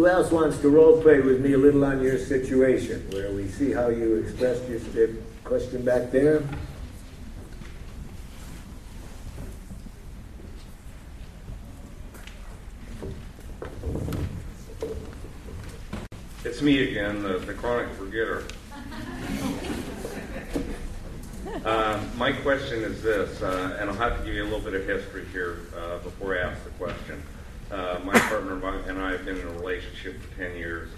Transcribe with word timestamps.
Who 0.00 0.06
else 0.06 0.30
wants 0.30 0.56
to 0.60 0.70
role 0.70 0.98
play 1.02 1.20
with 1.20 1.42
me 1.42 1.52
a 1.52 1.58
little 1.58 1.84
on 1.84 2.00
your 2.00 2.16
situation, 2.16 3.06
where 3.10 3.30
we 3.32 3.48
see 3.48 3.70
how 3.70 3.90
you 3.90 4.14
expressed 4.14 4.66
your 4.66 5.10
question 5.44 5.84
back 5.84 6.10
there? 6.10 6.42
It's 16.46 16.62
me 16.62 16.88
again, 16.88 17.22
the, 17.22 17.36
the 17.40 17.52
chronic 17.52 17.92
forgetter. 17.92 18.44
Uh, 21.62 22.02
my 22.16 22.32
question 22.32 22.84
is 22.84 23.02
this, 23.02 23.42
uh, 23.42 23.76
and 23.78 23.90
I'll 23.90 23.96
have 23.96 24.18
to 24.18 24.24
give 24.24 24.34
you 24.34 24.44
a 24.44 24.48
little 24.48 24.60
bit 24.60 24.72
of 24.72 24.86
history 24.86 25.26
here 25.30 25.58
uh, 25.76 25.98
before 25.98 26.38
I 26.38 26.40
ask 26.40 26.64
the 26.64 26.70
question. 26.70 27.22
Uh, 27.70 28.00
my 28.02 28.18
partner 28.18 28.54
and 28.88 28.98
I 28.98 29.12
have 29.12 29.24
been 29.24 29.38
in 29.38 29.46
a 29.46 29.52
relationship 29.52 30.20
for 30.20 30.36
10 30.36 30.56
years, 30.56 30.90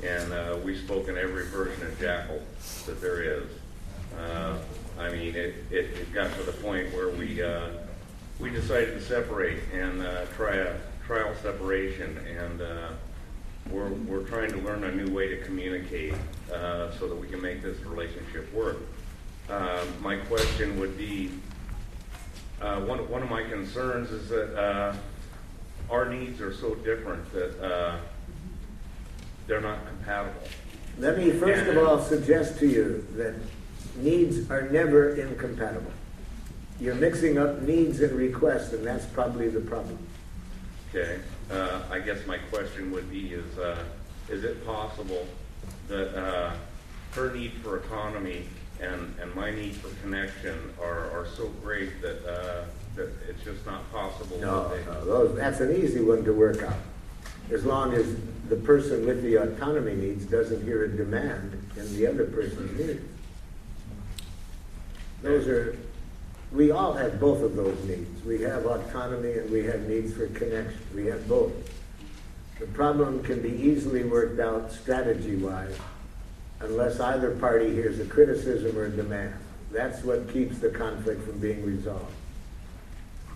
and 0.00 0.32
uh, 0.32 0.56
we've 0.64 0.78
spoken 0.78 1.18
every 1.18 1.46
version 1.46 1.84
of 1.88 1.98
Jackal 1.98 2.40
that 2.86 3.00
there 3.00 3.20
is. 3.20 3.50
Uh, 4.16 4.56
I 4.96 5.10
mean, 5.10 5.34
it, 5.34 5.56
it, 5.72 5.86
it, 5.86 6.12
got 6.12 6.32
to 6.34 6.42
the 6.44 6.52
point 6.52 6.92
where 6.92 7.08
we 7.08 7.42
we 8.38 8.50
decided 8.50 8.94
to 8.94 9.00
separate 9.00 9.58
and 9.72 10.04
try 10.36 10.54
a 10.54 10.76
trial 11.04 11.34
separation, 11.42 12.16
and 12.18 12.62
we're, 13.68 13.88
we're 13.88 14.22
trying 14.22 14.52
to 14.52 14.58
learn 14.58 14.84
a 14.84 14.92
new 14.92 15.12
way 15.12 15.26
to 15.28 15.38
communicate 15.38 16.14
so 16.48 17.08
that 17.08 17.16
we 17.16 17.26
can 17.26 17.42
make 17.42 17.60
this 17.60 17.80
relationship 17.80 18.52
work. 18.54 18.78
My 20.00 20.18
question 20.28 20.78
would 20.78 20.96
be, 20.96 21.30
uh, 22.60 22.80
one, 22.82 23.08
one 23.10 23.22
of 23.24 23.30
my 23.30 23.42
concerns 23.42 24.12
is 24.12 24.28
that 24.28 24.56
uh, 24.56 24.94
our 25.90 26.08
needs 26.08 26.40
are 26.40 26.54
so 26.54 26.74
different 26.76 27.30
that 27.32 27.64
uh, 27.64 27.96
they're 29.46 29.60
not 29.60 29.86
compatible. 29.86 30.42
Let 30.98 31.18
me 31.18 31.30
first 31.32 31.68
and, 31.68 31.76
of 31.76 31.88
all 31.88 32.00
suggest 32.00 32.58
to 32.60 32.66
you 32.66 33.06
that 33.16 33.34
needs 33.96 34.50
are 34.50 34.68
never 34.70 35.16
incompatible. 35.16 35.90
You're 36.80 36.94
mixing 36.94 37.38
up 37.38 37.62
needs 37.62 38.00
and 38.00 38.12
requests, 38.12 38.72
and 38.72 38.84
that's 38.84 39.06
probably 39.06 39.48
the 39.48 39.60
problem. 39.60 39.98
Okay. 40.90 41.20
Uh, 41.50 41.82
I 41.90 42.00
guess 42.00 42.26
my 42.26 42.38
question 42.38 42.90
would 42.92 43.10
be: 43.10 43.32
Is 43.32 43.58
uh, 43.58 43.82
is 44.28 44.44
it 44.44 44.64
possible 44.64 45.26
that 45.88 46.16
uh, 46.16 46.54
her 47.12 47.32
need 47.32 47.52
for 47.62 47.78
autonomy 47.78 48.46
and, 48.80 49.14
and 49.20 49.34
my 49.34 49.50
need 49.50 49.74
for 49.76 49.88
connection 50.02 50.72
are, 50.80 51.10
are 51.10 51.26
so 51.36 51.48
great 51.62 52.00
that, 52.02 52.24
uh, 52.26 52.64
that 52.96 53.10
it's 53.28 53.42
just 53.44 53.64
not 53.66 53.90
possible. 53.92 54.38
No, 54.40 54.68
they, 54.68 54.84
no 54.84 55.04
those, 55.04 55.36
that's 55.36 55.60
an 55.60 55.74
easy 55.74 56.00
one 56.00 56.24
to 56.24 56.32
work 56.32 56.62
out. 56.62 56.76
As 57.50 57.64
long 57.64 57.92
as 57.94 58.16
the 58.48 58.56
person 58.56 59.06
with 59.06 59.22
the 59.22 59.36
autonomy 59.36 59.94
needs 59.94 60.24
doesn't 60.24 60.64
hear 60.64 60.84
a 60.84 60.88
demand 60.88 61.70
in 61.76 61.96
the 61.96 62.06
other 62.06 62.24
person's 62.24 62.78
needs. 62.78 63.02
Those 65.22 65.48
are, 65.48 65.78
we 66.52 66.70
all 66.70 66.92
have 66.92 67.18
both 67.18 67.42
of 67.42 67.56
those 67.56 67.82
needs. 67.84 68.22
We 68.24 68.42
have 68.42 68.66
autonomy 68.66 69.32
and 69.32 69.50
we 69.50 69.64
have 69.64 69.88
needs 69.88 70.14
for 70.14 70.26
connection. 70.28 70.80
We 70.94 71.06
have 71.06 71.26
both. 71.28 71.52
The 72.60 72.66
problem 72.66 73.22
can 73.22 73.42
be 73.42 73.50
easily 73.50 74.04
worked 74.04 74.38
out 74.38 74.70
strategy 74.72 75.36
wise 75.36 75.76
unless 76.64 77.00
either 77.00 77.30
party 77.32 77.72
hears 77.72 77.98
a 78.00 78.04
criticism 78.04 78.76
or 78.76 78.86
a 78.86 78.90
demand. 78.90 79.34
That's 79.70 80.02
what 80.04 80.32
keeps 80.32 80.58
the 80.58 80.70
conflict 80.70 81.22
from 81.24 81.38
being 81.38 81.64
resolved. 81.64 82.12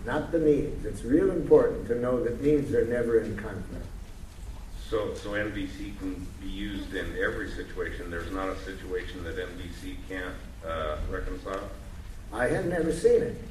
Not 0.05 0.31
the 0.31 0.39
needs. 0.39 0.85
It's 0.85 1.03
real 1.03 1.31
important 1.31 1.87
to 1.87 1.95
know 1.95 2.23
that 2.23 2.41
needs 2.41 2.73
are 2.73 2.85
never 2.85 3.19
in 3.19 3.35
conflict. 3.37 3.85
So, 4.89 5.13
so 5.13 5.31
NVC 5.31 5.97
can 5.99 6.25
be 6.41 6.47
used 6.47 6.95
in 6.95 7.15
every 7.17 7.51
situation. 7.51 8.09
There's 8.09 8.31
not 8.31 8.49
a 8.49 8.57
situation 8.59 9.23
that 9.23 9.35
NVC 9.35 9.97
can't 10.07 10.33
uh, 10.65 10.97
reconcile. 11.11 11.69
I 12.33 12.47
have 12.47 12.65
never 12.65 12.91
seen 12.91 13.21
it. 13.21 13.41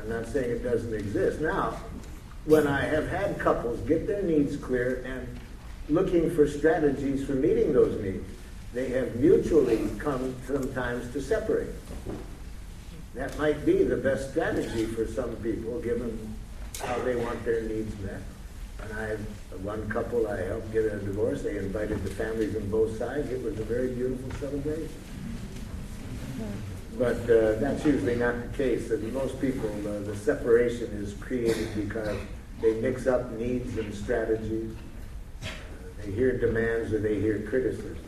I'm 0.00 0.08
not 0.08 0.26
saying 0.26 0.50
it 0.50 0.62
doesn't 0.62 0.94
exist. 0.94 1.40
Now, 1.40 1.80
when 2.44 2.66
I 2.66 2.82
have 2.82 3.08
had 3.08 3.38
couples 3.38 3.80
get 3.80 4.06
their 4.06 4.22
needs 4.22 4.56
clear 4.56 5.02
and 5.04 5.26
looking 5.88 6.30
for 6.30 6.46
strategies 6.46 7.26
for 7.26 7.32
meeting 7.32 7.72
those 7.72 8.00
needs, 8.00 8.24
they 8.78 8.90
have 8.90 9.16
mutually 9.16 9.90
come 9.98 10.36
sometimes 10.46 11.12
to 11.12 11.20
separate. 11.20 11.74
That 13.14 13.36
might 13.36 13.66
be 13.66 13.82
the 13.82 13.96
best 13.96 14.30
strategy 14.30 14.86
for 14.86 15.04
some 15.04 15.34
people, 15.36 15.80
given 15.80 16.36
how 16.80 16.96
they 17.00 17.16
want 17.16 17.44
their 17.44 17.62
needs 17.62 17.92
met. 18.02 18.20
And 18.82 18.92
I 18.92 19.16
one 19.64 19.90
couple 19.90 20.28
I 20.28 20.42
helped 20.42 20.72
get 20.72 20.84
a 20.84 20.98
divorce. 20.98 21.42
They 21.42 21.58
invited 21.58 22.04
the 22.04 22.10
families 22.10 22.54
on 22.54 22.70
both 22.70 22.96
sides. 22.96 23.28
It 23.32 23.42
was 23.42 23.58
a 23.58 23.64
very 23.64 23.88
beautiful 23.88 24.30
celebration. 24.38 24.88
But 26.96 27.22
uh, 27.28 27.58
that's 27.58 27.84
usually 27.84 28.14
not 28.14 28.40
the 28.40 28.56
case. 28.56 28.92
And 28.92 29.12
most 29.12 29.40
people, 29.40 29.70
uh, 29.88 30.02
the 30.02 30.14
separation 30.14 30.86
is 31.02 31.14
created 31.14 31.74
because 31.74 32.16
they 32.62 32.74
mix 32.74 33.08
up 33.08 33.32
needs 33.32 33.76
and 33.76 33.92
strategies. 33.92 34.72
Uh, 35.42 35.46
they 36.00 36.12
hear 36.12 36.38
demands 36.38 36.92
or 36.92 37.00
they 37.00 37.18
hear 37.18 37.40
criticism 37.40 38.07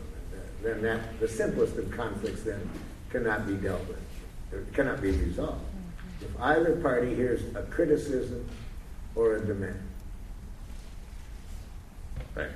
then 0.63 0.81
that 0.81 1.19
the 1.19 1.27
simplest 1.27 1.77
of 1.77 1.91
conflicts 1.91 2.43
then 2.43 2.69
cannot 3.09 3.47
be 3.47 3.55
dealt 3.55 3.85
with, 3.87 4.01
or 4.53 4.61
cannot 4.73 5.01
be 5.01 5.11
resolved. 5.11 5.61
Mm-hmm. 5.61 6.25
If 6.25 6.41
either 6.41 6.75
party 6.77 7.15
hears 7.15 7.41
a 7.55 7.63
criticism 7.63 8.47
or 9.15 9.35
a 9.35 9.45
demand. 9.45 9.79
Thanks. 12.35 12.53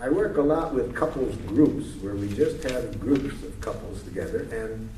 I 0.00 0.08
work 0.08 0.36
a 0.36 0.42
lot 0.42 0.74
with 0.74 0.94
couples 0.94 1.36
groups 1.46 1.86
where 2.02 2.14
we 2.14 2.28
just 2.34 2.62
have 2.64 3.00
groups 3.00 3.42
of 3.44 3.60
couples 3.60 4.02
together. 4.02 4.48
And 4.50 4.90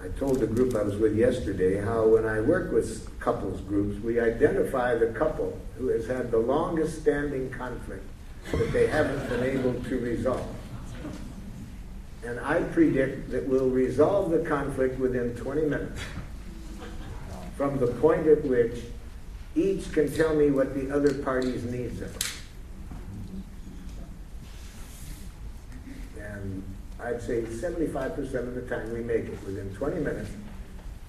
I 0.00 0.08
told 0.16 0.38
the 0.38 0.46
group 0.46 0.76
I 0.76 0.82
was 0.84 0.94
with 0.94 1.16
yesterday 1.16 1.80
how 1.84 2.06
when 2.06 2.24
I 2.24 2.40
work 2.40 2.72
with 2.72 3.18
couples 3.18 3.60
groups, 3.62 4.00
we 4.02 4.20
identify 4.20 4.94
the 4.94 5.08
couple 5.08 5.58
who 5.76 5.88
has 5.88 6.06
had 6.06 6.30
the 6.30 6.38
longest 6.38 7.02
standing 7.02 7.50
conflict 7.50 8.04
that 8.52 8.72
they 8.72 8.86
haven't 8.86 9.28
been 9.28 9.42
able 9.42 9.74
to 9.74 9.98
resolve. 9.98 10.46
And 12.24 12.40
I 12.40 12.62
predict 12.62 13.30
that 13.30 13.46
we'll 13.46 13.70
resolve 13.70 14.30
the 14.30 14.40
conflict 14.40 14.98
within 14.98 15.34
20 15.36 15.62
minutes. 15.62 16.00
From 17.56 17.78
the 17.78 17.86
point 17.86 18.26
at 18.26 18.44
which 18.44 18.80
each 19.54 19.90
can 19.92 20.12
tell 20.12 20.34
me 20.34 20.50
what 20.50 20.74
the 20.74 20.94
other 20.94 21.14
party's 21.14 21.64
needs 21.64 22.00
are. 22.02 22.12
And 26.20 26.62
I'd 27.00 27.22
say 27.22 27.42
75% 27.42 28.18
of 28.34 28.54
the 28.54 28.62
time 28.62 28.92
we 28.92 29.00
make 29.00 29.24
it 29.24 29.42
within 29.44 29.74
20 29.74 30.00
minutes. 30.00 30.30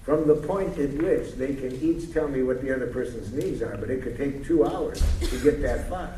From 0.02 0.26
the 0.26 0.34
point 0.34 0.78
at 0.78 0.90
which 0.94 1.34
they 1.34 1.54
can 1.54 1.72
each 1.80 2.12
tell 2.12 2.26
me 2.26 2.42
what 2.42 2.62
the 2.62 2.74
other 2.74 2.86
person's 2.86 3.32
needs 3.32 3.62
are, 3.62 3.76
but 3.76 3.90
it 3.90 4.02
could 4.02 4.16
take 4.16 4.44
two 4.44 4.64
hours 4.64 5.02
to 5.20 5.38
get 5.40 5.60
that 5.62 5.88
far, 5.88 6.10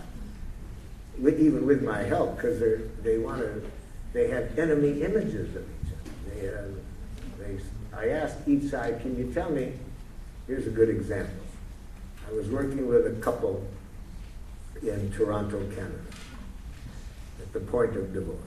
even 1.19 1.67
with 1.67 1.83
my 1.83 2.03
help, 2.03 2.37
because 2.37 2.61
they 3.03 3.19
want 3.19 3.41
to 3.41 3.63
they 4.13 4.29
have 4.29 4.59
enemy 4.59 5.03
images 5.03 5.55
of 5.57 5.63
each 5.63 5.93
other. 5.93 6.75
They 7.39 7.55
they, 7.57 7.61
I 7.97 8.09
asked 8.11 8.47
each 8.47 8.71
side, 8.71 9.01
can 9.01 9.17
you 9.17 9.33
tell 9.33 9.51
me, 9.51 9.73
here's 10.47 10.67
a 10.67 10.71
good 10.71 10.89
example. 10.89 11.45
I 12.29 12.33
was 12.33 12.49
working 12.49 12.87
with 12.87 13.07
a 13.07 13.21
couple 13.21 13.67
in 14.83 15.13
Toronto, 15.13 15.59
Canada, 15.75 15.99
at 17.41 17.53
the 17.53 17.61
point 17.61 17.97
of 17.97 18.13
divorce. 18.13 18.39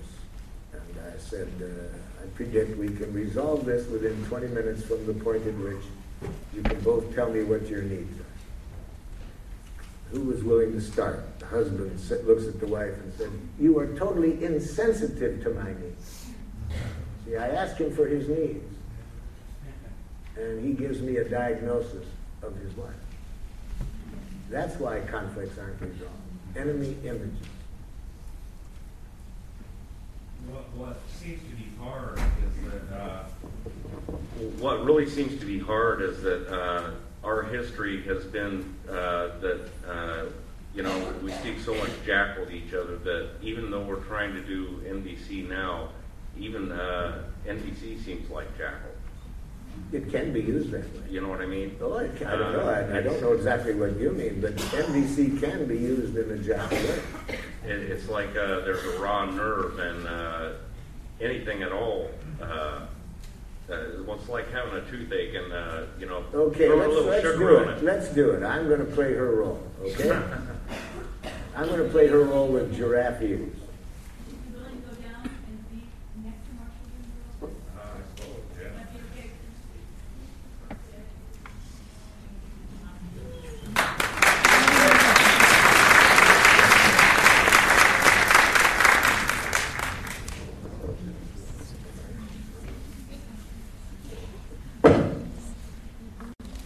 And 0.74 0.82
I 1.14 1.18
said, 1.20 1.48
uh, 1.62 2.24
I 2.24 2.28
predict 2.36 2.78
we 2.78 2.88
can 2.88 3.14
resolve 3.14 3.66
this 3.66 3.88
within 3.88 4.24
20 4.26 4.48
minutes 4.48 4.84
from 4.84 5.06
the 5.06 5.14
point 5.14 5.46
at 5.46 5.54
which 5.56 5.84
you 6.54 6.64
can 6.64 6.80
both 6.82 7.14
tell 7.14 7.30
me 7.30 7.44
what 7.44 7.68
your 7.68 7.82
needs 7.82 8.20
are. 8.20 8.25
Who 10.12 10.22
was 10.22 10.44
willing 10.44 10.72
to 10.74 10.82
start? 10.82 11.40
The 11.40 11.48
husband 11.48 12.00
looks 12.26 12.48
at 12.48 12.60
the 12.60 12.68
wife 12.68 12.94
and 12.94 13.14
says, 13.18 13.30
You 13.60 13.80
are 13.80 13.88
totally 13.98 14.44
insensitive 14.44 15.44
to 15.44 15.50
my 15.52 15.74
needs. 15.74 16.26
See, 17.26 17.36
I 17.36 17.48
ask 17.50 17.78
him 17.78 17.94
for 17.94 18.06
his 18.06 18.30
needs, 18.30 18.64
and 20.38 20.64
he 20.64 20.74
gives 20.74 21.02
me 21.02 21.18
a 21.18 21.28
diagnosis 21.28 22.06
of 22.44 22.56
his 22.58 22.78
life. 22.78 22.94
That's 24.50 24.80
why 24.80 25.00
conflicts 25.02 25.58
aren't 25.58 25.82
resolved. 25.82 26.14
Enemy 26.56 26.96
images. 27.04 27.48
What, 30.76 30.98
seems 31.20 31.42
to 31.50 31.56
be 31.56 31.68
hard 31.80 32.20
is 32.20 32.72
that. 32.72 32.96
Uh, 32.96 33.24
what 34.60 34.86
really 34.86 35.10
seems 35.10 35.40
to 35.40 35.46
be 35.46 35.58
hard 35.58 36.02
is 36.02 36.22
that 36.22 36.48
uh, 36.54 36.92
our 37.26 37.44
history 37.44 38.04
has 38.04 38.24
been 38.26 38.74
uh, 38.88 39.30
that 39.40 39.68
uh, 39.88 40.26
you 40.74 40.84
know 40.84 41.14
we 41.24 41.32
speak 41.34 41.60
so 41.60 41.74
much 41.76 41.90
jackal 42.06 42.44
with 42.46 42.54
each 42.54 42.74
other 42.74 42.98
that 42.98 43.30
even 43.42 43.72
though 43.72 43.82
we're 43.82 44.04
trying 44.04 44.34
to 44.34 44.42
do 44.42 44.82
NVC 44.88 45.50
now, 45.50 45.90
even 46.38 46.72
uh, 46.72 47.24
NVC 47.48 48.04
seems 48.06 48.30
like 48.30 48.56
jackal. 48.58 48.92
It 49.92 50.10
can 50.10 50.32
be 50.32 50.40
used 50.40 50.72
that 50.72 50.86
way. 50.96 51.02
You 51.10 51.20
know 51.20 51.28
what 51.28 51.42
I 51.42 51.46
mean? 51.46 51.76
Oh, 51.82 51.98
I, 51.98 52.08
ca- 52.08 52.30
I 52.30 52.38
don't 52.38 52.54
know, 52.54 52.70
I, 52.70 53.00
I 53.00 53.02
don't 53.02 53.22
know 53.22 53.34
exactly 53.34 53.74
what 53.74 54.00
you 54.00 54.12
mean, 54.12 54.40
but 54.40 54.56
NVC 54.56 55.42
can 55.42 55.66
be 55.66 55.76
used 55.78 56.16
in 56.16 56.32
a 56.32 56.38
jockey 56.38 56.76
way. 56.78 57.02
It, 57.66 57.72
it's 57.92 58.08
like 58.08 58.30
uh, 58.30 58.62
there's 58.62 58.84
a 58.86 59.00
raw 59.00 59.26
nerve 59.26 59.80
and 59.80 60.08
uh, 60.08 60.50
anything 61.20 61.62
at 61.64 61.74
all. 61.74 62.10
Uh, 63.68 64.04
it's 64.14 64.30
like 64.30 64.52
having 64.52 64.76
a 64.76 64.82
toothache 64.92 65.34
and 65.34 65.52
uh, 65.52 65.82
you 66.00 66.06
know, 66.06 66.24
Okay, 66.34 66.68
throw 66.68 66.76
a 66.76 66.80
let's, 66.82 66.94
little 66.94 67.10
let's 67.10 67.24
sugar 67.24 67.38
do 67.50 67.58
on 67.58 67.70
it, 67.70 67.84
let's 67.84 68.08
do 68.10 68.30
it, 68.32 68.44
I'm 68.44 68.70
gonna 68.70 68.86
play 68.86 69.14
her 69.14 69.36
role, 69.36 69.64
okay? 69.82 70.12
I'm 71.56 71.68
gonna 71.68 71.86
play 71.90 72.08
her 72.08 72.24
role 72.24 72.48
with 72.48 72.76
giraffe 72.76 73.22
ears. 73.24 73.40
You 74.30 74.38
willing 74.54 74.82
to 74.82 74.88
go 74.88 74.94
down 75.02 75.24
and 75.24 75.72
be 75.72 75.84
next 76.24 76.46
to 76.46 76.54
Marshall 76.54 76.86
Green 77.42 77.56
Uh, 77.76 77.82
I 77.82 78.22
suppose, 78.22 78.44
yeah. 78.62 78.70
That'd 78.70 78.94
be 78.94 79.00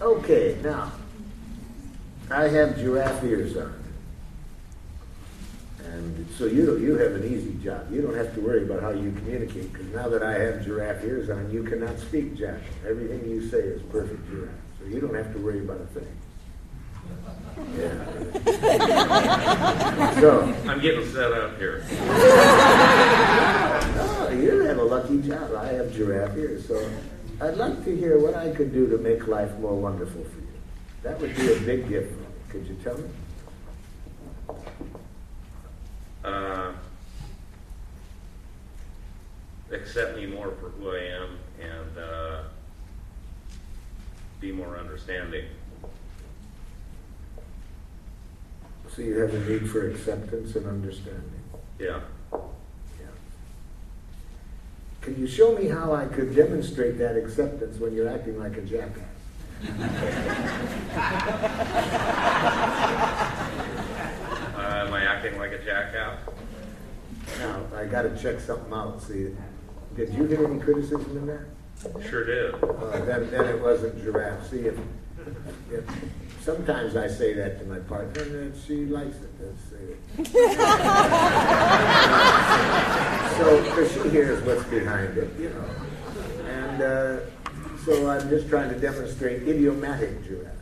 okay. 0.02 0.49
Now, 0.64 0.92
I 2.30 2.48
have 2.50 2.78
giraffe 2.78 3.24
ears 3.24 3.56
on. 3.56 3.74
And 5.86 6.28
so 6.38 6.46
you, 6.46 6.78
you 6.78 6.98
have 6.98 7.14
an 7.14 7.24
easy 7.26 7.54
job. 7.64 7.92
You 7.92 8.02
don't 8.02 8.16
have 8.16 8.36
to 8.36 8.42
worry 8.42 8.64
about 8.64 8.82
how 8.82 8.90
you 8.92 9.12
communicate, 9.12 9.72
because 9.72 9.88
now 9.88 10.10
that 10.10 10.22
I 10.22 10.34
have 10.34 10.64
giraffe 10.64 11.04
ears 11.04 11.30
on, 11.30 11.50
you 11.52 11.64
cannot 11.64 11.98
speak 12.00 12.36
jackal. 12.36 12.62
Everything 12.88 13.30
you 13.30 13.50
say 13.50 13.60
is 13.60 13.82
perfect 13.84 14.30
giraffe, 14.30 14.52
so 14.80 14.86
you 14.86 15.00
don't 15.00 15.16
have 15.16 15.32
to 15.34 15.40
worry 15.40 15.62
about 15.62 15.82
a 15.82 15.86
thing. 15.88 16.08
Yeah. 17.78 18.06
So, 20.20 20.42
I'm 20.68 20.80
getting 20.82 21.06
set 21.12 21.32
up 21.32 21.58
here. 21.58 21.84
Oh, 24.02 24.30
you 24.32 24.60
have 24.66 24.78
a 24.78 24.84
lucky 24.84 25.22
job. 25.22 25.54
I 25.56 25.68
have 25.74 25.94
giraffe 25.94 26.38
ears, 26.38 26.68
so 26.68 26.90
I'd 27.42 27.56
like 27.56 27.84
to 27.86 27.96
hear 27.96 28.20
what 28.20 28.36
I 28.36 28.52
could 28.52 28.74
do 28.74 28.90
to 28.90 28.98
make 28.98 29.28
life 29.28 29.58
more 29.60 29.76
wonderful 29.76 30.24
for 30.24 30.40
you. 30.40 30.49
That 31.04 31.20
would 31.20 31.36
be 31.36 31.54
a 31.54 31.60
big 31.60 31.88
gift. 31.88 32.14
Could 32.50 32.66
you 32.68 32.76
tell 32.84 32.98
me? 32.98 33.10
Uh, 36.24 36.74
accept 39.72 40.18
me 40.18 40.26
more 40.26 40.52
for 40.60 40.70
who 40.70 40.92
I 40.92 41.00
am 41.00 41.38
and 41.62 41.98
uh, 41.98 42.42
be 44.42 44.52
more 44.52 44.78
understanding. 44.78 45.46
So 48.96 49.02
you 49.04 49.20
have 49.20 49.34
a 49.34 49.50
need 49.50 49.70
for 49.70 49.90
acceptance 49.90 50.56
and 50.56 50.66
understanding. 50.66 51.44
Yeah. 51.78 52.02
Yeah. 52.34 53.08
Can 55.02 55.20
you 55.20 55.28
show 55.28 55.56
me 55.58 55.68
how 55.68 55.94
I 55.94 56.06
could 56.06 56.36
demonstrate 56.36 56.98
that 56.98 57.16
acceptance 57.16 57.78
when 57.80 57.94
you're 57.94 58.10
acting 58.10 58.40
like 58.40 58.58
a 58.58 58.62
jackass? 58.62 59.09
Uh, 59.60 59.66
am 64.86 64.94
I 64.94 65.04
acting 65.04 65.38
like 65.38 65.52
a 65.52 65.58
jackass? 65.64 66.18
Now, 67.40 67.62
I 67.76 67.86
got 67.86 68.04
to 68.04 68.18
check 68.22 68.40
something 68.40 68.72
out. 68.74 69.02
See, 69.02 69.36
did 69.96 70.14
you 70.14 70.26
hear 70.26 70.46
any 70.46 70.60
criticism 70.60 71.18
in 71.18 71.26
that? 71.28 71.42
Sure 72.10 72.26
did. 72.26 72.54
Uh, 72.56 73.06
then, 73.06 73.30
then 73.32 73.46
it 73.46 73.62
wasn't 73.62 74.02
giraffe. 74.02 74.50
See, 74.50 74.60
if, 74.60 74.78
if, 75.72 75.84
sometimes 76.42 76.96
I 76.96 77.08
say 77.08 77.34
that 77.34 77.60
to 77.60 77.66
my 77.66 77.80
partner, 77.80 78.22
and 78.22 78.34
then 78.34 78.54
she 78.66 78.86
likes 78.86 79.18
it. 79.18 79.30
Uh, 79.42 80.24
so, 83.38 83.64
because 83.64 83.92
she 83.94 84.10
hears 84.10 84.42
what's 84.44 84.64
behind 84.66 85.18
it, 85.18 85.30
you 85.40 85.50
know. 85.50 85.70
And 86.50 86.82
uh, 86.82 87.20
so 87.86 88.10
I'm 88.10 88.30
just 88.30 88.50
trying 88.50 88.70
to 88.70 88.80
demonstrate 88.80 89.48
idiomatic 89.48 90.24
giraffe. 90.26 90.56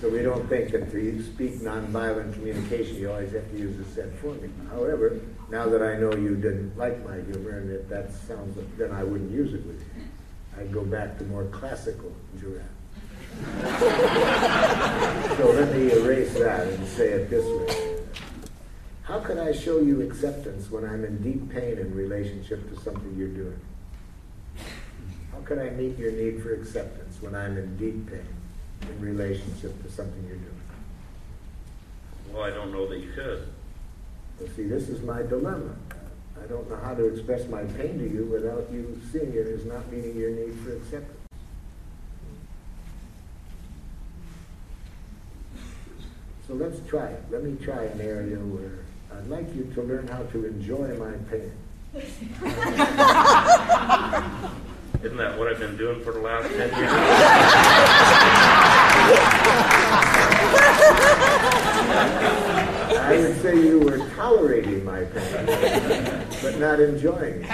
So 0.00 0.08
we 0.08 0.22
don't 0.22 0.48
think 0.48 0.70
that 0.70 0.92
to 0.92 1.00
you 1.00 1.22
speak 1.22 1.54
nonviolent 1.60 2.34
communication, 2.34 2.96
you 2.96 3.10
always 3.10 3.32
have 3.32 3.50
to 3.50 3.58
use 3.58 3.76
a 3.80 3.84
set 3.92 4.14
formula. 4.20 4.48
However, 4.70 5.20
now 5.50 5.68
that 5.68 5.82
I 5.82 5.96
know 5.96 6.14
you 6.14 6.36
didn't 6.36 6.78
like 6.78 7.04
my 7.04 7.16
humor 7.16 7.58
and 7.58 7.68
that 7.70 7.88
that 7.88 8.12
sounds, 8.12 8.56
then 8.76 8.92
I 8.92 9.02
wouldn't 9.02 9.32
use 9.32 9.54
it 9.54 9.66
with 9.66 9.80
you. 9.80 10.04
I'd 10.56 10.72
go 10.72 10.84
back 10.84 11.18
to 11.18 11.24
more 11.24 11.44
classical 11.46 12.12
giraffe. 12.38 12.64
so 15.36 15.50
let 15.50 15.74
me 15.74 15.92
erase 15.92 16.34
that 16.34 16.66
and 16.66 16.86
say 16.86 17.10
it 17.10 17.30
this 17.30 17.44
way. 17.44 17.98
How 19.02 19.20
can 19.20 19.38
I 19.38 19.52
show 19.52 19.80
you 19.80 20.02
acceptance 20.02 20.70
when 20.70 20.84
I'm 20.84 21.04
in 21.04 21.22
deep 21.22 21.50
pain 21.50 21.78
in 21.78 21.94
relationship 21.94 22.68
to 22.70 22.80
something 22.80 23.14
you're 23.16 23.28
doing? 23.28 23.58
How 25.38 25.44
can 25.44 25.60
I 25.60 25.70
meet 25.70 25.96
your 25.96 26.10
need 26.10 26.42
for 26.42 26.52
acceptance 26.52 27.22
when 27.22 27.34
I'm 27.34 27.56
in 27.56 27.76
deep 27.76 28.10
pain 28.10 28.26
in 28.82 29.00
relationship 29.00 29.80
to 29.84 29.90
something 29.90 30.24
you're 30.26 30.36
doing? 30.36 30.60
Well, 32.32 32.42
I 32.42 32.50
don't 32.50 32.72
know 32.72 32.88
that 32.88 32.98
you 32.98 33.12
could. 33.12 33.46
Well, 34.40 34.48
see, 34.56 34.64
this 34.64 34.88
is 34.88 35.00
my 35.02 35.22
dilemma. 35.22 35.76
I 36.42 36.46
don't 36.46 36.68
know 36.68 36.76
how 36.76 36.94
to 36.94 37.06
express 37.06 37.48
my 37.48 37.62
pain 37.62 37.98
to 37.98 38.08
you 38.08 38.24
without 38.24 38.68
you 38.72 39.00
seeing 39.12 39.32
it 39.32 39.46
as 39.46 39.64
not 39.64 39.90
meeting 39.92 40.16
your 40.16 40.30
need 40.30 40.58
for 40.58 40.74
acceptance. 40.76 41.14
So 46.48 46.54
let's 46.54 46.80
try 46.88 47.06
it. 47.06 47.22
Let 47.30 47.44
me 47.44 47.56
try 47.64 47.84
an 47.84 48.00
area 48.00 48.38
where 48.38 48.80
I'd 49.16 49.28
like 49.28 49.54
you 49.54 49.70
to 49.74 49.82
learn 49.82 50.08
how 50.08 50.24
to 50.24 50.46
enjoy 50.46 50.96
my 50.96 51.12
pain. 51.30 51.52
Isn't 55.02 55.16
that 55.16 55.38
what 55.38 55.46
I've 55.46 55.60
been 55.60 55.76
doing 55.76 56.02
for 56.02 56.12
the 56.12 56.18
last 56.18 56.48
10 56.48 56.58
years? 56.58 56.90
I 63.00 63.16
would 63.16 63.40
say 63.40 63.62
you 63.62 63.78
were 63.78 63.98
tolerating 64.16 64.84
my 64.84 65.04
pain, 65.04 65.46
but 66.42 66.58
not 66.58 66.80
enjoying 66.80 67.44
it. 67.44 67.48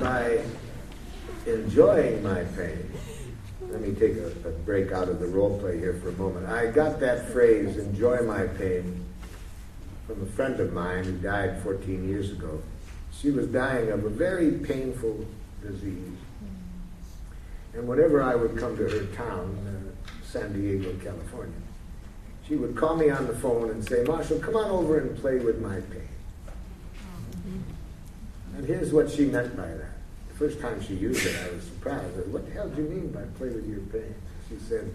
By 0.00 0.40
enjoying 1.46 2.22
my 2.24 2.42
pain, 2.56 2.92
let 3.70 3.80
me 3.80 3.94
take 3.94 4.16
a, 4.16 4.26
a 4.48 4.52
break 4.64 4.90
out 4.90 5.08
of 5.08 5.20
the 5.20 5.26
role 5.28 5.56
play 5.60 5.78
here 5.78 5.94
for 6.02 6.08
a 6.08 6.12
moment. 6.12 6.46
I 6.46 6.66
got 6.72 6.98
that 6.98 7.28
phrase, 7.30 7.76
enjoy 7.76 8.22
my 8.22 8.48
pain, 8.48 9.04
from 10.06 10.22
a 10.22 10.26
friend 10.26 10.60
of 10.60 10.72
mine 10.72 11.04
who 11.04 11.12
died 11.12 11.62
14 11.62 12.08
years 12.08 12.30
ago. 12.30 12.62
She 13.12 13.30
was 13.30 13.48
dying 13.48 13.90
of 13.90 14.04
a 14.04 14.08
very 14.08 14.52
painful 14.52 15.26
disease. 15.62 16.18
And 17.74 17.86
whenever 17.88 18.22
I 18.22 18.34
would 18.34 18.56
come 18.56 18.76
to 18.76 18.84
her 18.84 19.04
town, 19.14 19.58
uh, 19.66 20.24
San 20.24 20.52
Diego, 20.52 20.94
California, 21.02 21.54
she 22.46 22.56
would 22.56 22.76
call 22.76 22.96
me 22.96 23.10
on 23.10 23.26
the 23.26 23.34
phone 23.34 23.70
and 23.70 23.86
say, 23.86 24.04
Marshall, 24.04 24.38
come 24.38 24.56
on 24.56 24.70
over 24.70 24.98
and 24.98 25.18
play 25.18 25.38
with 25.38 25.60
my 25.60 25.80
pain. 25.80 26.08
And 28.56 28.66
here's 28.66 28.92
what 28.92 29.10
she 29.10 29.26
meant 29.26 29.56
by 29.56 29.66
that. 29.66 29.92
The 30.28 30.34
first 30.34 30.60
time 30.60 30.80
she 30.80 30.94
used 30.94 31.26
it, 31.26 31.36
I 31.44 31.54
was 31.54 31.64
surprised. 31.64 32.04
I 32.14 32.22
said, 32.22 32.32
what 32.32 32.46
the 32.46 32.52
hell 32.52 32.68
do 32.68 32.82
you 32.82 32.88
mean 32.88 33.10
by 33.10 33.22
play 33.36 33.48
with 33.48 33.66
your 33.68 33.80
pain? 33.80 34.14
She 34.48 34.56
said, 34.68 34.90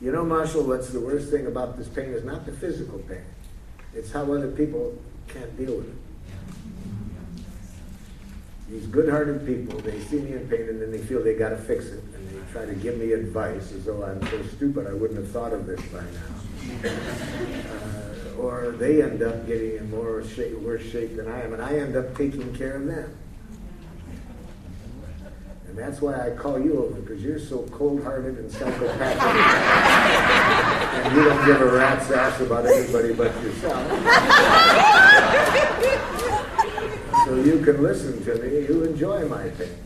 you 0.00 0.10
know, 0.10 0.24
Marshall, 0.24 0.64
what's 0.64 0.88
the 0.88 1.00
worst 1.00 1.30
thing 1.30 1.46
about 1.46 1.76
this 1.76 1.88
pain 1.88 2.06
is 2.06 2.24
not 2.24 2.46
the 2.46 2.52
physical 2.52 2.98
pain. 3.00 3.24
It's 3.94 4.12
how 4.12 4.32
other 4.32 4.50
people 4.50 4.96
can't 5.28 5.56
deal 5.56 5.76
with 5.76 5.88
it. 5.88 5.94
These 8.70 8.86
good-hearted 8.86 9.44
people, 9.44 9.80
they 9.80 9.98
see 10.00 10.20
me 10.20 10.34
in 10.34 10.48
pain 10.48 10.68
and 10.68 10.80
then 10.80 10.92
they 10.92 10.98
feel 10.98 11.22
they 11.24 11.34
got 11.34 11.48
to 11.48 11.56
fix 11.56 11.86
it, 11.86 12.04
and 12.14 12.30
they 12.30 12.52
try 12.52 12.64
to 12.66 12.74
give 12.74 12.98
me 12.98 13.12
advice 13.12 13.72
as 13.72 13.84
though 13.84 14.04
I'm 14.04 14.24
so 14.28 14.42
stupid 14.44 14.86
I 14.86 14.92
wouldn't 14.92 15.18
have 15.18 15.30
thought 15.32 15.52
of 15.52 15.66
this 15.66 15.80
by 15.86 16.02
now. 16.02 16.88
Uh, 16.88 18.40
or 18.40 18.70
they 18.78 19.02
end 19.02 19.22
up 19.24 19.44
getting 19.48 19.76
in 19.76 19.90
more 19.90 20.22
shape, 20.24 20.56
worse 20.60 20.82
shape 20.82 21.16
than 21.16 21.26
I 21.26 21.42
am, 21.42 21.52
and 21.52 21.60
I 21.60 21.74
end 21.74 21.96
up 21.96 22.16
taking 22.16 22.54
care 22.54 22.76
of 22.76 22.86
them. 22.86 23.16
And 25.66 25.76
that's 25.76 26.00
why 26.00 26.14
I 26.28 26.30
call 26.30 26.60
you 26.60 26.84
over, 26.84 27.00
because 27.00 27.22
you're 27.22 27.40
so 27.40 27.66
cold-hearted 27.72 28.38
and 28.38 28.52
psychopathic. 28.52 30.36
and 30.92 31.16
you 31.16 31.24
don't 31.24 31.46
give 31.46 31.60
a 31.60 31.66
rat's 31.66 32.10
ass 32.10 32.40
about 32.40 32.66
anybody 32.66 33.14
but 33.14 33.32
yourself. 33.42 33.86
So 37.26 37.36
you 37.36 37.60
can 37.64 37.82
listen 37.82 38.24
to 38.24 38.34
me, 38.42 38.66
you 38.66 38.82
enjoy 38.84 39.28
my 39.28 39.48
pain. 39.50 39.76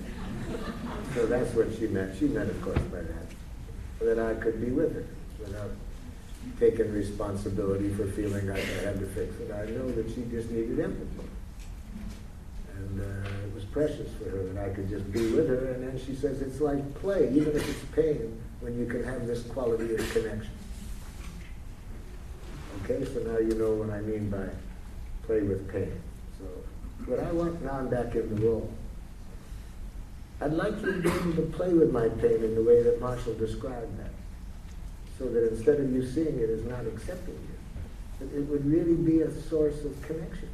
So 1.14 1.26
that's 1.26 1.52
what 1.54 1.74
she 1.78 1.86
meant. 1.88 2.16
She 2.18 2.26
meant, 2.26 2.50
of 2.50 2.62
course, 2.62 2.80
by 2.90 3.00
that, 3.02 3.26
that 4.00 4.18
I 4.18 4.34
could 4.40 4.60
be 4.60 4.70
with 4.70 4.94
her 4.94 5.04
without 5.38 5.70
taking 6.58 6.92
responsibility 6.92 7.90
for 7.90 8.06
feeling 8.06 8.48
like 8.48 8.58
I 8.58 8.84
had 8.84 8.98
to 9.00 9.06
fix 9.06 9.38
it. 9.40 9.52
I 9.52 9.66
know 9.70 9.90
that 9.92 10.08
she 10.08 10.24
just 10.30 10.50
needed 10.50 10.80
empathy. 10.80 11.28
And 12.76 13.00
uh, 13.00 13.28
it 13.46 13.54
was 13.54 13.64
precious 13.64 14.10
for 14.18 14.30
her 14.30 14.42
that 14.52 14.70
I 14.70 14.74
could 14.74 14.88
just 14.88 15.10
be 15.12 15.32
with 15.32 15.48
her. 15.48 15.72
And 15.72 15.86
then 15.86 16.00
she 16.04 16.14
says, 16.14 16.40
it's 16.40 16.60
like 16.60 16.94
play, 16.94 17.30
even 17.32 17.56
if 17.56 17.68
it's 17.68 17.84
pain, 17.94 18.40
when 18.60 18.78
you 18.78 18.86
can 18.86 19.04
have 19.04 19.26
this 19.26 19.42
quality 19.44 19.94
of 19.94 20.12
connection. 20.12 20.50
Okay, 22.84 23.02
so 23.14 23.20
now 23.20 23.38
you 23.38 23.54
know 23.54 23.72
what 23.72 23.88
I 23.88 24.02
mean 24.02 24.28
by 24.28 24.44
play 25.26 25.40
with 25.40 25.72
pain. 25.72 25.90
So, 26.38 26.44
what 27.06 27.18
I 27.18 27.32
want 27.32 27.64
now, 27.64 27.78
I'm 27.78 27.88
back 27.88 28.14
in 28.14 28.28
the 28.34 28.46
role. 28.46 28.70
I'd 30.42 30.52
like 30.52 30.78
you 30.82 30.92
to 30.92 30.98
be 31.00 31.08
able 31.08 31.32
to 31.32 31.50
play 31.56 31.72
with 31.72 31.90
my 31.90 32.10
pain 32.10 32.44
in 32.44 32.54
the 32.54 32.62
way 32.62 32.82
that 32.82 33.00
Marshall 33.00 33.32
described 33.34 33.98
that. 34.00 34.12
So 35.18 35.28
that 35.30 35.48
instead 35.48 35.80
of 35.80 35.92
you 35.92 36.06
seeing 36.06 36.38
it 36.38 36.50
as 36.50 36.64
not 36.64 36.84
accepting 36.86 37.34
it, 37.36 38.18
that 38.20 38.36
it 38.36 38.42
would 38.50 38.66
really 38.70 38.96
be 38.96 39.22
a 39.22 39.30
source 39.48 39.82
of 39.84 40.02
connection. 40.02 40.50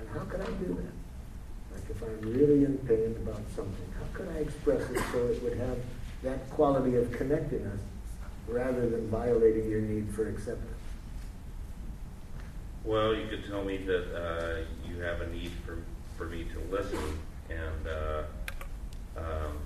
And 0.00 0.08
how 0.10 0.24
could 0.26 0.42
I 0.42 0.50
do 0.60 0.74
that? 0.74 1.74
Like 1.74 1.88
if 1.88 2.02
I'm 2.02 2.20
really 2.20 2.64
in 2.64 2.76
pain 2.86 3.16
about 3.22 3.40
something, 3.56 3.94
how 3.96 4.04
could 4.12 4.28
I 4.36 4.40
express 4.40 4.82
it 4.90 5.02
so 5.12 5.26
it 5.28 5.42
would 5.42 5.56
have 5.56 5.78
that 6.24 6.50
quality 6.50 6.96
of 6.96 7.10
connecting 7.12 7.64
us 7.64 7.80
rather 8.46 8.90
than 8.90 9.08
violating 9.08 9.70
your 9.70 9.80
need 9.80 10.12
for 10.12 10.28
acceptance? 10.28 10.77
Well, 12.84 13.14
you 13.14 13.26
could 13.28 13.46
tell 13.46 13.64
me 13.64 13.76
that 13.78 14.14
uh, 14.14 14.64
you 14.88 15.00
have 15.02 15.20
a 15.20 15.26
need 15.28 15.52
for, 15.66 15.78
for 16.16 16.26
me 16.26 16.44
to 16.44 16.74
listen 16.74 16.98
and 17.50 17.86
uh, 17.86 18.22
um, 19.16 19.58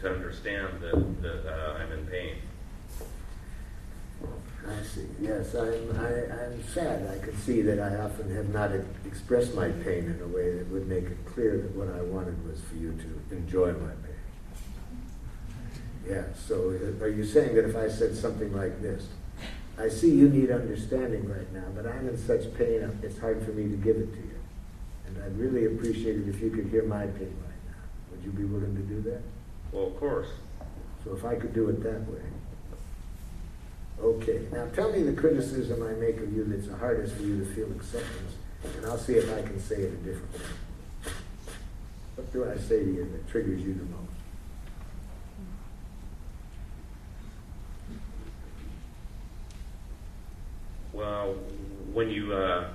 to 0.00 0.10
understand 0.14 0.80
that, 0.80 1.22
that 1.22 1.46
uh, 1.46 1.78
I'm 1.78 1.92
in 1.92 2.06
pain. 2.06 2.36
I 4.66 4.82
see. 4.84 5.06
Yes, 5.20 5.54
I'm, 5.54 5.98
I, 5.98 6.44
I'm 6.44 6.62
sad. 6.68 7.08
I 7.10 7.24
can 7.24 7.36
see 7.36 7.62
that 7.62 7.80
I 7.80 7.96
often 7.96 8.34
have 8.34 8.50
not 8.50 8.70
expressed 9.06 9.54
my 9.54 9.70
pain 9.70 10.04
in 10.04 10.20
a 10.22 10.26
way 10.26 10.54
that 10.58 10.70
would 10.70 10.86
make 10.86 11.04
it 11.04 11.24
clear 11.24 11.56
that 11.56 11.74
what 11.74 11.88
I 11.88 12.02
wanted 12.02 12.46
was 12.46 12.60
for 12.60 12.76
you 12.76 12.92
to 12.92 13.36
enjoy 13.36 13.72
my 13.72 13.88
pain. 13.88 14.10
Yeah, 16.08 16.24
so 16.34 16.70
uh, 16.70 17.04
are 17.04 17.08
you 17.08 17.24
saying 17.24 17.54
that 17.56 17.64
if 17.68 17.76
I 17.76 17.88
said 17.88 18.14
something 18.16 18.52
like 18.54 18.82
this, 18.82 19.06
I 19.80 19.88
see 19.88 20.10
you 20.10 20.28
need 20.28 20.50
understanding 20.50 21.26
right 21.26 21.50
now, 21.54 21.64
but 21.74 21.86
I'm 21.86 22.06
in 22.06 22.18
such 22.18 22.52
pain, 22.54 23.00
it's 23.02 23.18
hard 23.18 23.42
for 23.42 23.52
me 23.52 23.62
to 23.62 23.76
give 23.76 23.96
it 23.96 24.12
to 24.12 24.18
you. 24.18 24.38
And 25.06 25.22
I'd 25.24 25.38
really 25.38 25.64
appreciate 25.64 26.16
it 26.16 26.28
if 26.28 26.40
you 26.42 26.50
could 26.50 26.66
hear 26.66 26.84
my 26.84 27.06
pain 27.06 27.34
right 27.46 27.64
now. 27.66 27.80
Would 28.10 28.22
you 28.22 28.30
be 28.30 28.44
willing 28.44 28.76
to 28.76 28.82
do 28.82 29.00
that? 29.10 29.22
Well, 29.72 29.86
of 29.86 29.96
course. 29.96 30.28
So 31.02 31.14
if 31.14 31.24
I 31.24 31.34
could 31.34 31.54
do 31.54 31.70
it 31.70 31.82
that 31.82 32.06
way. 32.10 32.20
Okay, 34.02 34.46
now 34.52 34.66
tell 34.66 34.92
me 34.92 35.02
the 35.02 35.12
criticism 35.12 35.82
I 35.82 35.92
make 35.92 36.18
of 36.18 36.30
you 36.34 36.44
that's 36.44 36.66
the 36.66 36.76
hardest 36.76 37.14
for 37.14 37.22
you 37.22 37.38
to 37.38 37.46
feel 37.54 37.70
acceptance, 37.72 38.34
and 38.76 38.86
I'll 38.86 38.98
see 38.98 39.14
if 39.14 39.32
I 39.32 39.42
can 39.42 39.60
say 39.60 39.76
it 39.76 39.92
a 39.92 39.96
different 39.96 40.32
way. 40.34 41.12
What 42.16 42.32
do 42.32 42.50
I 42.50 42.56
say 42.56 42.84
to 42.84 42.90
you 42.90 43.04
that 43.12 43.28
triggers 43.28 43.60
you 43.60 43.74
the 43.74 43.84
most? 43.84 44.09
Well, 51.00 51.34
when 51.94 52.10
you 52.10 52.34
uh, 52.34 52.68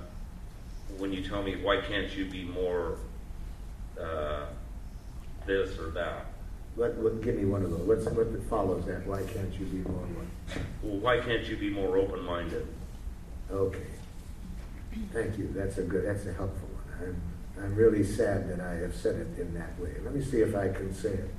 when 0.98 1.14
you 1.14 1.22
tell 1.22 1.44
me 1.44 1.58
why 1.58 1.80
can't 1.80 2.12
you 2.18 2.26
be 2.26 2.44
more 2.44 2.98
uh, 4.02 4.46
this 5.46 5.78
or 5.78 5.92
that? 5.92 6.26
What, 6.76 6.96
what, 6.96 7.22
give 7.22 7.36
me 7.36 7.46
one 7.46 7.64
of 7.64 7.70
those. 7.70 7.82
What's, 7.82 8.06
what 8.08 8.28
follows 8.50 8.86
that? 8.88 9.06
Why 9.06 9.22
can't 9.24 9.54
you 9.54 9.66
be 9.68 9.88
more 9.90 10.02
what? 10.02 10.26
Well, 10.82 10.98
why 10.98 11.20
can't 11.20 11.46
you 11.46 11.56
be 11.56 11.70
more 11.70 11.98
open-minded? 11.98 12.68
Okay. 13.50 13.88
Thank 15.14 15.38
you. 15.38 15.50
That's 15.56 15.78
a 15.78 15.84
good, 15.84 16.06
that's 16.06 16.26
a 16.26 16.34
helpful 16.34 16.68
one. 16.68 17.16
I'm, 17.58 17.64
I'm 17.64 17.76
really 17.76 18.04
sad 18.04 18.50
that 18.50 18.60
I 18.60 18.74
have 18.74 18.94
said 18.94 19.16
it 19.16 19.40
in 19.40 19.54
that 19.54 19.80
way. 19.80 19.94
Let 20.04 20.14
me 20.14 20.22
see 20.22 20.42
if 20.42 20.54
I 20.54 20.68
can 20.68 20.94
say 20.94 21.14
it. 21.14 21.30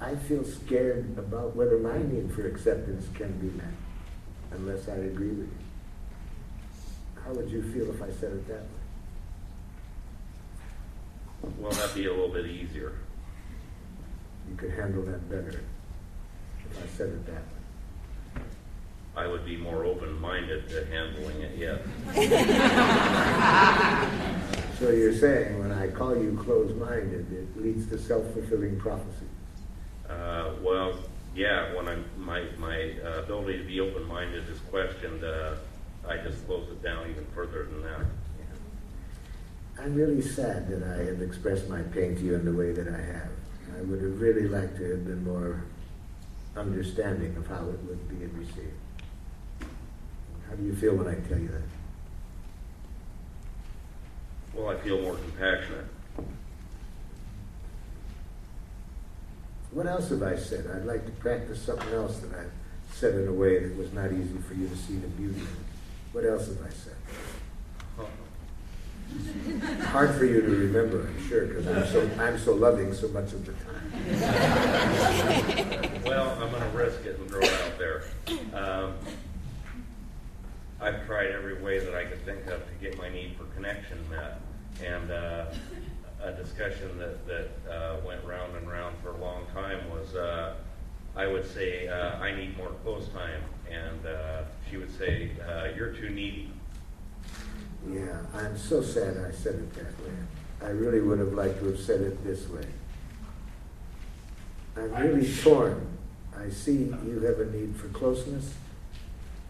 I 0.00 0.16
feel 0.16 0.42
scared 0.42 1.14
about 1.16 1.54
whether 1.54 1.78
my 1.78 1.98
need 1.98 2.32
for 2.32 2.44
acceptance 2.44 3.06
can 3.14 3.38
be 3.38 3.56
met 3.56 3.72
unless 4.56 4.88
I 4.88 4.94
agree 4.94 5.28
with 5.28 5.48
you. 5.48 5.58
How 7.24 7.32
would 7.32 7.50
you 7.50 7.62
feel 7.62 7.90
if 7.90 8.02
I 8.02 8.10
said 8.10 8.32
it 8.32 8.46
that 8.48 8.60
way? 8.62 8.68
Well, 11.58 11.72
that'd 11.72 11.94
be 11.94 12.06
a 12.06 12.10
little 12.10 12.28
bit 12.28 12.46
easier. 12.46 12.92
You 14.48 14.56
could 14.56 14.70
handle 14.70 15.02
that 15.04 15.28
better 15.28 15.60
if 16.70 16.82
I 16.82 16.86
said 16.96 17.08
it 17.08 17.26
that 17.26 17.34
way. 17.34 18.42
I 19.16 19.26
would 19.26 19.44
be 19.44 19.56
more 19.56 19.84
open-minded 19.84 20.68
to 20.68 20.86
handling 20.86 21.40
it, 21.40 21.56
yes. 21.56 21.80
So 24.78 24.90
you're 24.90 25.14
saying 25.14 25.58
when 25.58 25.72
I 25.72 25.88
call 25.88 26.14
you 26.14 26.38
closed-minded, 26.44 27.32
it 27.32 27.62
leads 27.62 27.86
to 27.86 27.98
self-fulfilling 27.98 28.78
prophecy. 28.78 29.24
Uh, 30.06 30.50
well, 30.60 30.98
yeah, 31.36 31.74
when 31.74 31.86
I'm, 31.86 32.04
my, 32.16 32.44
my 32.58 32.94
uh, 33.04 33.22
ability 33.22 33.58
to 33.58 33.64
be 33.64 33.78
open-minded 33.78 34.48
is 34.48 34.58
questioned, 34.70 35.22
uh, 35.22 35.56
I 36.08 36.16
just 36.16 36.46
close 36.46 36.66
it 36.70 36.82
down 36.82 37.10
even 37.10 37.26
further 37.34 37.64
than 37.64 37.82
that. 37.82 38.06
I'm 39.78 39.94
really 39.94 40.22
sad 40.22 40.70
that 40.70 40.82
I 40.82 41.04
have 41.04 41.20
expressed 41.20 41.68
my 41.68 41.82
pain 41.82 42.16
to 42.16 42.22
you 42.22 42.34
in 42.34 42.46
the 42.46 42.52
way 42.54 42.72
that 42.72 42.88
I 42.88 42.96
have. 42.96 43.28
I 43.76 43.82
would 43.82 44.00
have 44.00 44.18
really 44.18 44.48
liked 44.48 44.78
to 44.78 44.90
have 44.90 45.04
been 45.04 45.22
more 45.24 45.64
understanding 46.56 47.36
of 47.36 47.46
how 47.46 47.68
it 47.68 47.78
would 47.84 48.08
be 48.08 48.24
received. 48.26 48.72
How 50.48 50.54
do 50.54 50.64
you 50.64 50.74
feel 50.74 50.94
when 50.94 51.08
I 51.08 51.16
tell 51.28 51.38
you 51.38 51.48
that? 51.48 51.62
Well, 54.54 54.70
I 54.70 54.76
feel 54.80 55.02
more 55.02 55.16
compassionate. 55.16 55.84
What 59.76 59.86
else 59.86 60.08
have 60.08 60.22
I 60.22 60.36
said? 60.36 60.64
I'd 60.74 60.86
like 60.86 61.04
to 61.04 61.12
practice 61.12 61.60
something 61.60 61.92
else 61.92 62.16
that 62.20 62.30
I've 62.34 62.50
said 62.94 63.14
in 63.14 63.28
a 63.28 63.32
way 63.32 63.58
that 63.62 63.76
was 63.76 63.92
not 63.92 64.10
easy 64.10 64.38
for 64.48 64.54
you 64.54 64.66
to 64.70 64.74
see 64.74 64.94
the 64.94 65.06
beauty 65.08 65.42
of. 65.42 65.54
What 66.12 66.24
else 66.24 66.46
have 66.48 66.62
I 66.62 66.70
said? 66.70 66.94
Hard 69.88 70.14
for 70.14 70.24
you 70.24 70.40
to 70.40 70.48
remember, 70.48 71.06
I'm 71.06 71.28
sure, 71.28 71.44
because 71.44 71.66
I'm 71.66 71.86
so, 71.88 72.08
I'm 72.18 72.38
so 72.38 72.54
loving 72.54 72.94
so 72.94 73.08
much 73.08 73.34
of 73.34 73.44
the 73.44 73.52
time. 73.52 73.92
Well, 76.06 76.30
I'm 76.40 76.50
gonna 76.50 76.70
risk 76.70 77.04
it 77.04 77.18
and 77.18 77.28
throw 77.28 77.40
it 77.40 77.52
out 77.52 77.76
there. 77.76 78.04
Um, 78.54 78.94
I've 80.80 81.04
tried 81.04 81.32
every 81.32 81.60
way 81.62 81.80
that 81.80 81.94
I 81.94 82.06
could 82.06 82.24
think 82.24 82.46
of 82.46 82.66
to 82.66 82.74
get 82.80 82.96
my 82.96 83.10
need 83.10 83.36
for 83.36 83.44
connection 83.54 83.98
met. 84.08 84.40
And, 84.82 85.10
uh, 85.10 85.52
a 86.22 86.32
discussion 86.32 86.98
that, 86.98 87.26
that, 87.26 87.50
uh, 87.70 87.96
went 88.04 88.24
round 88.24 88.56
and 88.56 88.68
round 88.68 88.96
for 89.02 89.10
a 89.10 89.16
long 89.18 89.45
time 89.56 89.90
was, 89.90 90.14
uh, 90.14 90.54
I 91.16 91.26
would 91.26 91.50
say, 91.50 91.88
uh, 91.88 92.18
I 92.18 92.34
need 92.34 92.56
more 92.58 92.72
close 92.84 93.08
time. 93.08 93.40
And, 93.70 94.06
uh, 94.06 94.42
she 94.70 94.76
would 94.76 94.96
say, 94.96 95.30
uh, 95.48 95.68
you're 95.74 95.92
too 95.92 96.10
needy. 96.10 96.52
Yeah, 97.90 98.18
I'm 98.34 98.56
so 98.58 98.82
sad 98.82 99.16
I 99.16 99.30
said 99.30 99.54
it 99.54 99.74
that 99.74 100.00
way. 100.04 100.12
I 100.62 100.68
really 100.68 101.00
would 101.00 101.18
have 101.18 101.32
liked 101.32 101.58
to 101.60 101.66
have 101.66 101.80
said 101.80 102.00
it 102.00 102.22
this 102.24 102.48
way. 102.48 102.66
I'm 104.76 104.92
really 104.94 105.32
torn. 105.42 105.86
I 106.38 106.50
see 106.50 106.92
you 107.06 107.20
have 107.24 107.40
a 107.40 107.46
need 107.46 107.74
for 107.76 107.88
closeness, 107.88 108.52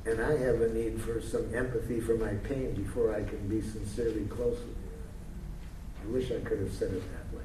and 0.04 0.20
I 0.20 0.36
have 0.38 0.60
a 0.60 0.72
need 0.72 1.00
for 1.00 1.20
some 1.20 1.52
empathy 1.52 2.00
for 2.00 2.16
my 2.16 2.34
pain 2.48 2.74
before 2.74 3.12
I 3.12 3.24
can 3.24 3.48
be 3.48 3.60
sincerely 3.60 4.26
close 4.26 4.58
with 4.58 4.68
you. 4.68 6.04
I 6.04 6.12
wish 6.12 6.30
I 6.30 6.40
could 6.48 6.60
have 6.60 6.72
said 6.72 6.92
it 6.92 7.02
that 7.12 7.36
way. 7.36 7.44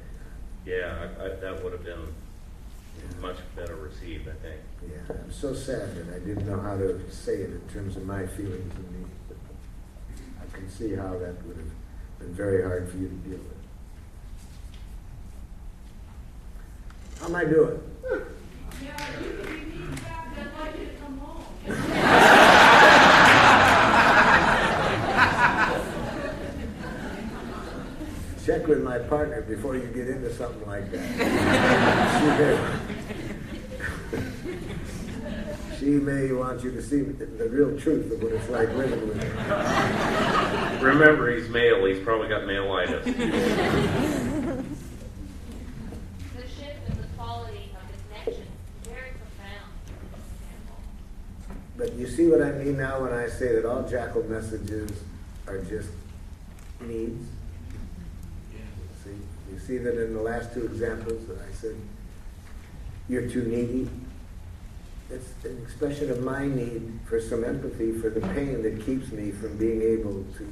Yeah, 0.65 1.07
I, 1.19 1.25
I, 1.25 1.29
that 1.37 1.63
would 1.63 1.73
have 1.73 1.83
been 1.83 1.99
Yeah. 1.99 2.20
Much 3.21 3.37
better 3.55 3.75
received, 3.75 4.27
I 4.27 4.33
think. 4.41 4.61
Yeah, 4.81 5.15
I'm 5.23 5.31
so 5.31 5.53
sad 5.53 5.95
that 5.95 6.15
I 6.15 6.19
didn't 6.19 6.47
know 6.47 6.59
how 6.59 6.75
to 6.75 6.99
say 7.11 7.35
it 7.35 7.51
in 7.51 7.61
terms 7.71 7.95
of 7.95 8.05
my 8.05 8.25
feelings 8.25 8.73
and 8.75 8.91
needs. 8.91 9.09
I 10.41 10.57
can 10.57 10.69
see 10.69 10.95
how 10.95 11.11
that 11.19 11.45
would 11.45 11.57
have 11.57 11.71
been 12.19 12.33
very 12.33 12.63
hard 12.63 12.89
for 12.89 12.97
you 12.97 13.07
to 13.07 13.13
deal 13.15 13.37
with. 13.37 13.57
How 17.19 17.27
am 17.27 17.35
I 17.35 17.45
doing? 17.45 17.79
Yeah, 18.83 19.21
you 19.21 19.29
can 19.43 19.69
be 19.69 20.01
back, 20.01 20.37
I'd 20.37 20.59
like 20.59 20.75
to 20.77 20.85
come 20.99 21.17
home. 21.19 22.37
Check 28.45 28.65
with 28.65 28.81
my 28.81 28.97
partner 28.97 29.41
before 29.43 29.75
you 29.75 29.85
get 29.93 30.07
into 30.07 30.33
something 30.33 30.67
like 30.67 30.91
that. 30.91 31.07
She 35.79 35.85
may, 35.87 35.99
she 35.99 36.03
may 36.03 36.31
want 36.31 36.63
you 36.63 36.71
to 36.71 36.81
see 36.81 37.01
the, 37.01 37.25
the 37.25 37.47
real 37.49 37.79
truth 37.79 38.11
of 38.11 38.23
what 38.23 38.31
it's 38.31 38.49
like 38.49 38.69
living 38.69 39.07
with 39.07 39.21
her. 39.21 40.79
Remember, 40.81 41.31
he's 41.35 41.49
male, 41.49 41.85
he's 41.85 42.03
probably 42.03 42.29
got 42.29 42.41
maleitis. 42.41 43.05
The 46.35 46.41
shift 46.47 46.89
in 46.89 46.97
the 46.97 47.07
quality 47.15 47.69
of 47.75 47.83
the 47.91 47.97
connection 48.07 48.43
is 48.43 48.87
very 48.87 49.11
profound 49.11 49.69
in 49.87 49.93
this 50.11 50.25
example. 50.39 50.77
But 51.77 51.93
you 51.93 52.07
see 52.07 52.27
what 52.27 52.41
I 52.41 52.51
mean 52.53 52.77
now 52.77 53.01
when 53.01 53.13
I 53.13 53.27
say 53.27 53.53
that 53.53 53.65
all 53.65 53.83
jackal 53.87 54.23
messages 54.23 54.89
are 55.45 55.59
just 55.59 55.89
needs. 56.79 57.27
You 59.51 59.59
see 59.59 59.77
that 59.77 60.01
in 60.01 60.13
the 60.13 60.21
last 60.21 60.53
two 60.53 60.65
examples 60.65 61.27
that 61.27 61.37
I 61.37 61.51
said, 61.53 61.75
you're 63.09 63.27
too 63.27 63.43
needy. 63.43 63.89
It's 65.09 65.33
an 65.43 65.61
expression 65.61 66.09
of 66.09 66.23
my 66.23 66.47
need 66.47 66.99
for 67.05 67.19
some 67.19 67.43
empathy 67.43 67.91
for 67.91 68.09
the 68.09 68.21
pain 68.21 68.63
that 68.63 68.85
keeps 68.85 69.11
me 69.11 69.31
from 69.31 69.57
being 69.57 69.81
able 69.81 70.23
to. 70.37 70.47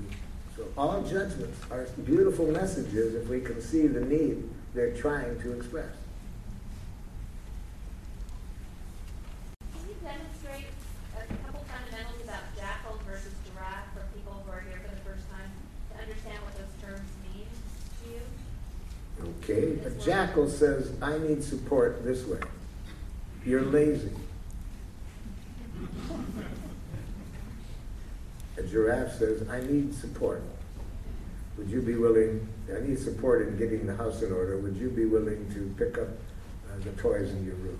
So 0.58 0.66
all 0.78 1.02
judgments 1.04 1.58
are 1.72 1.88
beautiful 2.04 2.48
messages 2.48 3.16
if 3.16 3.30
we 3.30 3.40
can 3.40 3.62
see 3.62 3.88
the 3.88 4.02
need 4.02 4.50
they're 4.74 4.94
trying 4.94 5.40
to 5.40 5.54
express. 5.54 5.96
Can 9.72 9.88
you 9.88 9.96
demonstrate 10.04 10.68
a 11.16 11.34
couple 11.46 11.64
fundamentals 11.72 12.22
about 12.26 12.44
jackal 12.58 13.00
versus 13.08 13.32
giraffe 13.48 13.88
for 13.94 14.04
people 14.14 14.44
who 14.46 14.52
are 14.52 14.60
here 14.68 14.82
for 14.84 14.94
the 14.94 15.02
first 15.02 15.24
time 15.32 15.50
to 15.94 16.02
understand 16.04 16.44
what 16.44 16.58
those 16.60 16.76
terms 16.84 17.08
mean 17.32 17.48
to 18.04 18.10
you? 18.12 18.22
Okay, 19.44 19.80
a 19.86 19.89
jackal 20.04 20.50
says, 20.50 20.92
I 21.02 21.18
need 21.18 21.44
support 21.44 22.04
this 22.04 22.26
way. 22.26 22.40
You're 23.46 23.62
lazy. 23.62 24.12
A 28.58 28.64
giraffe 28.64 29.14
says, 29.14 29.48
I 29.50 29.62
need 29.62 29.94
support. 29.94 30.42
Would 31.58 31.70
you 31.70 31.82
be 31.82 31.96
willing, 31.96 32.48
I 32.76 32.86
need 32.86 33.00
support 33.00 33.48
in 33.48 33.58
getting 33.58 33.86
the 33.86 33.96
house 33.96 34.22
in 34.22 34.32
order. 34.32 34.58
Would 34.58 34.76
you 34.76 34.90
be 34.90 35.06
willing 35.06 35.52
to 35.54 35.74
pick 35.78 35.98
up 35.98 36.08
uh, 36.08 36.84
the 36.84 36.92
toys 37.02 37.32
in 37.32 37.46
your 37.46 37.56
room? 37.56 37.80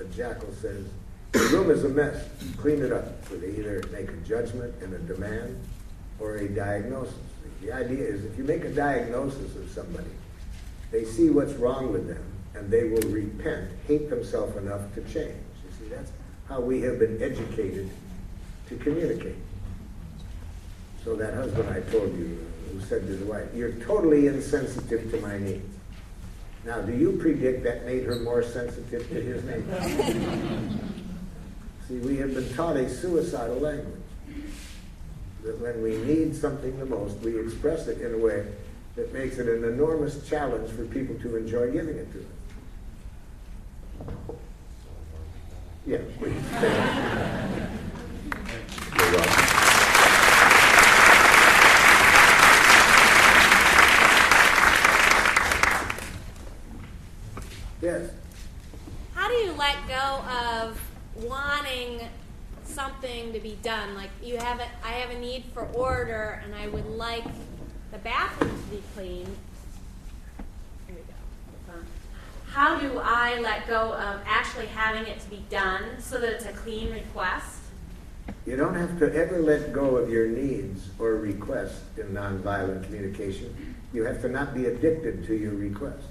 A 0.00 0.04
jackal 0.04 0.52
says, 0.60 0.84
the 1.32 1.40
room 1.56 1.70
is 1.70 1.84
a 1.84 1.88
mess. 1.88 2.28
Clean 2.56 2.82
it 2.82 2.92
up. 2.92 3.26
So 3.28 3.36
they 3.36 3.50
either 3.50 3.82
make 3.92 4.08
a 4.08 4.16
judgment 4.26 4.74
and 4.82 4.92
a 4.94 4.98
demand 4.98 5.58
or 6.18 6.36
a 6.36 6.48
diagnosis. 6.48 7.14
The 7.62 7.72
idea 7.72 8.04
is 8.04 8.24
if 8.24 8.36
you 8.38 8.44
make 8.44 8.64
a 8.64 8.70
diagnosis 8.70 9.56
of 9.56 9.70
somebody, 9.70 10.10
they 10.90 11.04
see 11.04 11.30
what's 11.30 11.52
wrong 11.54 11.92
with 11.92 12.06
them 12.08 12.22
and 12.54 12.70
they 12.70 12.84
will 12.84 13.08
repent, 13.10 13.70
hate 13.86 14.08
themselves 14.08 14.56
enough 14.56 14.94
to 14.94 15.02
change. 15.02 15.36
You 15.64 15.70
see, 15.78 15.88
that's 15.88 16.10
how 16.48 16.60
we 16.60 16.80
have 16.82 16.98
been 16.98 17.22
educated 17.22 17.90
to 18.68 18.76
communicate. 18.76 19.36
So 21.04 21.14
that 21.16 21.34
husband 21.34 21.68
I 21.68 21.80
told 21.90 22.16
you, 22.16 22.38
uh, 22.40 22.72
who 22.72 22.80
said 22.80 23.06
to 23.06 23.14
the 23.14 23.26
wife, 23.26 23.48
"You're 23.54 23.72
totally 23.72 24.26
insensitive 24.26 25.10
to 25.12 25.20
my 25.20 25.38
needs." 25.38 25.64
Now, 26.64 26.80
do 26.80 26.92
you 26.92 27.12
predict 27.12 27.62
that 27.62 27.86
made 27.86 28.04
her 28.04 28.16
more 28.16 28.42
sensitive 28.42 29.08
to 29.08 29.14
his 29.14 29.44
needs? 29.44 30.80
See, 31.88 31.98
we 31.98 32.16
have 32.16 32.34
been 32.34 32.52
taught 32.54 32.76
a 32.76 32.88
suicidal 32.88 33.58
language. 33.58 34.00
That 35.44 35.60
when 35.60 35.80
we 35.80 35.96
need 35.98 36.34
something 36.34 36.76
the 36.80 36.86
most, 36.86 37.20
we 37.20 37.38
express 37.38 37.86
it 37.86 38.00
in 38.00 38.14
a 38.14 38.18
way 38.18 38.46
that 38.96 39.12
makes 39.12 39.36
it 39.38 39.46
an 39.46 39.64
enormous 39.64 40.26
challenge 40.26 40.70
for 40.70 40.84
people 40.86 41.14
to 41.16 41.36
enjoy 41.36 41.70
giving 41.70 41.96
it 41.96 42.08
to 42.12 42.18
us. 42.18 42.24
Yeah, 45.86 45.98
please. 46.18 46.34
Yes. 57.82 58.10
How 59.14 59.28
do 59.28 59.34
you 59.34 59.52
let 59.52 59.76
go 59.86 59.94
of 59.94 60.80
wanting 61.22 62.08
something 62.64 63.32
to 63.32 63.38
be 63.38 63.58
done? 63.62 63.94
Like 63.94 64.10
you 64.22 64.38
have 64.38 64.58
a, 64.60 64.66
I 64.82 64.92
have 64.92 65.10
a 65.10 65.18
need 65.20 65.44
for 65.52 65.66
order, 65.74 66.42
and 66.42 66.54
I 66.54 66.68
would 66.68 66.86
like 66.86 67.24
the 67.96 68.02
bathroom 68.02 68.50
to 68.50 68.76
be 68.76 68.82
clean. 68.94 69.26
Here 70.86 70.96
we 70.96 71.72
go. 71.72 71.80
How 72.50 72.78
do 72.78 73.00
I 73.02 73.38
let 73.40 73.66
go 73.66 73.94
of 73.94 74.20
actually 74.26 74.66
having 74.66 75.06
it 75.06 75.20
to 75.20 75.30
be 75.30 75.42
done 75.48 75.82
so 75.98 76.18
that 76.18 76.30
it's 76.30 76.44
a 76.44 76.52
clean 76.52 76.92
request? 76.92 77.60
You 78.44 78.56
don't 78.56 78.74
have 78.74 78.98
to 78.98 79.14
ever 79.14 79.40
let 79.40 79.72
go 79.72 79.96
of 79.96 80.10
your 80.10 80.26
needs 80.26 80.88
or 80.98 81.14
requests 81.14 81.80
in 81.96 82.08
nonviolent 82.08 82.84
communication. 82.84 83.74
You 83.94 84.04
have 84.04 84.20
to 84.22 84.28
not 84.28 84.54
be 84.54 84.66
addicted 84.66 85.26
to 85.26 85.34
your 85.34 85.54
request. 85.54 86.04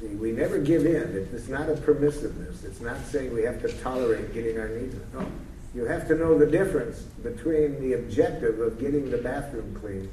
See, 0.00 0.08
we 0.08 0.32
never 0.32 0.58
give 0.58 0.84
in. 0.84 1.28
It's 1.32 1.48
not 1.48 1.68
a 1.68 1.74
permissiveness. 1.74 2.64
It's 2.64 2.80
not 2.80 2.98
saying 3.06 3.32
we 3.32 3.42
have 3.44 3.62
to 3.62 3.72
tolerate 3.80 4.34
getting 4.34 4.58
our 4.58 4.68
needs. 4.68 4.96
No. 5.14 5.26
You 5.74 5.84
have 5.84 6.08
to 6.08 6.16
know 6.16 6.36
the 6.36 6.46
difference 6.46 7.00
between 7.22 7.80
the 7.80 7.92
objective 7.92 8.58
of 8.58 8.80
getting 8.80 9.10
the 9.10 9.18
bathroom 9.18 9.74
clean 9.80 10.10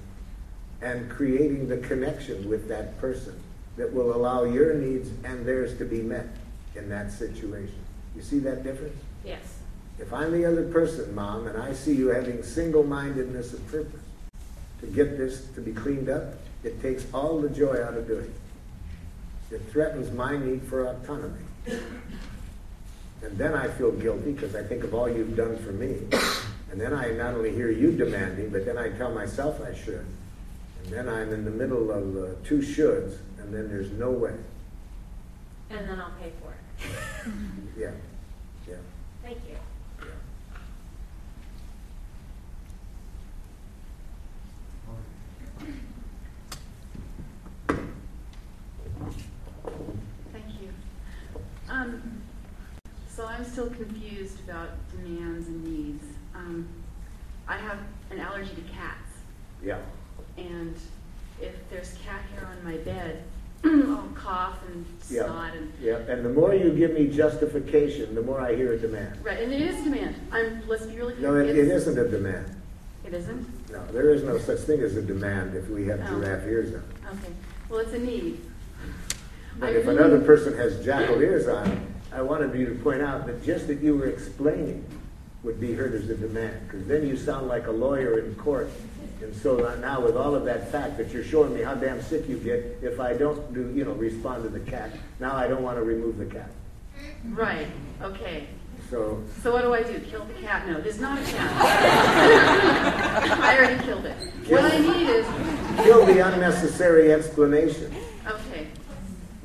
and 0.82 1.10
creating 1.10 1.68
the 1.68 1.78
connection 1.78 2.50
with 2.50 2.68
that 2.68 3.00
person 3.00 3.40
that 3.78 3.92
will 3.94 4.16
allow 4.16 4.44
your 4.44 4.74
needs 4.74 5.10
and 5.24 5.46
theirs 5.46 5.78
to 5.78 5.86
be 5.86 6.02
met 6.02 6.28
in 6.76 6.90
that 6.90 7.12
situation. 7.12 7.80
You 8.16 8.22
see 8.22 8.40
that 8.40 8.64
difference? 8.64 8.98
Yes. 9.24 9.60
If 10.00 10.14
I'm 10.14 10.32
the 10.32 10.46
other 10.46 10.68
person, 10.72 11.14
Mom, 11.16 11.48
and 11.48 11.62
I 11.62 11.74
see 11.74 11.94
you 11.94 12.08
having 12.10 12.44
single 12.44 12.84
mindedness 12.84 13.54
of 13.54 13.66
purpose 13.68 14.02
to 14.82 14.88
get 14.88 15.18
this 15.18 15.48
to 15.56 15.62
be 15.62 15.74
cleaned 15.74 16.10
up, 16.10 16.36
it 16.64 16.82
takes 16.82 17.06
all 17.14 17.40
the 17.40 17.50
joy 17.50 17.84
out 17.84 17.96
of 17.96 18.08
doing 18.08 18.26
it. 18.26 19.56
It 19.56 19.62
threatens 19.72 20.12
my 20.12 20.38
need 20.38 20.62
for 20.64 20.88
autonomy. 20.88 21.46
And 23.24 23.38
then 23.38 23.56
I 23.56 23.68
feel 23.70 23.92
guilty 23.92 24.34
because 24.34 24.56
I 24.56 24.64
think 24.64 24.84
of 24.84 24.94
all 24.94 25.10
you've 25.10 25.36
done 25.36 25.58
for 25.58 25.72
me. 25.72 25.98
And 26.72 26.80
then 26.80 26.94
I 26.94 27.12
not 27.12 27.34
only 27.34 27.54
hear 27.54 27.72
you 27.72 27.92
demanding, 27.92 28.50
but 28.50 28.66
then 28.66 28.78
I 28.78 28.90
tell 28.90 29.14
myself 29.14 29.60
I 29.62 29.74
should. 29.74 30.06
And 30.88 30.96
then 30.96 31.10
I'm 31.10 31.34
in 31.34 31.44
the 31.44 31.52
middle 31.52 31.92
of 31.92 32.16
uh, 32.16 32.36
two 32.46 32.60
shoulds, 32.60 33.18
and 33.40 33.54
then 33.54 33.68
there's 33.68 33.92
no 33.92 34.10
way. 34.10 34.32
And 35.70 35.86
then 35.90 36.00
I'll 36.00 36.12
pay 36.12 36.32
for 36.42 36.54
it. 36.54 37.34
Yeah, 37.78 37.92
yeah, 38.68 38.76
Thank 39.22 39.38
you. 39.50 39.56
yeah. 40.00 40.06
Thank 50.32 50.46
you. 50.62 50.70
Um, 51.70 52.22
so 53.10 53.26
I'm 53.26 53.44
still 53.46 53.70
confused 53.70 54.40
about 54.48 54.70
demands 54.92 55.48
and 55.48 55.64
needs. 55.64 56.04
Um, 56.36 56.68
I 57.48 57.58
have 57.58 57.80
an 58.12 58.20
allergy 58.20 58.56
to 58.56 58.62
cats, 58.62 59.10
Yeah. 59.64 59.80
And 60.38 60.76
if 61.42 61.54
there's 61.70 61.94
cat 62.06 62.22
hair 62.34 62.48
on 62.50 62.64
my 62.64 62.78
bed, 62.78 63.24
I'll 63.66 64.10
cough 64.16 64.58
and 64.68 64.86
Yeah. 65.10 65.26
snot 65.26 65.56
and. 65.56 65.72
Yeah, 65.82 65.98
and 65.98 66.24
the 66.26 66.30
more 66.30 66.54
you 66.54 66.72
give 66.74 66.92
me 66.94 67.08
justification, 67.08 68.14
the 68.16 68.22
more 68.22 68.40
I 68.42 68.56
hear 68.56 68.74
a 68.74 68.78
demand. 68.80 69.24
Right, 69.24 69.40
and 69.42 69.52
it 69.52 69.62
is 69.62 69.80
a 69.82 69.84
demand. 69.86 70.16
I'm, 70.32 70.68
let's 70.68 70.86
be 70.86 70.96
really 70.98 71.16
No, 71.16 71.30
clear. 71.32 71.42
it, 71.42 71.50
it 71.50 71.58
it's- 71.66 71.82
isn't 71.84 71.98
a 71.98 72.08
demand. 72.08 72.46
It 73.06 73.14
isn't? 73.14 73.72
No, 73.72 73.86
there 73.94 74.14
is 74.14 74.24
no 74.24 74.38
such 74.38 74.60
thing 74.60 74.82
as 74.82 74.96
a 74.98 75.02
demand 75.02 75.56
if 75.56 75.70
we 75.70 75.88
have 75.88 76.02
Oh. 76.04 76.20
giraffe 76.20 76.46
ears 76.46 76.74
on. 76.76 76.84
Okay. 77.08 77.34
Well, 77.70 77.80
it's 77.80 77.94
a 77.94 78.00
need. 78.00 78.40
But 79.60 79.70
I 79.70 79.72
if 79.74 79.88
really- 79.88 79.98
another 79.98 80.20
person 80.22 80.56
has 80.58 80.84
jackal 80.84 81.22
ears 81.22 81.48
on, 81.48 81.80
I 82.14 82.22
wanted 82.22 82.54
you 82.58 82.66
to 82.68 82.76
point 82.76 83.02
out 83.02 83.26
that 83.28 83.44
just 83.44 83.68
that 83.68 83.80
you 83.82 83.96
were 83.96 84.08
explaining 84.08 84.84
would 85.44 85.60
be 85.60 85.74
heard 85.74 85.94
as 85.94 86.10
a 86.10 86.16
demand, 86.16 86.68
because 86.68 86.86
then 86.88 87.08
you 87.08 87.16
sound 87.18 87.48
like 87.48 87.68
a 87.68 87.72
lawyer 87.72 88.20
in 88.20 88.36
court. 88.36 88.70
And 89.22 89.36
so 89.36 89.58
now 89.82 90.00
with 90.02 90.16
all 90.16 90.36
of 90.36 90.46
that 90.46 90.72
fact 90.72 90.98
that 90.98 91.12
you're 91.12 91.24
showing 91.24 91.54
me 91.54 91.62
how 91.62 91.74
damn 91.74 92.02
sick 92.02 92.28
you 92.30 92.38
get 92.38 92.78
if 92.82 93.00
I 93.00 93.14
don't 93.14 93.54
do, 93.54 93.72
you 93.76 93.84
know, 93.84 93.94
respond 93.94 94.44
to 94.44 94.50
the 94.50 94.60
cat, 94.60 94.92
now 95.20 95.36
I 95.36 95.48
don't 95.48 95.64
want 95.64 95.78
to 95.78 95.84
remove 95.84 96.18
the 96.18 96.26
cat. 96.26 96.50
Right, 97.26 97.68
okay. 98.02 98.48
So, 98.90 99.22
So 99.44 99.52
what 99.52 99.64
do 99.64 99.74
I 99.74 99.84
do? 99.84 100.00
Kill 100.00 100.24
the 100.26 100.34
cat? 100.42 100.68
No, 100.68 100.78
is 100.78 101.00
not 101.00 101.20
a 101.20 101.24
cat. 101.24 101.52
I 103.42 103.58
already 103.58 103.84
killed 103.84 104.06
it. 104.06 104.16
What 104.48 104.64
I 104.64 104.78
need 104.78 105.10
is 105.10 105.26
kill 105.84 106.06
the 106.06 106.20
unnecessary 106.26 107.12
explanation. 107.12 107.94
Okay. 108.26 108.68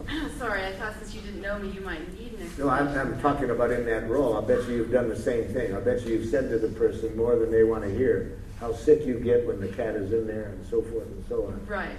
Sorry, 0.39 0.65
I 0.65 0.73
thought 0.75 0.95
since 0.99 1.15
you 1.15 1.23
didn't 1.23 1.41
know 1.41 1.59
me, 1.59 1.71
you 1.71 1.81
might 1.81 2.01
need 2.19 2.35
an 2.35 2.51
No, 2.59 2.69
I'm. 2.69 2.89
I'm 2.89 3.21
talking 3.21 3.51
about 3.51 3.73
in 3.73 3.85
that 3.87 4.09
role. 4.09 4.35
I'll 4.35 4.43
bet 4.43 4.69
you 4.69 4.77
you've 4.77 4.93
done 4.93 5.09
the 5.09 5.17
same 5.17 5.45
thing. 5.45 5.75
I'll 5.75 5.81
bet 5.81 6.03
you 6.03 6.15
you've 6.15 6.29
said 6.29 6.49
to 6.51 6.59
the 6.59 6.69
person 6.69 7.17
more 7.17 7.37
than 7.37 7.51
they 7.51 7.65
want 7.65 7.83
to 7.85 7.91
hear 7.91 8.39
how 8.63 8.73
sick 8.73 9.05
you 9.05 9.19
get 9.19 9.45
when 9.45 9.61
the 9.61 9.67
cat 9.67 9.97
is 9.97 10.13
in 10.13 10.25
there 10.25 10.45
and 10.45 10.65
so 10.67 10.81
forth 10.83 11.09
and 11.09 11.25
so 11.29 11.47
on. 11.47 11.67
Right. 11.67 11.97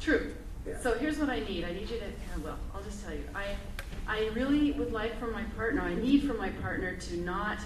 True. 0.00 0.32
Yeah. 0.64 0.78
So 0.80 0.94
here's 0.96 1.18
what 1.18 1.28
I 1.28 1.40
need. 1.40 1.64
I 1.64 1.72
need 1.72 1.90
you 1.90 1.98
to, 1.98 2.04
uh, 2.04 2.40
well, 2.44 2.58
I'll 2.72 2.84
just 2.84 3.04
tell 3.04 3.12
you. 3.12 3.24
I, 3.34 3.56
I 4.06 4.28
really 4.28 4.70
would 4.72 4.92
like 4.92 5.18
for 5.18 5.26
my 5.26 5.42
partner, 5.56 5.82
I 5.82 5.96
need 5.96 6.22
for 6.22 6.34
my 6.34 6.50
partner 6.50 6.94
to 6.94 7.16
not 7.16 7.58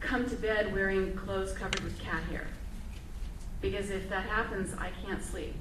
come 0.00 0.28
to 0.28 0.36
bed 0.36 0.74
wearing 0.74 1.16
clothes 1.16 1.54
covered 1.54 1.80
with 1.80 1.98
cat 1.98 2.22
hair. 2.24 2.46
Because 3.62 3.88
if 3.88 4.10
that 4.10 4.26
happens, 4.26 4.74
I 4.78 4.90
can't 5.02 5.24
sleep. 5.24 5.54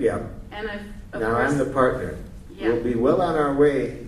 Yeah. 0.00 0.26
And 0.52 0.70
I've, 0.70 0.86
of 1.12 1.20
Now 1.20 1.34
course, 1.34 1.52
I'm 1.52 1.58
the 1.58 1.66
partner. 1.66 2.16
Yeah. 2.56 2.68
We'll 2.68 2.82
be 2.82 2.94
well 2.94 3.20
on 3.20 3.36
our 3.36 3.54
way 3.54 4.06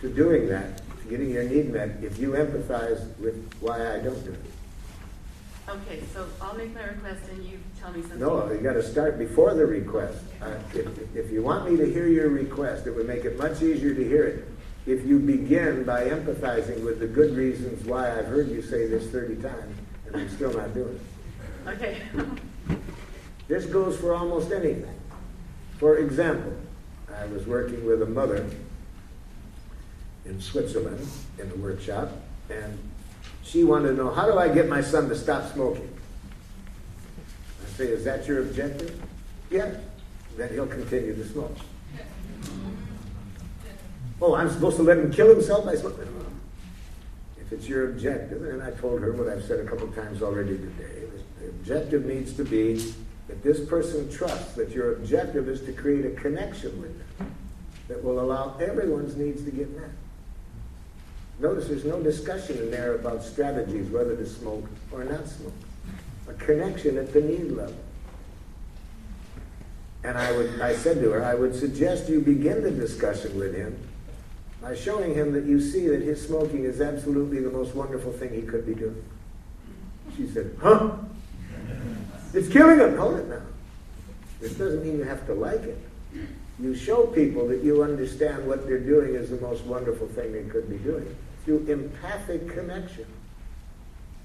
to 0.00 0.08
doing 0.08 0.48
that, 0.48 0.78
to 1.02 1.08
getting 1.10 1.28
your 1.28 1.44
need 1.44 1.70
met, 1.70 1.98
if 2.02 2.18
you 2.18 2.30
empathize 2.30 3.14
with 3.18 3.52
why 3.60 3.94
I 3.94 3.98
don't 3.98 4.24
do 4.24 4.32
it. 4.32 4.51
Okay, 5.68 6.02
so 6.12 6.26
I'll 6.40 6.54
make 6.54 6.74
my 6.74 6.82
request 6.84 7.22
and 7.30 7.44
you 7.44 7.58
tell 7.80 7.92
me 7.92 8.02
something. 8.02 8.18
No, 8.18 8.50
you 8.50 8.58
gotta 8.58 8.82
start 8.82 9.18
before 9.18 9.54
the 9.54 9.64
request. 9.64 10.18
Uh, 10.40 10.54
If, 10.74 11.16
if 11.16 11.30
you 11.30 11.42
want 11.42 11.70
me 11.70 11.76
to 11.76 11.86
hear 11.90 12.08
your 12.08 12.28
request, 12.30 12.86
it 12.86 12.94
would 12.96 13.06
make 13.06 13.24
it 13.24 13.38
much 13.38 13.62
easier 13.62 13.94
to 13.94 14.04
hear 14.04 14.24
it 14.24 14.48
if 14.86 15.06
you 15.06 15.20
begin 15.20 15.84
by 15.84 16.04
empathizing 16.08 16.84
with 16.84 16.98
the 16.98 17.06
good 17.06 17.36
reasons 17.36 17.84
why 17.86 18.10
I've 18.18 18.26
heard 18.26 18.48
you 18.50 18.60
say 18.62 18.88
this 18.88 19.06
thirty 19.10 19.36
times 19.36 19.76
and 20.06 20.16
I'm 20.16 20.28
still 20.30 20.52
not 20.52 20.74
doing 20.74 20.98
it. 21.66 21.68
Okay. 21.68 21.96
This 23.48 23.66
goes 23.66 23.98
for 23.98 24.14
almost 24.14 24.50
anything. 24.50 24.98
For 25.76 25.98
example, 25.98 26.54
I 27.14 27.26
was 27.26 27.46
working 27.46 27.84
with 27.84 28.00
a 28.00 28.06
mother 28.06 28.46
in 30.24 30.40
Switzerland 30.40 31.06
in 31.38 31.50
a 31.50 31.54
workshop, 31.56 32.12
and 32.48 32.78
she 33.42 33.64
wanted 33.64 33.88
to 33.88 33.94
know, 33.94 34.10
how 34.10 34.26
do 34.26 34.38
I 34.38 34.48
get 34.48 34.68
my 34.68 34.80
son 34.80 35.08
to 35.08 35.16
stop 35.16 35.52
smoking? 35.52 35.88
I 37.62 37.76
say, 37.76 37.86
is 37.88 38.04
that 38.04 38.26
your 38.26 38.42
objective? 38.42 39.00
Yeah, 39.50 39.74
Then 40.36 40.48
he'll 40.50 40.66
continue 40.66 41.14
to 41.14 41.28
smoke. 41.28 41.56
Oh, 44.20 44.34
I'm 44.34 44.50
supposed 44.50 44.76
to 44.76 44.82
let 44.82 44.98
him 44.98 45.12
kill 45.12 45.28
himself 45.28 45.64
by 45.64 45.74
smoking? 45.74 46.08
If 47.38 47.52
it's 47.52 47.68
your 47.68 47.90
objective, 47.90 48.44
and 48.44 48.62
I 48.62 48.70
told 48.70 49.02
her 49.02 49.12
what 49.12 49.28
I've 49.28 49.44
said 49.44 49.60
a 49.60 49.64
couple 49.64 49.88
times 49.88 50.22
already 50.22 50.56
today, 50.56 51.02
the 51.40 51.48
objective 51.48 52.06
needs 52.06 52.32
to 52.34 52.44
be 52.44 52.76
that 53.28 53.42
this 53.42 53.64
person 53.66 54.10
trusts 54.10 54.54
that 54.54 54.70
your 54.70 54.94
objective 54.94 55.48
is 55.48 55.60
to 55.62 55.72
create 55.72 56.06
a 56.06 56.10
connection 56.10 56.80
with 56.80 57.18
them 57.18 57.34
that 57.88 58.02
will 58.02 58.20
allow 58.20 58.56
everyone's 58.58 59.16
needs 59.16 59.44
to 59.44 59.50
get 59.50 59.70
met. 59.76 59.90
Notice 61.42 61.66
there's 61.66 61.84
no 61.84 62.00
discussion 62.00 62.56
in 62.56 62.70
there 62.70 62.94
about 62.94 63.24
strategies, 63.24 63.90
whether 63.90 64.14
to 64.14 64.24
smoke 64.24 64.64
or 64.92 65.02
not 65.02 65.26
smoke. 65.26 65.52
A 66.28 66.34
connection 66.34 66.96
at 66.96 67.12
the 67.12 67.20
need 67.20 67.50
level. 67.50 67.74
And 70.04 70.16
I 70.16 70.30
would, 70.30 70.60
I 70.60 70.76
said 70.76 71.00
to 71.00 71.10
her, 71.10 71.24
I 71.24 71.34
would 71.34 71.52
suggest 71.56 72.08
you 72.08 72.20
begin 72.20 72.62
the 72.62 72.70
discussion 72.70 73.36
with 73.36 73.56
him 73.56 73.76
by 74.60 74.76
showing 74.76 75.14
him 75.14 75.32
that 75.32 75.44
you 75.44 75.60
see 75.60 75.88
that 75.88 76.00
his 76.00 76.24
smoking 76.24 76.62
is 76.62 76.80
absolutely 76.80 77.40
the 77.40 77.50
most 77.50 77.74
wonderful 77.74 78.12
thing 78.12 78.32
he 78.32 78.42
could 78.42 78.64
be 78.64 78.74
doing. 78.74 79.02
She 80.16 80.28
said, 80.28 80.56
huh? 80.62 80.92
It's 82.34 82.48
killing 82.48 82.78
him. 82.78 82.96
Hold 82.96 83.18
it 83.18 83.28
now. 83.28 83.42
This 84.40 84.54
doesn't 84.54 84.84
mean 84.84 84.96
you 84.96 85.04
have 85.04 85.26
to 85.26 85.34
like 85.34 85.62
it. 85.62 85.78
You 86.60 86.76
show 86.76 87.08
people 87.08 87.48
that 87.48 87.64
you 87.64 87.82
understand 87.82 88.46
what 88.46 88.64
they're 88.64 88.78
doing 88.78 89.16
is 89.16 89.30
the 89.30 89.40
most 89.40 89.64
wonderful 89.64 90.06
thing 90.06 90.32
they 90.32 90.44
could 90.44 90.70
be 90.70 90.76
doing 90.76 91.12
through 91.44 91.66
empathic 91.66 92.48
connection 92.48 93.06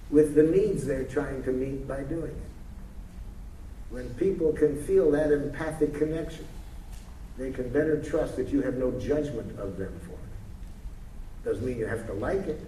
with 0.10 0.36
the 0.36 0.44
needs 0.44 0.86
they're 0.86 1.04
trying 1.04 1.44
to 1.44 1.52
meet 1.52 1.88
by 1.88 2.02
doing 2.04 2.32
it. 2.32 2.52
When 3.90 4.10
people 4.16 4.54
can 4.54 4.82
feel 4.84 5.12
that 5.12 5.32
empathic 5.32 5.94
connection, 5.96 6.46
they 7.38 7.52
can 7.52 7.70
better 7.70 8.02
trust 8.02 8.36
that 8.38 8.50
you 8.50 8.62
have 8.62 8.76
no 8.76 8.92
judgment 9.00 9.58
of 9.60 9.78
them 9.78 10.00
for 10.06 10.14
it. 10.14 11.46
Doesn't 11.46 11.66
mean 11.66 11.78
you 11.78 11.86
have 11.86 12.06
to 12.08 12.14
like 12.14 12.48
it, 12.48 12.60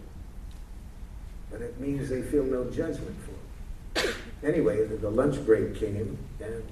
but 1.51 1.61
it 1.61 1.79
means 1.79 2.09
they 2.09 2.21
feel 2.21 2.43
no 2.43 2.65
judgment 2.65 3.15
for 3.25 3.31
it. 3.31 4.15
Anyway, 4.43 4.85
the, 4.85 5.09
lunch 5.09 5.43
break 5.45 5.75
came, 5.75 6.17
and 6.39 6.63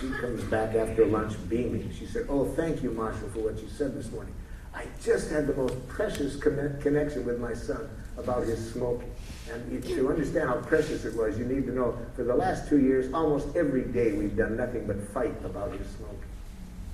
she 0.00 0.08
comes 0.20 0.42
back 0.44 0.74
after 0.74 1.04
lunch 1.04 1.34
beaming. 1.48 1.92
She 1.98 2.06
said, 2.06 2.26
Oh, 2.28 2.46
thank 2.46 2.82
you, 2.82 2.90
Marshall, 2.92 3.28
for 3.30 3.40
what 3.40 3.60
you 3.60 3.68
said 3.68 3.94
this 3.94 4.10
morning. 4.10 4.32
I 4.74 4.86
just 5.02 5.30
had 5.30 5.46
the 5.46 5.54
most 5.54 5.88
precious 5.88 6.36
conne- 6.36 6.78
connection 6.80 7.24
with 7.24 7.40
my 7.40 7.54
son 7.54 7.88
about 8.16 8.44
his 8.44 8.72
smoking. 8.72 9.10
And 9.52 9.82
to 9.84 10.08
understand 10.08 10.48
how 10.48 10.56
precious 10.56 11.04
it 11.04 11.16
was, 11.16 11.38
you 11.38 11.44
need 11.44 11.66
to 11.66 11.72
know 11.72 11.98
for 12.14 12.22
the 12.22 12.34
last 12.34 12.68
two 12.68 12.78
years, 12.78 13.12
almost 13.12 13.56
every 13.56 13.82
day 13.82 14.12
we've 14.12 14.36
done 14.36 14.56
nothing 14.56 14.86
but 14.86 15.00
fight 15.12 15.34
about 15.44 15.72
his 15.72 15.86
smoking. 15.88 16.18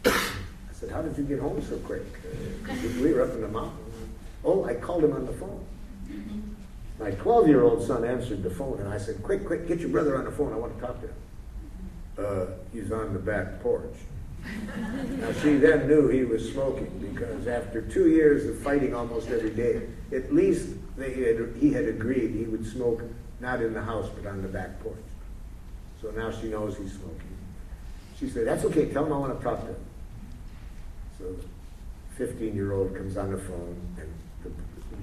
I 0.06 0.72
said, 0.72 0.90
How 0.90 1.02
did 1.02 1.18
you 1.18 1.24
get 1.24 1.38
home 1.38 1.60
so 1.62 1.76
quick? 1.78 2.02
We 3.00 3.12
were 3.12 3.22
up 3.22 3.34
in 3.34 3.42
the 3.42 3.48
mountains. 3.48 3.94
Oh, 4.44 4.64
I 4.64 4.74
called 4.74 5.04
him 5.04 5.12
on 5.12 5.26
the 5.26 5.32
phone. 5.32 5.66
My 6.98 7.10
12 7.10 7.48
year 7.48 7.62
old 7.62 7.86
son 7.86 8.04
answered 8.04 8.42
the 8.42 8.50
phone, 8.50 8.78
and 8.80 8.88
I 8.88 8.96
said, 8.96 9.22
Quick, 9.22 9.44
quick, 9.44 9.68
get 9.68 9.80
your 9.80 9.90
brother 9.90 10.16
on 10.16 10.24
the 10.24 10.30
phone. 10.30 10.52
I 10.52 10.56
want 10.56 10.78
to 10.78 10.86
talk 10.86 11.00
to 11.00 11.08
him. 11.08 11.14
Uh, 12.18 12.46
he's 12.72 12.90
on 12.90 13.12
the 13.12 13.18
back 13.18 13.60
porch. 13.60 13.94
Now, 15.20 15.32
she 15.32 15.56
then 15.56 15.88
knew 15.88 16.08
he 16.08 16.24
was 16.24 16.50
smoking 16.52 16.90
because 16.98 17.46
after 17.46 17.82
two 17.82 18.08
years 18.08 18.46
of 18.46 18.58
fighting 18.58 18.94
almost 18.94 19.28
every 19.28 19.50
day, 19.50 19.82
at 20.12 20.32
least 20.32 20.68
had, 20.98 21.54
he 21.58 21.72
had 21.72 21.86
agreed 21.86 22.34
he 22.34 22.44
would 22.44 22.66
smoke 22.66 23.02
not 23.40 23.60
in 23.62 23.74
the 23.74 23.82
house 23.82 24.08
but 24.14 24.28
on 24.28 24.42
the 24.42 24.48
back 24.48 24.80
porch. 24.80 24.96
So 26.00 26.10
now 26.10 26.30
she 26.30 26.48
knows 26.48 26.76
he's 26.76 26.92
smoking. 26.92 27.36
She 28.18 28.28
said, 28.28 28.46
That's 28.46 28.64
okay, 28.66 28.86
tell 28.92 29.04
him 29.04 29.12
I 29.12 29.18
want 29.18 29.38
to 29.38 29.44
talk 29.44 29.60
to 29.60 29.66
him. 29.66 29.76
So 31.18 31.24
the 32.18 32.26
15 32.26 32.54
year 32.54 32.72
old 32.72 32.94
comes 32.94 33.16
on 33.16 33.32
the 33.32 33.38
phone, 33.38 33.76
and 33.98 34.54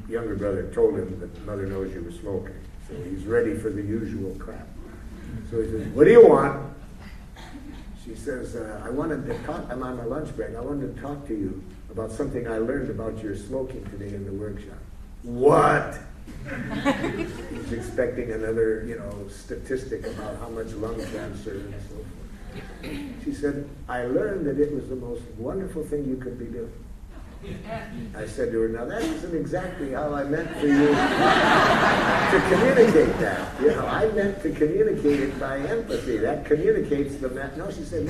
the 0.07 0.11
younger 0.11 0.35
brother 0.35 0.71
told 0.73 0.97
him 0.97 1.19
that 1.19 1.45
mother 1.45 1.65
knows 1.65 1.93
you 1.93 2.01
were 2.01 2.11
smoking. 2.11 2.55
So 2.87 2.95
he's 3.09 3.25
ready 3.25 3.55
for 3.55 3.69
the 3.69 3.81
usual 3.81 4.35
crap. 4.39 4.67
So 5.49 5.61
he 5.61 5.69
says, 5.69 5.87
What 5.87 6.05
do 6.05 6.11
you 6.11 6.27
want? 6.27 6.73
She 8.03 8.15
says, 8.15 8.55
uh, 8.55 8.81
I 8.83 8.89
wanted 8.89 9.25
to 9.27 9.37
talk, 9.43 9.65
I'm 9.69 9.81
on 9.81 9.97
my 9.97 10.03
lunch 10.03 10.35
break. 10.35 10.55
I 10.55 10.59
wanted 10.59 10.95
to 10.95 11.01
talk 11.01 11.25
to 11.27 11.33
you 11.33 11.63
about 11.89 12.11
something 12.11 12.47
I 12.47 12.57
learned 12.57 12.89
about 12.89 13.23
your 13.23 13.35
smoking 13.35 13.83
today 13.85 14.13
in 14.13 14.25
the 14.25 14.33
workshop. 14.33 14.77
What? 15.21 15.99
He's 17.51 17.71
expecting 17.71 18.31
another, 18.31 18.83
you 18.85 18.97
know, 18.97 19.27
statistic 19.29 20.05
about 20.05 20.37
how 20.39 20.49
much 20.49 20.71
lung 20.73 20.95
cancer 20.95 21.51
and 21.51 21.75
so 21.81 21.95
forth. 21.95 23.23
She 23.23 23.33
said, 23.33 23.69
I 23.87 24.03
learned 24.03 24.45
that 24.47 24.59
it 24.59 24.73
was 24.73 24.89
the 24.89 24.95
most 24.95 25.21
wonderful 25.37 25.83
thing 25.85 26.05
you 26.05 26.17
could 26.17 26.37
be 26.37 26.45
doing. 26.45 26.73
I 28.15 28.25
said 28.25 28.51
to 28.51 28.61
her, 28.61 28.69
now 28.69 28.85
that 28.85 29.01
isn't 29.01 29.35
exactly 29.35 29.91
how 29.91 30.13
I 30.13 30.23
meant 30.23 30.49
for 30.57 30.67
you 30.67 30.87
to 30.87 32.47
communicate 32.49 33.17
that. 33.19 33.61
You 33.61 33.67
know, 33.69 33.85
I 33.85 34.07
meant 34.11 34.41
to 34.43 34.51
communicate 34.51 35.19
it 35.19 35.39
by 35.39 35.57
empathy. 35.59 36.17
That 36.17 36.45
communicates 36.45 37.15
the 37.17 37.29
message. 37.29 37.57
No, 37.57 37.71
she 37.71 37.83
said, 37.83 38.09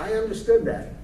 I 0.00 0.14
understood 0.14 0.64
that. 0.64 0.94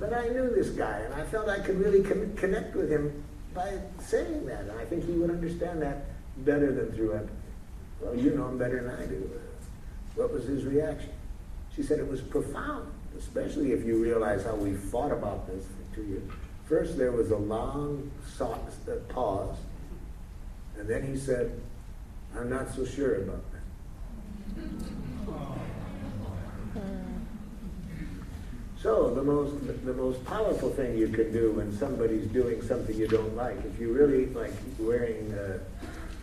But 0.00 0.12
I 0.12 0.28
knew 0.28 0.50
this 0.50 0.70
guy, 0.70 1.00
and 1.00 1.14
I 1.14 1.24
felt 1.24 1.48
I 1.48 1.58
could 1.58 1.78
really 1.78 2.02
con- 2.02 2.32
connect 2.36 2.74
with 2.74 2.90
him 2.90 3.22
by 3.54 3.78
saying 4.00 4.46
that. 4.46 4.62
And 4.62 4.72
I 4.72 4.84
think 4.84 5.04
he 5.04 5.12
would 5.12 5.30
understand 5.30 5.82
that 5.82 6.06
better 6.38 6.72
than 6.72 6.92
through 6.92 7.12
empathy. 7.12 7.32
Well, 8.00 8.14
you 8.16 8.30
know 8.30 8.48
him 8.48 8.58
better 8.58 8.82
than 8.82 8.94
I 8.94 9.06
do. 9.06 9.30
What 10.14 10.32
was 10.32 10.44
his 10.44 10.64
reaction? 10.64 11.10
She 11.74 11.82
said 11.82 11.98
it 11.98 12.08
was 12.08 12.20
profound, 12.20 12.90
especially 13.18 13.72
if 13.72 13.84
you 13.84 14.02
realize 14.02 14.44
how 14.44 14.54
we 14.54 14.74
fought 14.74 15.12
about 15.12 15.46
this 15.46 15.64
for 15.64 15.96
two 15.96 16.02
years. 16.02 16.22
First, 16.68 16.98
there 16.98 17.12
was 17.12 17.30
a 17.30 17.36
long 17.36 18.10
uh, 18.40 18.56
pause, 19.08 19.56
and 20.78 20.86
then 20.86 21.06
he 21.06 21.16
said, 21.18 21.58
I'm 22.36 22.50
not 22.50 22.74
so 22.74 22.84
sure 22.84 23.22
about 23.22 23.42
that. 23.52 23.62
So 28.82 29.12
the 29.14 29.22
most 29.22 29.54
the 29.84 29.94
most 29.94 30.24
powerful 30.24 30.70
thing 30.70 30.96
you 30.96 31.08
can 31.08 31.32
do 31.32 31.52
when 31.52 31.76
somebody's 31.76 32.26
doing 32.28 32.62
something 32.62 32.94
you 32.94 33.08
don't 33.08 33.34
like, 33.34 33.56
if 33.64 33.80
you 33.80 33.92
really 33.92 34.26
like 34.26 34.52
wearing, 34.78 35.32
uh, 35.32 35.58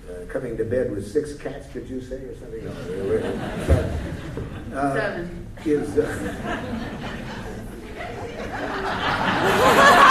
uh, 0.10 0.26
coming 0.30 0.56
to 0.58 0.64
bed 0.64 0.92
with 0.92 1.12
six 1.12 1.34
cats, 1.34 1.68
did 1.74 1.90
you 1.90 2.00
say 2.02 2.18
or 2.18 2.36
something? 2.38 2.64
No, 4.70 4.78
uh, 4.78 4.94
Seven. 4.94 5.48
Is 5.66 5.98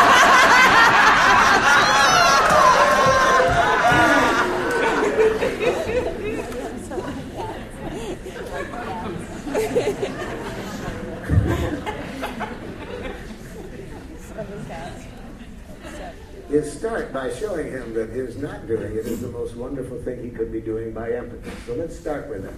is 16.55 16.73
start 16.73 17.13
by 17.13 17.33
showing 17.35 17.71
him 17.71 17.95
that 17.95 18.11
his 18.11 18.37
not 18.37 18.69
doing 18.69 18.93
it 18.93 19.07
is 19.07 19.21
the 19.21 19.29
most 19.29 19.57
wonderful 19.57 20.01
thing 20.03 20.23
he 20.23 20.31
could 20.31 20.53
be 20.53 20.61
doing 20.61 20.93
by 20.93 21.11
empathy. 21.11 21.51
So 21.67 21.75
let's 21.75 21.99
start 21.99 22.29
with 22.29 22.45
that. 22.45 22.55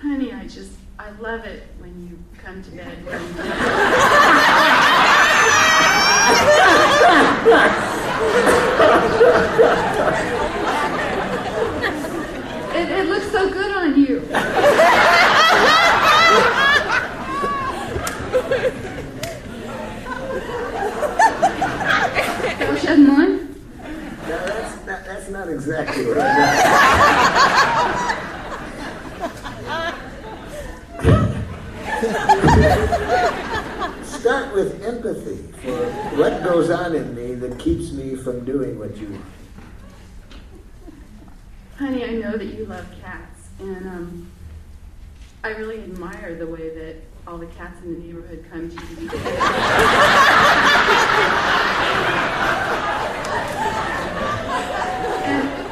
Honey, 0.00 0.32
I 0.32 0.46
just, 0.46 0.70
I 0.98 1.10
love 1.18 1.44
it 1.44 1.64
when 1.80 2.08
you 2.08 2.16
come 2.40 2.62
to 2.62 2.70
bed 2.70 2.98
Start 25.78 25.94
with 34.54 34.82
empathy 34.84 35.36
for 35.62 35.86
what 36.16 36.42
goes 36.42 36.70
on 36.70 36.96
in 36.96 37.14
me 37.14 37.36
that 37.36 37.60
keeps 37.60 37.92
me 37.92 38.16
from 38.16 38.44
doing 38.44 38.76
what 38.76 38.96
you 38.96 39.06
want. 39.06 39.24
Honey, 41.76 42.04
I 42.04 42.10
know 42.14 42.36
that 42.36 42.46
you 42.46 42.64
love 42.64 42.86
cats, 43.00 43.46
and 43.60 43.86
um, 43.86 44.28
I 45.44 45.50
really 45.50 45.84
admire 45.84 46.34
the 46.34 46.48
way 46.48 46.70
that 46.70 46.96
all 47.24 47.38
the 47.38 47.46
cats 47.46 47.80
in 47.84 47.94
the 47.94 48.00
neighborhood 48.00 48.44
come 48.50 48.68
to 48.68 48.76
you. 49.00 49.08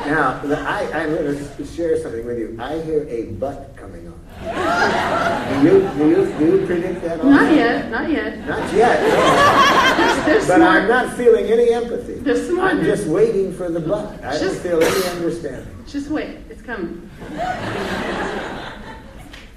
Now, 0.06 0.40
I, 0.68 0.88
I'm 0.92 1.14
going 1.14 1.36
to 1.56 1.66
share 1.66 2.00
something 2.00 2.24
with 2.24 2.38
you. 2.38 2.56
I 2.60 2.80
hear 2.82 3.06
a 3.08 3.24
butt 3.32 3.76
coming 3.76 4.06
on. 4.06 4.14
Do 5.62 5.68
you, 5.68 5.80
do 5.96 6.08
you, 6.08 6.38
do 6.38 6.44
you 6.60 6.66
predict 6.66 7.02
that? 7.02 7.18
also? 7.18 7.28
not 7.30 7.52
yet, 7.54 7.90
not 7.90 8.10
yet. 8.10 8.38
Not 8.46 8.72
yet, 8.72 9.00
no. 9.98 10.04
There's, 10.04 10.26
there's 10.26 10.46
But 10.46 10.58
more. 10.60 10.68
I'm 10.68 10.88
not 10.88 11.16
feeling 11.16 11.46
any 11.46 11.72
empathy. 11.72 12.14
There's 12.14 12.46
some 12.46 12.56
more. 12.56 12.66
I'm 12.66 12.84
just 12.84 13.06
waiting 13.06 13.52
for 13.52 13.68
the 13.70 13.80
butt. 13.80 14.22
I 14.22 14.32
don't 14.32 14.40
Just- 14.40 14.62
feel 14.62 14.82
any 14.82 15.08
understanding. 15.08 15.84
Just 15.86 16.08
wait, 16.10 16.38
it's 16.50 16.62
coming. 16.62 17.08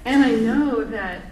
and 0.04 0.24
I 0.24 0.30
know 0.32 0.84
that 0.84 1.22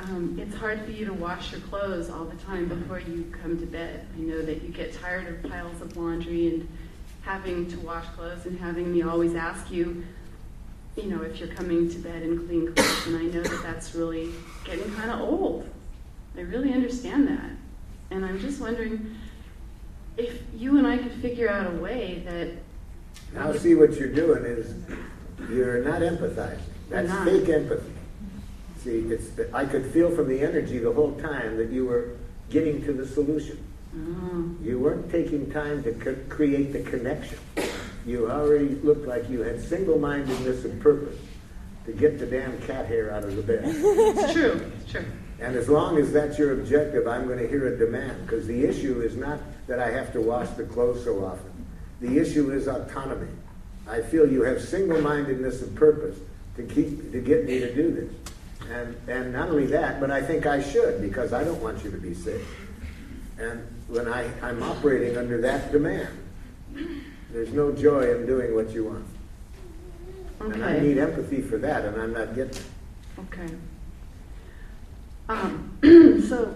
um, 0.00 0.38
it's 0.40 0.54
hard 0.54 0.84
for 0.84 0.90
you 0.90 1.04
to 1.06 1.12
wash 1.12 1.52
your 1.52 1.60
clothes 1.62 2.10
all 2.10 2.24
the 2.24 2.36
time 2.44 2.68
before 2.68 3.00
you 3.00 3.32
come 3.42 3.58
to 3.58 3.66
bed. 3.66 4.06
I 4.16 4.20
know 4.20 4.42
that 4.42 4.62
you 4.62 4.68
get 4.68 4.94
tired 4.94 5.26
of 5.28 5.50
piles 5.50 5.80
of 5.80 5.96
laundry 5.96 6.48
and 6.48 6.68
having 7.22 7.70
to 7.70 7.78
wash 7.80 8.04
clothes 8.16 8.46
and 8.46 8.58
having 8.58 8.92
me 8.92 9.02
always 9.02 9.34
ask 9.34 9.70
you, 9.70 10.04
you 10.96 11.04
know, 11.04 11.22
if 11.22 11.38
you're 11.38 11.48
coming 11.48 11.88
to 11.88 11.98
bed 11.98 12.22
in 12.22 12.46
clean 12.46 12.72
clothes. 12.74 13.06
And 13.06 13.16
I 13.16 13.22
know 13.22 13.42
that 13.42 13.62
that's 13.62 13.94
really 13.94 14.30
getting 14.64 14.92
kind 14.94 15.10
of 15.10 15.20
old. 15.20 15.68
I 16.36 16.40
really 16.40 16.72
understand 16.72 17.28
that. 17.28 17.50
And 18.10 18.24
I'm 18.24 18.38
just 18.40 18.60
wondering 18.60 19.16
if 20.16 20.42
you 20.56 20.76
and 20.78 20.86
I 20.86 20.98
could 20.98 21.12
figure 21.12 21.48
out 21.48 21.66
a 21.66 21.76
way 21.76 22.22
that 22.26 22.48
Now, 23.32 23.52
see 23.54 23.74
what 23.74 23.94
you're 23.94 24.12
doing 24.12 24.44
is 24.44 24.74
you're 25.50 25.82
not 25.82 26.00
empathizing. 26.00 26.58
That's 26.90 27.08
not. 27.08 27.26
fake 27.26 27.48
empathy. 27.48 27.92
See, 28.82 28.98
it's, 28.98 29.30
I 29.54 29.64
could 29.64 29.86
feel 29.86 30.14
from 30.14 30.28
the 30.28 30.40
energy 30.40 30.78
the 30.78 30.92
whole 30.92 31.12
time 31.20 31.56
that 31.56 31.70
you 31.70 31.86
were 31.86 32.16
getting 32.50 32.84
to 32.84 32.92
the 32.92 33.06
solution. 33.06 33.64
Oh. 33.94 34.50
You 34.62 34.78
weren't 34.78 35.10
taking 35.10 35.50
time 35.50 35.82
to 35.84 35.92
co- 35.92 36.16
create 36.28 36.72
the 36.72 36.82
connection. 36.82 37.38
You 38.06 38.30
already 38.30 38.70
looked 38.76 39.06
like 39.06 39.28
you 39.28 39.40
had 39.40 39.60
single-mindedness 39.60 40.64
and 40.64 40.80
purpose 40.80 41.18
to 41.86 41.92
get 41.92 42.18
the 42.18 42.26
damn 42.26 42.58
cat 42.62 42.86
hair 42.86 43.12
out 43.12 43.24
of 43.24 43.36
the 43.36 43.42
bed. 43.42 43.62
It's 43.64 44.32
true, 44.32 44.72
it's 44.80 44.90
true. 44.90 45.04
And 45.40 45.56
as 45.56 45.68
long 45.68 45.98
as 45.98 46.12
that's 46.12 46.38
your 46.38 46.52
objective, 46.60 47.06
I'm 47.06 47.26
going 47.26 47.38
to 47.38 47.48
hear 47.48 47.66
a 47.66 47.76
demand 47.76 48.22
because 48.22 48.46
the 48.46 48.64
issue 48.64 49.02
is 49.02 49.16
not 49.16 49.40
that 49.66 49.80
I 49.80 49.90
have 49.90 50.12
to 50.12 50.20
wash 50.20 50.48
the 50.50 50.64
clothes 50.64 51.04
so 51.04 51.24
often. 51.24 51.50
The 52.00 52.18
issue 52.18 52.52
is 52.52 52.68
autonomy. 52.68 53.30
I 53.88 54.00
feel 54.00 54.30
you 54.30 54.42
have 54.42 54.62
single-mindedness 54.62 55.62
and 55.62 55.76
purpose 55.76 56.18
to 56.56 56.62
keep 56.62 57.12
to 57.12 57.20
get 57.20 57.44
me 57.44 57.58
to 57.58 57.74
do 57.74 57.92
this. 57.92 58.68
And 58.70 58.96
and 59.08 59.32
not 59.32 59.48
only 59.48 59.66
that, 59.66 60.00
but 60.00 60.10
I 60.10 60.22
think 60.22 60.46
I 60.46 60.62
should 60.62 61.00
because 61.00 61.32
I 61.32 61.42
don't 61.44 61.60
want 61.60 61.82
you 61.84 61.90
to 61.90 61.98
be 61.98 62.14
sick. 62.14 62.40
And 63.38 63.66
when 63.88 64.08
I, 64.08 64.30
I'm 64.40 64.62
operating 64.62 65.16
under 65.16 65.40
that 65.42 65.72
demand, 65.72 66.08
there's 67.32 67.52
no 67.52 67.72
joy 67.72 68.14
in 68.16 68.26
doing 68.26 68.54
what 68.54 68.70
you 68.70 68.84
want. 68.84 69.04
And 70.40 70.64
I 70.64 70.78
need 70.80 70.98
empathy 70.98 71.40
for 71.40 71.58
that, 71.58 71.84
and 71.84 72.00
I'm 72.00 72.12
not 72.12 72.34
getting 72.34 72.50
it. 72.56 72.62
Okay. 73.20 73.54
Um, 75.28 75.70
so, 76.28 76.54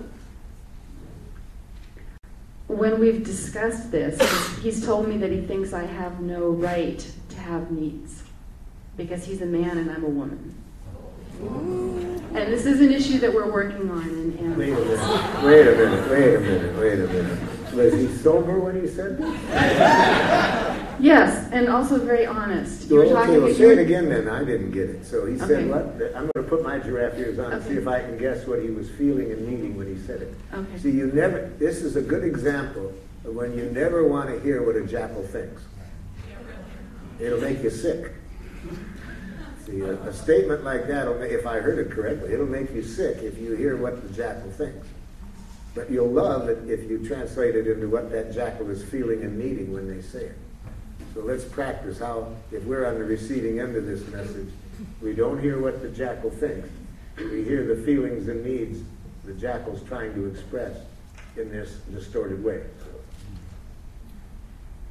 when 2.66 2.98
we've 2.98 3.22
discussed 3.24 3.92
this, 3.92 4.18
he's- 4.18 4.58
he's 4.62 4.84
told 4.84 5.06
me 5.08 5.16
that 5.18 5.30
he 5.30 5.40
thinks 5.42 5.72
I 5.72 5.84
have 5.84 6.20
no 6.20 6.48
right 6.50 6.98
to 7.28 7.36
have 7.36 7.70
needs 7.70 8.24
because 8.96 9.24
he's 9.24 9.40
a 9.40 9.46
man 9.46 9.78
and 9.78 9.88
I'm 9.90 10.02
a 10.02 10.08
woman. 10.08 10.54
And 12.34 12.52
this 12.52 12.66
is 12.66 12.80
an 12.80 12.92
issue 12.92 13.18
that 13.20 13.32
we're 13.32 13.50
working 13.50 13.90
on. 13.90 14.02
And, 14.02 14.38
and 14.38 14.56
Wait 14.56 14.72
a 14.72 14.74
minute, 14.76 15.42
wait 15.42 15.66
a 15.68 15.70
minute, 15.72 16.10
wait 16.10 16.34
a 16.34 16.40
minute, 16.40 16.76
wait 16.78 16.92
a 17.00 17.06
minute. 17.06 17.38
Was 17.74 17.92
he 17.94 18.08
sober 18.18 18.58
when 18.58 18.80
he 18.80 18.86
said 18.88 19.18
this? 19.18 19.34
yes, 20.98 21.48
and 21.52 21.68
also 21.68 21.98
very 21.98 22.24
honest. 22.26 22.88
You 22.90 22.96
were 22.96 23.02
Okay, 23.04 23.12
talking. 23.12 23.42
well, 23.42 23.54
say 23.54 23.66
were- 23.66 23.72
it 23.72 23.78
again 23.78 24.08
then, 24.08 24.28
I 24.28 24.44
didn't 24.44 24.70
get 24.72 24.88
it. 24.88 25.04
So 25.04 25.26
he 25.26 25.34
Okay. 25.36 25.46
said 25.46 25.68
what? 25.68 25.94
I'm 26.16 26.30
gonna 26.34 26.46
put 26.48 26.62
my 26.62 26.78
giraffe 26.78 27.18
ears 27.18 27.38
on 27.38 27.52
and 27.52 27.62
see 27.62 27.74
if 27.76 27.86
I 27.86 28.00
can 28.00 28.16
guess 28.18 28.46
what 28.46 28.62
he 28.62 28.70
was 28.70 28.88
feeling 28.90 29.30
and 29.30 29.46
needing 29.46 29.76
when 29.76 29.86
he 29.86 29.98
said 30.06 30.22
it. 30.22 30.34
Okay. 30.54 30.78
See, 30.78 30.90
you 30.90 31.10
never, 31.12 31.50
this 31.58 31.82
is 31.82 31.96
a 31.96 32.02
good 32.02 32.24
example 32.24 32.92
of 33.26 33.34
when 33.34 33.56
you 33.56 33.64
never 33.72 34.06
wanna 34.06 34.38
hear 34.40 34.62
what 34.64 34.76
a 34.76 34.82
jackal 34.82 35.22
thinks. 35.24 35.62
It'll 37.20 37.40
make 37.40 37.62
you 37.62 37.70
sick. 37.70 38.12
See, 39.66 39.80
a, 39.80 39.94
a 39.94 40.12
statement 40.12 40.62
like 40.62 40.86
that, 40.86 41.08
if 41.22 41.46
I 41.46 41.58
heard 41.58 41.78
it 41.78 41.90
correctly, 41.90 42.32
it'll 42.32 42.46
make 42.46 42.72
you 42.72 42.82
sick 42.82 43.18
if 43.22 43.36
you 43.38 43.56
hear 43.56 43.76
what 43.76 44.00
the 44.00 44.14
jackal 44.14 44.50
thinks. 44.52 44.86
But 45.74 45.90
you'll 45.90 46.10
love 46.10 46.48
it 46.48 46.70
if 46.70 46.88
you 46.88 47.06
translate 47.06 47.56
it 47.56 47.66
into 47.66 47.88
what 47.88 48.10
that 48.12 48.32
jackal 48.32 48.70
is 48.70 48.82
feeling 48.84 49.22
and 49.22 49.38
needing 49.38 49.72
when 49.72 49.88
they 49.88 50.00
say 50.00 50.26
it. 50.26 50.38
So 51.14 51.20
let's 51.20 51.44
practice 51.44 51.98
how, 51.98 52.32
if 52.52 52.62
we're 52.64 52.86
on 52.86 52.94
the 52.94 53.04
receiving 53.04 53.58
end 53.58 53.74
of 53.74 53.86
this 53.86 54.06
message, 54.08 54.48
we 55.02 55.14
don't 55.14 55.40
hear 55.40 55.60
what 55.60 55.82
the 55.82 55.88
jackal 55.88 56.30
thinks. 56.30 56.68
We 57.18 57.42
hear 57.42 57.66
the 57.66 57.82
feelings 57.82 58.28
and 58.28 58.44
needs 58.44 58.82
the 59.24 59.32
jackal's 59.32 59.82
trying 59.88 60.14
to 60.14 60.26
express 60.26 60.76
in 61.36 61.50
this 61.50 61.72
distorted 61.90 62.44
way. 62.44 62.62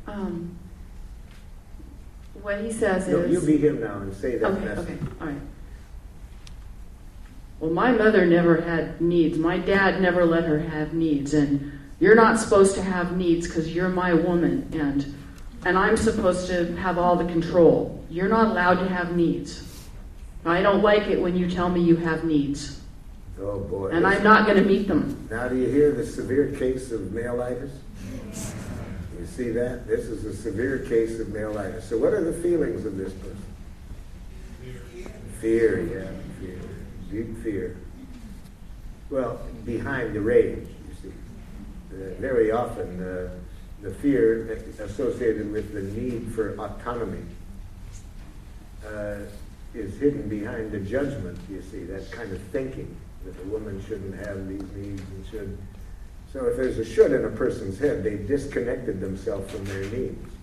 Um, 0.08 0.58
what 2.41 2.62
he 2.62 2.71
says 2.71 3.08
No, 3.08 3.19
is. 3.19 3.32
you 3.32 3.41
be 3.45 3.58
him 3.58 3.80
now 3.82 3.98
and 4.00 4.13
say 4.13 4.38
that 4.38 4.52
Okay, 4.52 4.65
message. 4.65 4.88
okay, 4.89 4.98
all 5.21 5.28
right. 5.28 5.41
Well, 7.60 7.71
my 7.71 7.91
mother 7.91 8.26
never 8.26 8.62
had 8.62 9.00
needs. 9.02 9.38
My 9.38 9.58
dad 9.58 10.02
never 10.02 10.26
let 10.26 10.43
her 10.43 10.60
have 10.60 10.93
needs, 10.93 11.34
and 11.34 11.71
you're 12.00 12.15
not 12.15 12.38
supposed 12.39 12.76
to 12.76 12.82
have 12.82 13.15
needs 13.15 13.48
because 13.48 13.74
you're 13.74 13.89
my 13.89 14.13
woman, 14.13 14.69
and 14.74 15.15
and 15.65 15.78
I'm 15.78 15.98
supposed 15.98 16.48
to 16.48 16.76
have 16.76 16.98
all 16.98 17.15
the 17.15 17.26
control. 17.26 18.04
You're 18.10 18.28
not 18.30 18.48
allowed 18.52 18.76
to 18.80 18.88
have 18.89 19.15
needs. 19.15 19.63
I 20.45 20.62
don't 20.62 20.84
like 20.84 21.08
it 21.08 21.19
when 21.19 21.36
you 21.36 21.50
tell 21.50 21.69
me 21.69 21.82
you 21.82 21.95
have 21.95 22.24
needs, 22.24 22.80
Oh, 23.41 23.60
boy. 23.62 23.88
and 23.89 24.06
I'm 24.06 24.21
not 24.21 24.45
going 24.45 24.62
to 24.62 24.63
meet 24.69 24.88
them. 24.88 25.28
Now, 25.32 25.48
do 25.48 25.56
you 25.56 25.67
hear 25.67 25.91
the 25.91 26.06
severe 26.06 26.52
case 26.52 26.91
of 26.91 27.02
maleitis? 27.02 27.71
You 29.26 29.32
see 29.32 29.50
that? 29.54 29.88
This 29.88 30.06
is 30.06 30.24
a 30.24 30.36
severe 30.36 30.78
case 30.78 31.20
of 31.20 31.28
maleitis. 31.28 31.82
So, 31.82 31.98
what 31.98 32.14
are 32.14 32.24
the 32.24 32.44
feelings 32.44 32.86
of 32.86 32.96
this 32.96 33.12
person? 33.14 33.44
Fear, 34.62 35.12
Fear, 35.42 35.80
yeah, 35.82 36.12
fear. 36.40 36.60
Deep 37.10 37.44
fear. 37.44 37.78
Well, 39.10 39.42
behind 39.66 40.14
the 40.14 40.22
rage, 40.22 40.68
you 40.68 40.96
see. 41.02 41.16
Uh, 41.92 42.14
very 42.22 42.52
often, 42.52 43.02
uh, 43.02 43.30
the 43.82 43.96
fear 43.96 44.62
associated 44.80 45.52
with 45.52 45.74
the 45.74 45.82
need 46.00 46.32
for 46.32 46.56
autonomy 46.60 47.26
uh, 48.86 49.22
is 49.74 49.98
hidden 49.98 50.30
behind 50.30 50.72
the 50.72 50.80
judgment, 50.80 51.40
you 51.50 51.64
see, 51.64 51.84
that 51.86 52.12
kind 52.12 52.32
of 52.32 52.40
thinking 52.52 52.96
that 53.26 53.36
a 53.42 53.48
woman 53.48 53.84
shouldn't 53.88 54.24
have 54.24 54.48
these 54.48 54.62
needs 54.76 55.02
and 55.02 55.26
should. 55.32 55.58
So 56.36 56.48
if 56.48 56.58
there's 56.58 56.78
a 56.78 56.84
should 56.84 57.13
in 57.13 57.24
a 57.24 57.30
person's 57.30 57.80
head, 57.80 58.04
they've 58.04 58.28
disconnected 58.28 59.00
themselves 59.00 59.50
from 59.50 59.63
their 59.63 59.86
needs. 59.86 60.34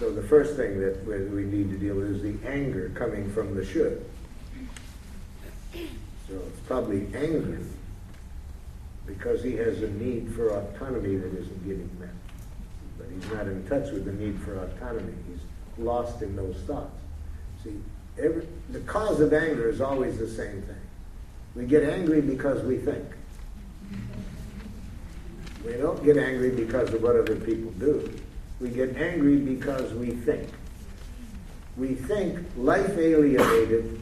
So 0.00 0.10
the 0.10 0.22
first 0.22 0.56
thing 0.56 0.80
that 0.80 1.06
we 1.06 1.18
we 1.26 1.44
need 1.44 1.70
to 1.70 1.78
deal 1.78 1.94
with 1.94 2.10
is 2.10 2.22
the 2.22 2.36
anger 2.44 2.90
coming 2.92 3.30
from 3.30 3.54
the 3.54 3.64
should. 3.64 4.04
So 5.72 6.34
it's 6.34 6.58
probably 6.66 7.06
anger 7.14 7.60
because 9.06 9.44
he 9.44 9.54
has 9.54 9.80
a 9.80 9.90
need 9.90 10.34
for 10.34 10.48
autonomy 10.48 11.14
that 11.14 11.38
isn't 11.38 11.64
getting 11.64 11.88
met. 12.00 12.08
But 12.98 13.06
he's 13.14 13.30
not 13.30 13.46
in 13.46 13.64
touch 13.68 13.92
with 13.92 14.06
the 14.06 14.12
need 14.12 14.40
for 14.40 14.58
autonomy. 14.58 15.14
He's 15.28 15.38
lost 15.84 16.20
in 16.20 16.34
those 16.34 16.56
thoughts. 16.66 16.98
See, 17.62 17.80
every, 18.18 18.48
the 18.70 18.80
cause 18.80 19.20
of 19.20 19.32
anger 19.32 19.68
is 19.68 19.80
always 19.80 20.18
the 20.18 20.28
same 20.28 20.62
thing. 20.62 20.82
We 21.54 21.64
get 21.64 21.84
angry 21.84 22.22
because 22.22 22.64
we 22.64 22.78
think. 22.78 23.04
We 25.66 25.72
don't 25.72 26.02
get 26.04 26.16
angry 26.16 26.50
because 26.50 26.94
of 26.94 27.02
what 27.02 27.16
other 27.16 27.34
people 27.34 27.72
do. 27.72 28.12
We 28.60 28.68
get 28.68 28.96
angry 28.96 29.36
because 29.36 29.92
we 29.94 30.12
think. 30.12 30.48
We 31.76 31.94
think 31.94 32.38
life 32.56 32.96
alienated, 32.96 34.00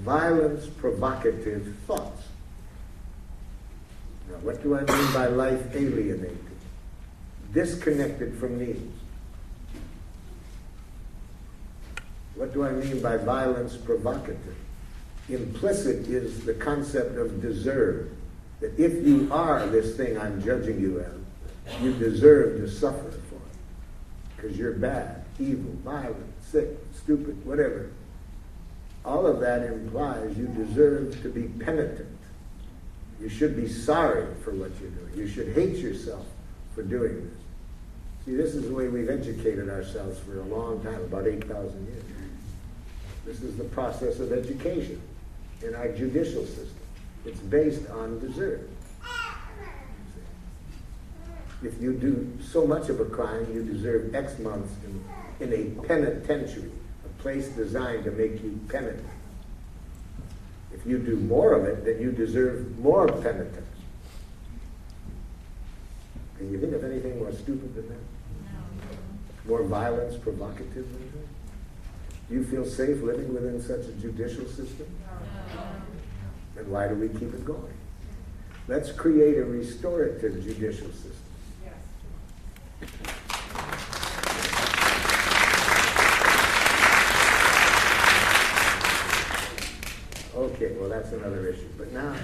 violence 0.00 0.66
provocative 0.66 1.74
thoughts. 1.86 2.22
Now, 4.30 4.36
what 4.38 4.62
do 4.62 4.76
I 4.76 4.82
mean 4.82 5.12
by 5.12 5.26
life 5.28 5.74
alienated? 5.74 6.46
Disconnected 7.52 8.36
from 8.36 8.58
needs. 8.58 9.00
What 12.34 12.52
do 12.52 12.64
I 12.64 12.70
mean 12.70 13.00
by 13.00 13.16
violence 13.16 13.76
provocative? 13.76 14.56
implicit 15.28 16.08
is 16.08 16.44
the 16.44 16.54
concept 16.54 17.16
of 17.16 17.40
deserve. 17.40 18.10
That 18.60 18.78
if 18.78 19.06
you 19.06 19.28
are 19.32 19.66
this 19.66 19.96
thing 19.96 20.18
I'm 20.18 20.42
judging 20.42 20.80
you 20.80 21.00
as, 21.00 21.82
you 21.82 21.92
deserve 21.94 22.58
to 22.58 22.70
suffer 22.70 23.10
for 23.10 23.36
it. 23.36 24.36
Because 24.36 24.56
you're 24.56 24.72
bad, 24.72 25.24
evil, 25.38 25.72
violent, 25.84 26.32
sick, 26.42 26.68
stupid, 26.94 27.44
whatever. 27.46 27.90
All 29.04 29.26
of 29.26 29.40
that 29.40 29.62
implies 29.62 30.36
you 30.36 30.46
deserve 30.46 31.20
to 31.22 31.28
be 31.28 31.44
penitent. 31.64 32.08
You 33.20 33.28
should 33.28 33.56
be 33.56 33.68
sorry 33.68 34.26
for 34.44 34.52
what 34.52 34.70
you're 34.80 34.90
doing. 34.90 35.12
You 35.14 35.28
should 35.28 35.54
hate 35.54 35.76
yourself 35.76 36.26
for 36.74 36.82
doing 36.82 37.30
this. 37.30 38.26
See, 38.26 38.36
this 38.36 38.54
is 38.54 38.68
the 38.68 38.74
way 38.74 38.88
we've 38.88 39.08
educated 39.08 39.68
ourselves 39.70 40.18
for 40.20 40.40
a 40.40 40.44
long 40.44 40.82
time, 40.82 41.02
about 41.02 41.26
8,000 41.26 41.86
years. 41.86 42.04
This 43.24 43.42
is 43.42 43.56
the 43.56 43.64
process 43.64 44.18
of 44.20 44.32
education 44.32 45.00
in 45.62 45.74
our 45.74 45.88
judicial 45.88 46.44
system. 46.44 46.79
It's 47.24 47.40
based 47.40 47.88
on 47.90 48.18
deserve. 48.20 48.68
If 51.62 51.80
you 51.80 51.92
do 51.92 52.38
so 52.42 52.66
much 52.66 52.88
of 52.88 53.00
a 53.00 53.04
crime, 53.04 53.46
you 53.52 53.62
deserve 53.62 54.14
X 54.14 54.38
months 54.38 54.72
in, 54.84 55.46
in 55.46 55.52
a 55.52 55.86
penitentiary, 55.86 56.70
a 57.04 57.22
place 57.22 57.48
designed 57.48 58.04
to 58.04 58.10
make 58.10 58.42
you 58.42 58.58
penitent. 58.68 59.04
If 60.72 60.86
you 60.86 60.98
do 60.98 61.16
more 61.16 61.52
of 61.52 61.64
it, 61.66 61.84
then 61.84 62.00
you 62.00 62.12
deserve 62.12 62.78
more 62.78 63.06
penitence. 63.06 63.66
Can 66.38 66.50
you 66.50 66.58
think 66.58 66.72
of 66.72 66.84
anything 66.84 67.18
more 67.18 67.32
stupid 67.32 67.74
than 67.74 67.88
that? 67.88 69.46
More 69.46 69.62
violence, 69.64 70.16
provocative 70.16 70.90
than 70.90 71.12
that? 71.12 72.28
Do 72.30 72.34
you 72.36 72.44
feel 72.44 72.64
safe 72.64 73.02
living 73.02 73.34
within 73.34 73.60
such 73.60 73.80
a 73.80 73.92
judicial 73.92 74.46
system? 74.46 74.86
Then 76.54 76.70
why 76.70 76.88
do 76.88 76.94
we 76.94 77.08
keep 77.08 77.34
it 77.34 77.44
going? 77.44 77.72
Let's 78.68 78.92
create 78.92 79.38
a 79.38 79.44
restorative 79.44 80.42
judicial 80.42 80.88
system. 80.88 81.10
Okay, 90.34 90.72
well, 90.78 90.88
that's 90.88 91.12
another 91.12 91.48
issue, 91.48 91.66
but 91.76 91.92
now, 91.92 92.14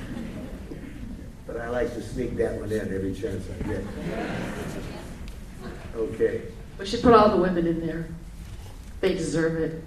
but 1.46 1.56
I 1.56 1.68
like 1.68 1.92
to 1.94 2.02
sneak 2.02 2.36
that 2.36 2.54
one 2.60 2.70
in 2.70 2.80
every 2.94 3.14
chance 3.14 3.44
I 3.50 3.68
get. 3.68 3.82
Okay, 5.96 6.42
We 6.78 6.86
should 6.86 7.02
put 7.02 7.14
all 7.14 7.30
the 7.30 7.36
women 7.42 7.66
in 7.66 7.84
there. 7.84 8.06
They 9.00 9.14
deserve 9.14 9.56
it. 9.56 9.82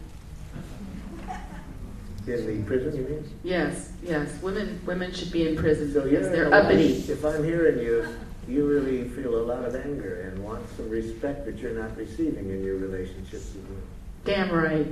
In 2.29 2.45
the 2.45 2.63
prison, 2.67 2.95
you 2.95 3.03
mean? 3.03 3.23
Yes, 3.43 3.91
yes. 4.03 4.41
Women, 4.41 4.79
women 4.85 5.11
should 5.13 5.31
be 5.31 5.47
in 5.47 5.55
prison 5.55 5.91
So 5.93 6.03
because 6.03 6.29
they're 6.29 6.45
in 6.47 6.53
a 6.53 6.57
lot- 6.57 6.65
uppity. 6.65 6.93
If 7.07 7.23
I'm 7.25 7.43
hearing 7.43 7.79
you, 7.79 8.05
you 8.47 8.67
really 8.67 9.07
feel 9.09 9.35
a 9.35 9.43
lot 9.43 9.63
of 9.65 9.75
anger 9.75 10.21
and 10.21 10.43
want 10.43 10.63
some 10.75 10.89
respect 10.89 11.45
that 11.45 11.57
you're 11.57 11.73
not 11.79 11.95
receiving 11.97 12.49
in 12.49 12.63
your 12.63 12.77
relationships 12.77 13.53
with 13.53 13.63
women. 13.67 13.83
Damn 14.25 14.51
right. 14.51 14.87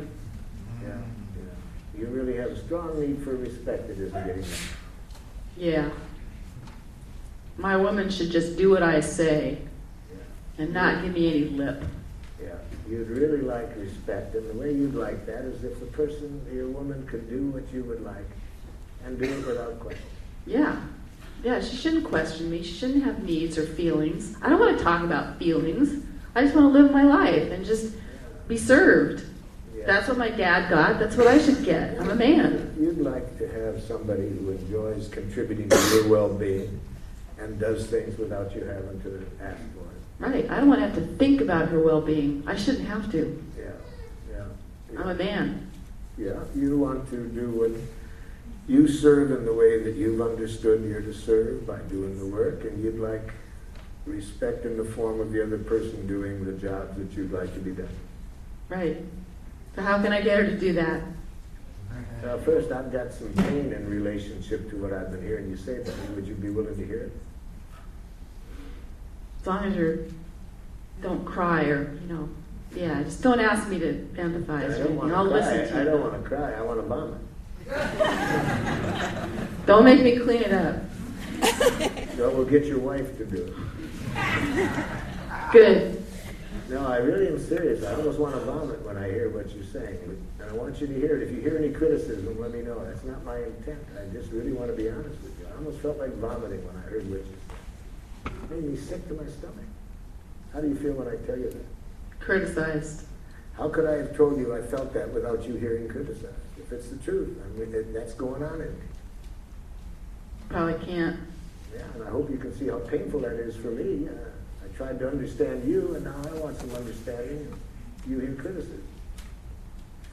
Yeah, 0.84 0.90
yeah. 0.90 2.00
You 2.00 2.08
really 2.08 2.36
have 2.38 2.52
a 2.52 2.64
strong 2.66 3.00
need 3.00 3.22
for 3.24 3.36
respect 3.36 3.88
that 3.88 3.98
isn't 4.00 4.26
getting 4.26 4.42
met. 4.42 4.60
Yeah. 5.58 5.90
My 7.58 7.76
woman 7.76 8.10
should 8.10 8.30
just 8.30 8.58
do 8.58 8.70
what 8.70 8.84
I 8.84 9.00
say 9.00 9.58
Yeah. 10.12 10.64
and 10.64 10.74
not 10.74 11.04
give 11.04 11.14
me 11.14 11.28
any 11.30 11.50
lip. 11.50 11.84
Yeah, 12.42 12.50
you'd 12.90 13.10
really 13.10 13.42
like 13.42 13.76
respect, 13.78 14.36
and 14.36 14.50
the 14.50 14.54
way 14.54 14.74
you'd 14.74 14.96
like 14.96 15.26
that 15.26 15.44
is 15.46 15.64
if 15.64 15.80
the 15.80 15.86
person, 15.88 16.46
your 16.54 16.68
woman, 16.68 17.06
could 17.08 17.30
do 17.30 17.48
what 17.48 17.64
you 17.74 17.84
would 17.84 18.04
like 18.04 18.30
and 19.06 19.20
do 19.20 19.26
it 19.26 19.46
without 19.46 19.80
question. 19.80 20.06
Yeah. 20.46 20.80
Yeah, 21.44 21.62
she 21.62 21.76
shouldn't 21.76 22.06
question 22.06 22.50
me. 22.50 22.64
She 22.64 22.74
shouldn't 22.74 23.04
have 23.04 23.24
needs 23.24 23.58
or 23.58 23.66
feelings. 23.66 24.36
I 24.42 24.50
don't 24.50 24.60
want 24.60 24.78
to 24.78 24.84
talk 24.84 25.04
about 25.04 25.38
feelings. 25.38 26.04
I 26.34 26.42
just 26.42 26.56
want 26.56 26.74
to 26.74 26.80
live 26.80 26.92
my 26.92 27.04
life 27.04 27.52
and 27.52 27.66
just 27.66 27.94
be 28.48 28.58
served. 28.58 29.24
Yeah. 29.76 29.86
That's 29.86 30.08
what 30.08 30.18
my 30.18 30.30
dad 30.30 30.70
got. 30.70 31.00
That's 31.00 31.16
what 31.16 31.28
I 31.28 31.38
should 31.38 31.64
get. 31.64 32.00
I'm 32.00 32.10
a 32.10 32.16
man. 32.16 32.76
You'd 32.80 33.00
like 33.00 33.38
to 33.38 33.48
have 33.48 33.84
somebody 33.84 34.30
who 34.30 34.52
enjoys 34.52 35.08
contributing 35.10 35.70
to 35.70 35.78
your 35.94 36.08
well-being 36.08 36.80
and 37.38 37.60
does 37.60 37.86
things 37.88 38.18
without 38.18 38.56
you 38.56 38.64
having 38.64 39.00
to 39.02 39.26
ask. 39.42 39.62
Right. 40.20 40.50
I 40.50 40.58
don't 40.58 40.68
want 40.68 40.82
to 40.82 40.88
have 40.88 40.96
to 40.96 41.06
think 41.18 41.42
about 41.42 41.70
her 41.70 41.80
well 41.80 42.02
being. 42.02 42.44
I 42.48 42.56
shouldn't 42.56 42.88
have 42.88 43.12
to. 43.12 43.44
Yeah, 43.58 43.66
yeah. 44.32 44.46
yeah. 44.92 45.00
I'm 45.00 45.10
a 45.10 45.14
man. 45.14 45.70
Yeah, 46.18 46.40
you 46.56 46.78
want 46.78 47.10
to 47.12 47.28
do 47.28 47.50
what 47.52 47.72
you 48.68 48.88
serve 48.88 49.32
in 49.32 49.46
the 49.46 49.54
way 49.54 49.84
that 49.84 49.96
you've 49.96 50.20
understood 50.20 50.84
you're 50.84 51.02
to 51.02 51.14
serve 51.14 51.68
by 51.68 51.78
doing 51.90 52.18
the 52.18 52.26
work, 52.26 52.64
and 52.64 52.84
you'd 52.84 53.00
like 53.00 53.32
respect 54.06 54.66
in 54.66 54.78
the 54.78 54.84
form 54.84 55.20
of 55.20 55.32
the 55.32 55.44
other 55.44 55.58
person 55.58 56.08
doing 56.08 56.44
the 56.46 56.54
jobs 56.54 56.98
that 56.98 57.12
you'd 57.12 57.32
like 57.32 57.54
to 57.54 57.60
be 57.60 57.72
done. 57.72 57.90
Right. 58.70 58.98
So, 59.76 59.84
how 59.84 60.02
can 60.02 60.12
I 60.12 60.22
get 60.22 60.40
her 60.40 60.46
to 60.48 60.58
do 60.58 60.74
that? 60.74 61.04
Now, 62.24 62.38
first, 62.40 62.72
I've 62.72 62.92
got 62.92 63.14
some 63.14 63.32
pain 63.34 63.72
in 63.72 63.90
relationship 63.90 64.70
to 64.72 64.78
what 64.78 64.92
I've 64.92 65.12
been 65.12 65.22
hearing 65.22 65.50
you 65.50 65.58
say 65.58 65.78
me. 65.78 66.16
Would 66.16 66.28
you 66.28 66.34
be 66.34 66.50
willing 66.50 66.76
to 66.76 66.86
hear 66.86 67.04
it? 67.04 67.12
As 69.48 69.56
long 69.56 69.64
as 69.64 69.76
you're, 69.78 70.00
don't 71.02 71.24
cry 71.24 71.64
or, 71.68 71.98
you 72.06 72.14
know, 72.14 72.28
yeah, 72.76 73.02
just 73.04 73.24
don't 73.24 73.40
ask 73.40 73.70
me 73.70 73.80
to 73.80 73.94
empathize 74.18 74.50
I 74.50 74.64
or 74.66 74.68
don't 74.68 74.76
anything. 74.80 74.96
want 74.98 75.14
I'll 75.14 75.24
to 75.24 75.30
listen 75.36 75.70
cry. 75.70 75.70
to 75.70 75.80
I 75.80 75.84
don't 75.86 76.02
want 76.02 76.22
to 76.22 76.28
cry. 76.28 76.52
I 76.54 76.62
want 76.64 76.82
to 76.82 76.86
vomit. 76.86 77.22
Don't 79.66 79.86
make 79.86 80.02
me 80.02 80.20
clean 80.20 80.42
it 80.42 80.52
up. 80.52 80.76
So 82.18 82.30
we'll 82.32 82.44
get 82.46 82.66
your 82.66 82.80
wife 82.80 83.16
to 83.20 83.26
do 83.26 83.38
it. 83.38 83.54
Good. 85.54 86.04
No, 86.68 86.86
I 86.86 86.98
really 86.98 87.28
am 87.28 87.40
serious. 87.40 87.86
I 87.86 87.94
almost 87.94 88.20
want 88.20 88.34
to 88.34 88.42
vomit 88.42 88.82
when 88.82 88.98
I 88.98 89.08
hear 89.08 89.30
what 89.30 89.50
you're 89.56 89.64
saying. 89.64 89.98
And 90.42 90.50
I 90.50 90.54
want 90.56 90.82
you 90.82 90.88
to 90.88 90.94
hear 90.94 91.16
it. 91.16 91.24
If 91.24 91.32
you 91.32 91.40
hear 91.40 91.56
any 91.58 91.70
criticism, 91.70 92.38
let 92.42 92.52
me 92.52 92.64
know. 92.64 92.84
That's 92.84 93.06
not 93.06 93.24
my 93.24 93.38
intent. 93.38 93.80
I 93.96 94.08
just 94.12 94.30
really 94.32 94.52
want 94.52 94.72
to 94.72 94.76
be 94.76 94.90
honest 94.90 95.22
with 95.22 95.40
you. 95.40 95.46
I 95.48 95.52
almost 95.58 95.80
felt 95.80 96.00
like 96.00 96.14
vomiting 96.18 96.66
when 96.68 96.76
I 96.76 96.82
heard 96.90 97.10
what 97.10 97.20
you 97.20 97.26
said. 97.47 97.47
It 98.50 98.56
made 98.56 98.72
me 98.72 98.78
sick 98.78 99.08
to 99.08 99.14
my 99.14 99.26
stomach. 99.30 99.66
How 100.54 100.62
do 100.62 100.68
you 100.68 100.76
feel 100.76 100.94
when 100.94 101.08
I 101.08 101.16
tell 101.26 101.38
you 101.38 101.50
that? 101.50 102.20
Criticized. 102.20 103.04
How 103.58 103.70
could 103.70 103.86
I 103.86 103.98
have 103.98 104.16
told 104.16 104.38
you 104.40 104.56
I 104.56 104.62
felt 104.62 104.94
that 104.94 105.14
without 105.14 105.48
you 105.48 105.56
hearing 105.56 105.88
criticized? 105.88 106.34
If 106.58 106.72
it's 106.72 106.90
the 106.90 106.98
truth, 106.98 107.38
I 107.44 107.60
mean, 107.60 107.94
that's 107.94 108.14
going 108.14 108.44
on 108.44 108.62
in 108.62 108.68
me. 108.68 108.86
Probably 110.50 110.86
can't. 110.86 111.20
Yeah, 111.74 111.84
and 111.96 112.04
I 112.04 112.10
hope 112.10 112.30
you 112.30 112.38
can 112.38 112.58
see 112.58 112.68
how 112.68 112.80
painful 112.80 113.22
that 113.22 113.34
is 113.34 113.56
for 113.56 113.70
me. 113.70 114.06
Yeah. 114.06 114.12
I 114.64 114.78
tried 114.78 115.00
to 115.00 115.10
understand 115.10 115.68
you, 115.68 115.96
and 115.96 116.06
now 116.06 116.16
I 116.32 116.40
want 116.40 116.58
some 116.60 116.74
understanding, 116.76 117.52
and 117.52 118.12
you 118.12 118.20
hear 118.20 118.36
criticism. 118.36 118.84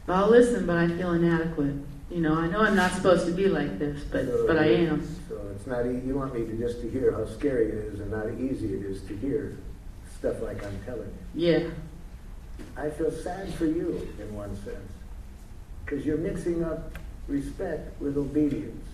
I'll 0.09 0.29
listen, 0.29 0.67
but 0.67 0.77
I 0.77 0.89
feel 0.89 1.13
inadequate. 1.13 1.77
You 2.11 2.21
know, 2.21 2.35
I 2.35 2.47
know 2.49 2.61
I'm 2.61 2.77
not 2.77 2.93
supposed 2.93 3.27
to 3.27 3.33
be 3.33 3.47
like 3.49 3.79
this, 3.79 4.03
but 4.05 4.27
So, 4.27 4.47
but 4.47 4.59
I 4.59 4.67
am. 4.67 5.03
So 5.29 5.41
it's 5.55 5.67
not, 5.67 5.87
e- 5.87 6.03
you 6.07 6.15
want 6.17 6.35
me 6.35 6.45
to 6.47 6.53
just 6.59 6.81
to 6.83 6.91
hear 6.91 7.13
how 7.13 7.27
scary 7.27 7.69
it 7.69 7.75
is 7.93 8.01
and 8.01 8.11
not 8.11 8.27
easy 8.39 8.75
it 8.75 8.85
is 8.85 9.03
to 9.03 9.17
hear 9.17 9.57
stuff 10.19 10.41
like 10.43 10.63
I'm 10.65 10.79
telling 10.85 11.13
you. 11.35 11.49
Yeah. 11.49 11.71
I 12.77 12.91
feel 12.91 13.11
sad 13.11 13.53
for 13.55 13.65
you 13.65 14.07
in 14.21 14.35
one 14.35 14.55
sense, 14.65 14.93
because 15.85 16.05
you're 16.07 16.19
mixing 16.19 16.63
up 16.63 16.99
respect 17.27 18.01
with 18.01 18.17
obedience. 18.19 18.87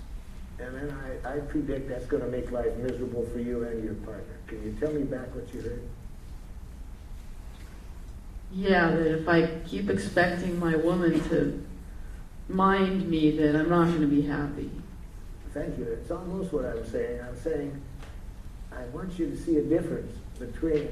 And 0.61 0.75
then 0.75 0.97
I, 1.25 1.37
I 1.37 1.39
predict 1.41 1.89
that's 1.89 2.07
going 2.07 2.23
to 2.23 2.29
make 2.29 2.51
life 2.53 2.75
miserable 2.77 3.27
for 3.33 3.39
you 3.39 3.65
and 3.65 3.83
your 3.83 3.95
partner. 3.95 4.37
Can 4.47 4.63
you 4.63 4.77
tell 4.79 4.93
me 4.93 5.03
back 5.03 5.35
what 5.35 5.53
you 5.55 5.63
heard? 5.63 5.83
Yeah, 8.53 8.91
that 8.91 9.07
if 9.21 9.29
I 9.29 9.47
keep 9.67 9.89
expecting 9.91 10.59
my 10.59 10.77
woman 10.77 11.23
to 11.31 11.65
mind 12.51 13.09
me, 13.09 13.31
that 13.39 13.57
I'm 13.57 13.69
not 13.71 13.87
going 13.89 14.01
to 14.03 14.07
be 14.07 14.23
happy. 14.23 14.71
Thank 15.53 15.79
you. 15.79 15.85
It's 15.85 16.11
almost 16.11 16.53
what 16.53 16.65
I'm 16.65 16.87
saying. 16.89 17.21
I'm 17.21 17.37
saying 17.41 17.81
I 18.73 18.83
want 18.95 19.19
you 19.19 19.29
to 19.31 19.37
see 19.37 19.57
a 19.57 19.63
difference 19.63 20.17
between 20.39 20.89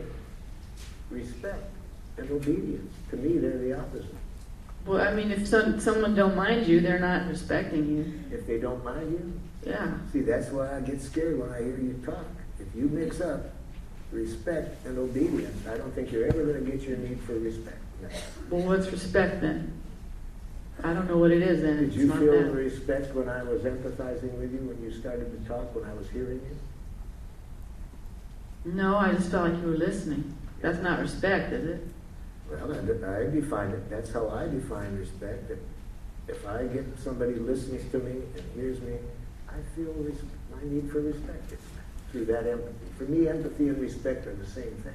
respect 1.11 1.71
and 2.17 2.31
obedience. 2.31 2.93
To 3.11 3.17
me, 3.17 3.39
they're 3.39 3.59
the 3.59 3.79
opposite. 3.79 4.15
Well, 4.85 5.07
I 5.07 5.13
mean, 5.15 5.31
if 5.31 5.47
some, 5.47 5.79
someone 5.79 6.15
don't 6.15 6.35
mind 6.35 6.67
you, 6.67 6.81
they're 6.81 6.99
not 6.99 7.29
respecting 7.29 7.89
you. 7.89 8.37
If 8.37 8.47
they 8.47 8.59
don't 8.59 8.83
mind 8.85 9.13
you, 9.13 9.71
Yeah. 9.71 9.95
see, 10.13 10.21
that's 10.23 10.49
why 10.51 10.77
I 10.77 10.81
get 10.81 11.01
scared 11.01 11.39
when 11.39 11.51
I 11.51 11.59
hear 11.59 11.79
you 11.79 12.01
talk. 12.05 12.25
If 12.59 12.67
you 12.75 12.89
mix 12.89 13.21
up 13.21 13.51
respect 14.11 14.85
and 14.87 14.99
obedience, 14.99 15.67
I 15.69 15.77
don't 15.77 15.95
think 15.95 16.11
you're 16.11 16.27
ever 16.27 16.45
going 16.45 16.65
to 16.65 16.71
get 16.71 16.81
your 16.89 16.97
need 16.99 17.21
for 17.21 17.35
respect. 17.35 17.77
met. 18.03 18.23
Well, 18.51 18.63
what's 18.63 18.91
respect 18.91 19.41
then? 19.41 19.73
I 20.85 20.93
don't 20.93 21.09
know 21.09 21.17
what 21.19 21.31
it 21.33 21.43
is 21.43 21.63
then. 21.63 21.77
Did 21.79 21.89
It's 21.89 21.97
you 21.97 22.07
not 22.07 22.19
feel 22.19 22.33
that. 22.33 22.53
respect 22.53 23.15
when 23.15 23.29
I 23.29 23.43
was 23.43 23.63
empathizing 23.63 24.33
with 24.39 24.53
you, 24.53 24.61
when 24.61 24.81
you 24.83 24.93
started 24.97 25.31
to 25.33 25.49
talk, 25.49 25.75
when 25.75 25.85
I 25.85 25.93
was 25.95 26.09
hearing 26.11 26.41
you? 28.65 28.73
No, 28.73 28.97
I 28.97 29.13
just 29.13 29.31
felt 29.31 29.51
like 29.51 29.61
you 29.61 29.69
were 29.69 29.77
listening. 29.77 30.35
That's 30.61 30.79
not 30.79 31.01
respect, 31.01 31.53
is 31.53 31.65
it? 31.67 31.89
Well, 32.51 32.73
I, 32.73 33.21
I 33.21 33.31
define 33.31 33.71
it, 33.71 33.91
that's 33.91 34.13
how 34.13 34.29
I 34.31 34.47
define 34.49 34.97
respect, 34.99 35.49
that 35.49 35.59
if 36.29 36.47
I 36.47 36.65
get 36.67 36.85
somebody 36.99 37.35
listens 37.35 37.91
to 37.93 37.99
me 37.99 38.13
and 38.13 38.43
hears 38.55 38.81
me, 38.81 38.95
I 39.49 39.55
feel 39.77 39.93
res- 39.99 40.23
my 40.55 40.63
need 40.63 40.91
for 40.91 41.01
respect 41.01 41.53
is 41.53 41.59
through 42.13 42.25
that 42.27 42.47
empathy. 42.47 42.87
For 42.97 43.05
me, 43.05 43.29
empathy 43.29 43.69
and 43.69 43.81
respect 43.81 44.27
are 44.27 44.35
the 44.35 44.47
same 44.47 44.75
thing. 44.83 44.95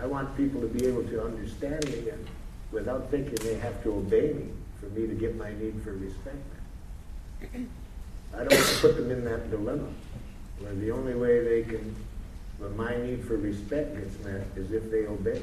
I 0.00 0.06
want 0.06 0.36
people 0.36 0.60
to 0.60 0.66
be 0.68 0.86
able 0.86 1.04
to 1.04 1.24
understand 1.24 1.84
me 1.90 2.10
and 2.10 2.26
without 2.72 3.10
thinking 3.10 3.34
they 3.36 3.56
have 3.56 3.82
to 3.82 3.92
obey 3.92 4.32
me 4.32 4.46
for 4.80 4.86
me 4.86 5.06
to 5.06 5.14
get 5.14 5.36
my 5.36 5.52
need 5.54 5.80
for 5.82 5.92
respect. 5.92 6.36
I 7.42 8.38
don't 8.38 8.52
want 8.52 8.66
to 8.66 8.78
put 8.80 8.96
them 8.96 9.10
in 9.10 9.24
that 9.24 9.50
dilemma 9.50 9.88
where 10.60 10.74
the 10.74 10.90
only 10.90 11.14
way 11.14 11.42
they 11.42 11.62
can, 11.62 11.96
where 12.58 12.70
my 12.70 12.96
need 12.96 13.24
for 13.24 13.36
respect 13.36 13.96
gets 13.96 14.22
met 14.24 14.46
is 14.56 14.72
if 14.72 14.90
they 14.90 15.06
obey. 15.06 15.42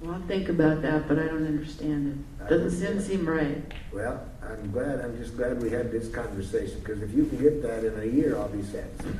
Well, 0.00 0.14
I'll 0.14 0.22
think 0.22 0.48
about 0.48 0.82
that, 0.82 1.08
but 1.08 1.18
I 1.18 1.26
don't 1.26 1.46
understand 1.46 2.24
it. 2.38 2.48
Doesn't 2.48 2.70
seem, 2.70 3.00
seem 3.00 3.28
right. 3.28 3.62
Well, 3.92 4.26
I'm 4.42 4.70
glad, 4.70 5.00
I'm 5.00 5.16
just 5.18 5.36
glad 5.36 5.62
we 5.62 5.70
had 5.70 5.90
this 5.90 6.08
conversation, 6.08 6.80
because 6.80 7.02
if 7.02 7.12
you 7.14 7.24
can 7.26 7.38
get 7.38 7.62
that 7.62 7.84
in 7.84 7.98
a 7.98 8.04
year, 8.04 8.36
I'll 8.36 8.48
be 8.48 8.62
satisfied. 8.62 9.18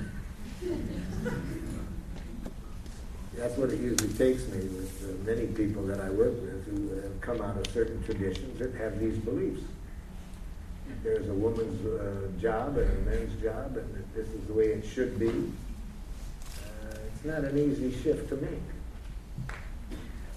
That's 3.36 3.56
what 3.58 3.70
it 3.70 3.80
usually 3.80 4.12
takes 4.14 4.46
me 4.48 4.60
with 4.60 5.22
many 5.26 5.46
people 5.48 5.82
that 5.84 6.00
I 6.00 6.08
work 6.10 6.32
with 6.40 6.64
who 6.66 6.94
have 7.02 7.20
come 7.20 7.40
out 7.42 7.56
of 7.58 7.66
certain 7.72 8.02
traditions 8.04 8.58
that 8.58 8.74
have 8.74 8.98
these 8.98 9.18
beliefs. 9.18 9.60
There's 11.02 11.28
a 11.28 11.34
woman's 11.34 11.84
uh, 11.84 12.28
job 12.40 12.78
and 12.78 12.90
a 12.90 13.10
men's 13.10 13.42
job, 13.42 13.76
and 13.76 13.94
that 13.94 14.14
this 14.14 14.28
is 14.28 14.46
the 14.46 14.52
way 14.54 14.66
it 14.66 14.86
should 14.86 15.18
be. 15.18 15.28
Uh, 15.28 16.96
It's 17.14 17.24
not 17.24 17.44
an 17.44 17.58
easy 17.58 17.92
shift 18.02 18.28
to 18.30 18.36
make. 18.36 18.62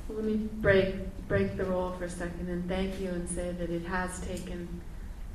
Let 0.10 0.24
me 0.24 0.36
break, 0.60 0.95
break 1.28 1.56
the 1.56 1.66
role 1.66 1.91
for 1.91 2.06
a 2.06 2.10
second 2.10 2.50
and 2.50 2.68
thank 2.68 3.00
you 3.00 3.10
and 3.10 3.30
say 3.30 3.52
that 3.52 3.70
it 3.70 3.86
has 3.86 4.20
taken 4.22 4.68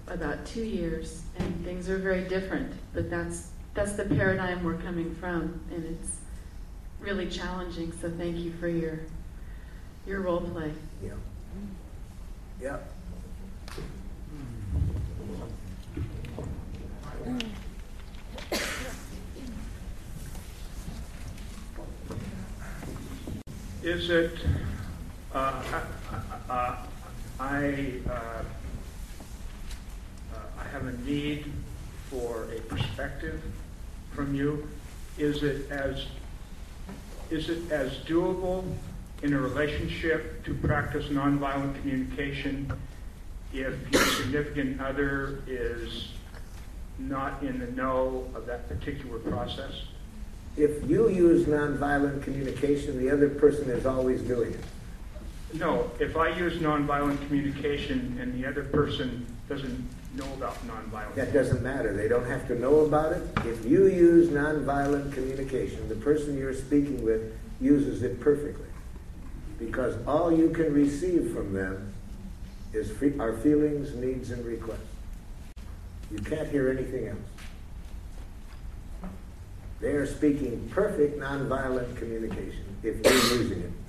about 0.09 0.45
two 0.45 0.65
years 0.65 1.23
and 1.39 1.65
things 1.65 1.89
are 1.89 1.99
very 1.99 2.25
different, 2.29 2.73
but 2.93 3.09
that's, 3.09 3.51
that's 3.73 3.93
the 3.93 4.05
paradigm 4.05 4.65
we're 4.65 4.75
coming 4.79 5.15
from 5.15 5.61
and 5.73 5.85
it's 5.85 6.17
really 7.05 7.29
challenging, 7.29 7.93
so 8.01 8.11
thank 8.11 8.37
you 8.37 8.53
for 8.55 8.67
your, 8.67 9.01
your 10.07 10.23
role 10.23 10.41
play. 10.41 10.73
Yeah. 11.03 11.13
Yeah. 12.61 12.79
Is 23.83 24.09
it, 24.09 24.39
uh, 25.35 25.63
I, 25.71 25.83
I, 26.49 26.87
I, 27.39 27.95
uh, 28.09 28.13
uh, 28.13 28.45
I 30.59 30.65
have 30.73 30.87
a 30.87 30.93
need 31.05 31.53
for 32.09 32.49
a 32.51 32.61
perspective 32.61 33.43
from 34.15 34.35
you. 34.35 34.67
Is 35.19 35.43
it 35.43 35.71
as, 35.71 36.07
is 37.31 37.49
it 37.49 37.71
as 37.71 37.93
doable 38.01 38.65
in 39.23 39.33
a 39.33 39.41
relationship 39.41 40.45
to 40.45 40.55
practice 40.55 41.07
nonviolent 41.07 41.81
communication 41.81 42.71
if 43.53 43.75
your 43.91 44.03
significant 44.03 44.81
other 44.81 45.43
is 45.47 46.09
not 46.99 47.43
in 47.43 47.59
the 47.59 47.67
know 47.69 48.29
of 48.35 48.47
that 48.47 48.69
particular 48.69 49.19
process? 49.19 49.73
If 50.57 50.89
you 50.89 51.09
use 51.09 51.47
nonviolent 51.47 52.23
communication, 52.23 52.99
the 52.99 53.11
other 53.11 53.29
person 53.29 53.71
is 53.71 53.87
always 53.87 54.21
doing 54.23 54.53
it. 54.53 54.61
No, 55.55 55.91
if 56.01 56.17
I 56.17 56.29
use 56.31 56.59
nonviolent 56.59 57.25
communication 57.27 58.19
and 58.21 58.35
the 58.35 58.47
other 58.49 58.65
person 58.65 59.27
doesn't 59.49 59.89
know 60.17 60.33
about 60.35 60.57
nonviolent. 60.67 61.15
That 61.15 61.33
doesn't 61.33 61.63
matter. 61.63 61.93
They 61.93 62.09
don't 62.09 62.27
have 62.27 62.47
to 62.49 62.59
know 62.59 62.81
about 62.81 63.13
it. 63.13 63.23
If 63.45 63.65
you 63.65 63.87
use 63.87 64.29
nonviolent 64.29 65.13
communication, 65.13 65.89
the 65.89 65.97
person 65.97 66.39
you're 66.39 66.55
speaking 66.55 67.03
with 67.05 67.33
uses 67.61 68.03
it 68.03 68.21
perfectly. 68.21 68.67
Because 69.59 69.95
all 70.07 70.33
you 70.33 70.51
can 70.51 70.73
receive 70.73 71.33
from 71.33 71.53
them 71.53 71.93
is 72.73 72.91
are 73.21 73.37
feelings, 73.39 73.95
needs, 73.95 74.31
and 74.31 74.45
requests. 74.45 74.81
You 76.11 76.19
can't 76.19 76.49
hear 76.49 76.71
anything 76.71 77.09
else. 77.09 77.19
They 79.81 79.93
are 79.93 80.07
speaking 80.07 80.69
perfect 80.73 81.19
nonviolent 81.19 81.97
communication 81.97 82.65
if 82.83 83.05
you're 83.05 83.39
using 83.41 83.63
it. 83.63 83.84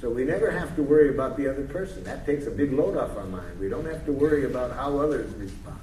So 0.00 0.10
we 0.10 0.24
never 0.24 0.50
have 0.50 0.76
to 0.76 0.82
worry 0.82 1.08
about 1.08 1.36
the 1.36 1.48
other 1.48 1.64
person. 1.64 2.04
That 2.04 2.26
takes 2.26 2.46
a 2.46 2.50
big 2.50 2.72
load 2.72 2.96
off 2.96 3.16
our 3.16 3.24
mind. 3.24 3.58
We 3.58 3.68
don't 3.68 3.86
have 3.86 4.04
to 4.06 4.12
worry 4.12 4.44
about 4.44 4.72
how 4.72 4.98
others 4.98 5.34
respond. 5.34 5.78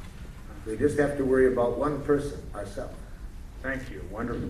We 0.66 0.78
just 0.78 1.00
have 1.00 1.18
to 1.18 1.26
worry 1.26 1.52
about 1.52 1.78
one 1.78 2.02
person, 2.04 2.42
ourselves. 2.54 2.96
Thank 3.62 3.90
you, 3.90 4.06
wonderful. 4.12 4.50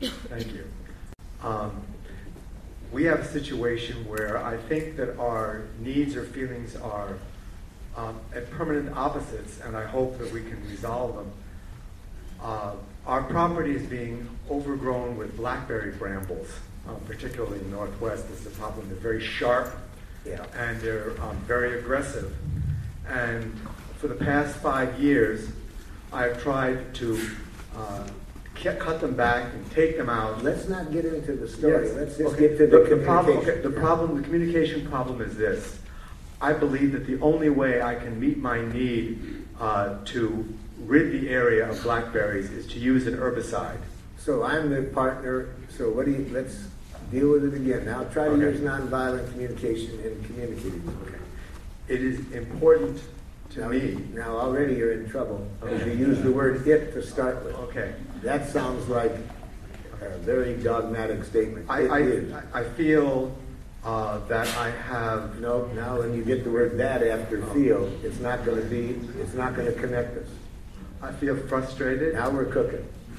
Thank 0.00 0.52
you. 0.52 0.64
Um, 1.42 1.82
we 2.92 3.04
have 3.04 3.20
a 3.20 3.24
situation 3.24 4.06
where 4.06 4.44
I 4.44 4.56
think 4.56 4.96
that 4.96 5.18
our 5.18 5.62
needs 5.80 6.14
or 6.14 6.24
feelings 6.24 6.76
are 6.76 7.16
um, 7.96 8.20
at 8.34 8.50
permanent 8.50 8.96
opposites, 8.96 9.60
and 9.64 9.76
I 9.76 9.84
hope 9.84 10.18
that 10.18 10.30
we 10.32 10.42
can 10.42 10.62
resolve 10.68 11.16
them. 11.16 11.32
Uh, 12.40 12.74
our 13.06 13.22
property 13.24 13.74
is 13.74 13.82
being 13.82 14.28
overgrown 14.50 15.16
with 15.16 15.36
blackberry 15.36 15.92
brambles, 15.92 16.48
um, 16.88 16.96
particularly 17.06 17.58
in 17.58 17.70
the 17.70 17.76
northwest. 17.76 18.28
This 18.28 18.40
is 18.40 18.46
a 18.46 18.50
problem. 18.50 18.88
They're 18.88 18.98
very 18.98 19.20
sharp 19.24 19.74
Yeah. 20.24 20.44
and 20.56 20.80
they're 20.80 21.10
um, 21.20 21.36
very 21.46 21.78
aggressive. 21.78 22.34
And 23.08 23.58
for 23.98 24.08
the 24.08 24.14
past 24.14 24.56
five 24.56 25.00
years, 25.00 25.48
I've 26.12 26.40
tried 26.42 26.94
to 26.96 27.18
uh, 27.76 28.06
cut 28.78 29.00
them 29.00 29.16
back 29.16 29.52
and 29.52 29.68
take 29.72 29.96
them 29.96 30.08
out. 30.08 30.44
Let's 30.44 30.68
not 30.68 30.92
get 30.92 31.04
into 31.04 31.32
the 31.32 31.48
story. 31.48 31.86
Yes. 31.88 31.96
Let's 31.96 32.16
just 32.18 32.34
Okay. 32.34 32.48
get 32.48 32.58
to 32.58 32.66
the, 32.68 32.96
the 32.96 33.02
problem. 33.04 33.38
Okay, 33.38 33.60
the 33.60 33.70
problem, 33.70 34.16
the 34.16 34.22
communication 34.22 34.86
problem 34.88 35.20
is 35.20 35.36
this. 35.36 35.78
I 36.40 36.52
believe 36.52 36.92
that 36.92 37.06
the 37.06 37.20
only 37.20 37.50
way 37.50 37.82
I 37.82 37.94
can 37.96 38.18
meet 38.20 38.38
my 38.38 38.60
need 38.72 39.44
uh, 39.60 39.96
to 40.06 40.46
rid 40.86 41.12
the 41.12 41.28
area 41.30 41.68
of 41.68 41.82
blackberries 41.82 42.50
is 42.50 42.66
to 42.68 42.78
use 42.78 43.06
an 43.06 43.16
herbicide. 43.16 43.78
So 44.18 44.42
I'm 44.42 44.70
the 44.70 44.82
partner. 44.82 45.48
So 45.68 45.90
what 45.90 46.06
do 46.06 46.12
you? 46.12 46.28
Let's 46.30 46.66
deal 47.10 47.30
with 47.32 47.44
it 47.44 47.54
again. 47.54 47.84
Now 47.86 48.04
try 48.04 48.24
to 48.24 48.30
Okay. 48.32 48.42
use 48.42 48.60
nonviolent 48.60 49.30
communication 49.32 50.00
in 50.00 50.22
communicating. 50.24 50.82
Okay. 51.06 51.18
It 51.88 52.02
is 52.02 52.30
important 52.32 53.00
to 53.50 53.60
now, 53.60 53.68
me. 53.68 53.98
Now 54.14 54.36
already 54.38 54.74
you're 54.74 54.92
in 54.92 55.08
trouble 55.08 55.46
because 55.60 55.84
you 55.86 55.92
used 55.92 56.22
the 56.22 56.32
word 56.32 56.66
"it" 56.66 56.92
to 56.94 57.02
start 57.02 57.44
with. 57.44 57.54
Okay. 57.56 57.94
That 58.22 58.48
sounds 58.48 58.88
like 58.88 59.12
a 60.00 60.18
very 60.18 60.54
dogmatic 60.56 61.24
statement. 61.24 61.66
I, 61.68 61.86
I. 61.86 62.60
I 62.60 62.64
feel 62.64 63.36
uh, 63.84 64.20
that 64.28 64.48
I 64.56 64.70
have 64.70 65.40
No, 65.40 65.66
now 65.74 65.98
when 65.98 66.14
you 66.14 66.24
get 66.24 66.44
the 66.44 66.50
word 66.50 66.78
that 66.78 67.02
after 67.02 67.44
feel, 67.46 67.90
it's 68.04 68.20
not 68.20 68.44
going 68.44 68.62
to 68.62 68.68
be, 68.68 69.00
it's 69.20 69.34
not 69.34 69.56
going 69.56 69.66
to 69.66 69.78
connect 69.80 70.16
us. 70.18 70.28
I 71.02 71.10
feel 71.12 71.36
frustrated. 71.48 72.14
Now 72.14 72.30
we're 72.30 72.44
cooking. 72.44 72.86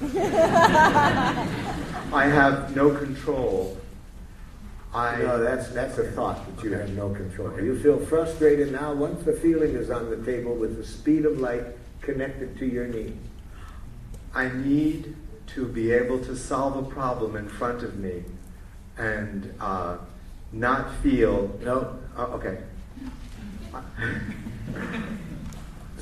I 2.12 2.24
have 2.26 2.74
no 2.74 2.94
control. 2.94 3.76
I 4.94 5.18
No, 5.18 5.42
that's, 5.42 5.68
that's 5.68 5.98
a 5.98 6.04
thought 6.12 6.44
that 6.56 6.64
you 6.64 6.72
have 6.72 6.90
no 6.90 7.10
control. 7.10 7.60
You 7.60 7.78
feel 7.78 7.98
frustrated 7.98 8.72
now, 8.72 8.94
once 8.94 9.22
the 9.24 9.32
feeling 9.34 9.74
is 9.74 9.90
on 9.90 10.08
the 10.08 10.16
table 10.24 10.54
with 10.54 10.76
the 10.76 10.86
speed 10.86 11.26
of 11.26 11.40
light 11.40 11.64
connected 12.00 12.56
to 12.58 12.66
your 12.66 12.86
need. 12.86 13.18
I 14.34 14.48
need 14.48 15.16
to 15.48 15.66
be 15.66 15.92
able 15.92 16.18
to 16.24 16.36
solve 16.36 16.76
a 16.76 16.88
problem 16.90 17.36
in 17.36 17.48
front 17.48 17.82
of 17.82 17.98
me 17.98 18.24
and 18.96 19.52
uh, 19.60 19.98
not 20.52 20.94
feel. 20.96 21.50
No, 21.62 21.98
Uh, 22.16 22.38
okay. 22.38 22.58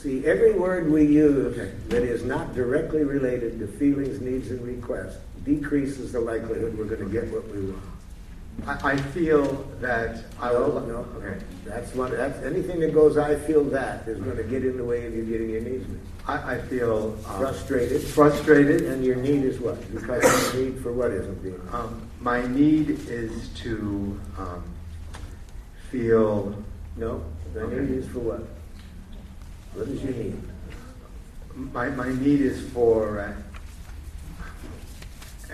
see, 0.02 0.24
every 0.26 0.52
word 0.52 0.90
we 0.90 1.04
use 1.06 1.56
Okay. 1.58 1.72
that 1.88 2.02
is 2.02 2.24
not 2.24 2.54
directly 2.54 3.04
related 3.04 3.58
to 3.60 3.66
feelings, 3.66 4.20
needs, 4.20 4.50
and 4.50 4.60
requests 4.66 5.18
decreases 5.44 6.12
the 6.12 6.20
likelihood 6.20 6.76
we're 6.76 6.84
going 6.84 7.00
to 7.00 7.08
get 7.12 7.28
what 7.32 7.46
we 7.54 7.60
want. 7.66 7.82
I, 8.66 8.92
I 8.92 8.96
feel 8.96 9.44
that 9.80 10.24
I 10.40 10.52
No, 10.52 10.68
will. 10.68 10.80
no, 10.86 11.06
Okay. 11.16 11.38
That's 11.64 11.94
one, 11.94 12.10
that's, 12.10 12.38
anything 12.44 12.80
that 12.80 12.92
goes, 12.92 13.16
I 13.16 13.34
feel 13.36 13.64
that, 13.64 14.06
is 14.06 14.18
going 14.20 14.36
to 14.36 14.42
get 14.44 14.64
in 14.64 14.76
the 14.76 14.84
way 14.84 15.06
of 15.06 15.14
you 15.16 15.24
getting 15.24 15.50
your 15.50 15.62
needs 15.62 15.88
met. 15.88 15.98
I, 16.28 16.54
I 16.54 16.60
feel 16.62 17.18
um, 17.26 17.38
Frustrated. 17.40 18.02
Frustrated. 18.02 18.82
And 18.82 19.04
your 19.04 19.16
need 19.16 19.44
is 19.44 19.58
what? 19.58 19.80
Because 19.92 20.54
your 20.54 20.62
need 20.64 20.80
for 20.82 20.92
what 20.92 21.10
isn't 21.12 21.42
being. 21.42 21.60
Um, 21.72 22.02
my 22.20 22.46
need 22.46 22.90
is 23.08 23.48
to 23.64 24.20
um, 24.38 24.62
feel. 25.90 26.54
No, 26.96 27.22
the 27.54 27.60
Okay. 27.62 27.76
need 27.80 27.98
is 27.98 28.08
for 28.08 28.20
what? 28.20 28.46
What 29.74 29.88
is 29.88 30.02
your 30.02 30.12
need? 30.12 30.38
My, 31.72 31.88
my 31.90 32.10
need 32.12 32.40
is 32.40 32.60
for 32.70 33.20
uh, 33.20 33.32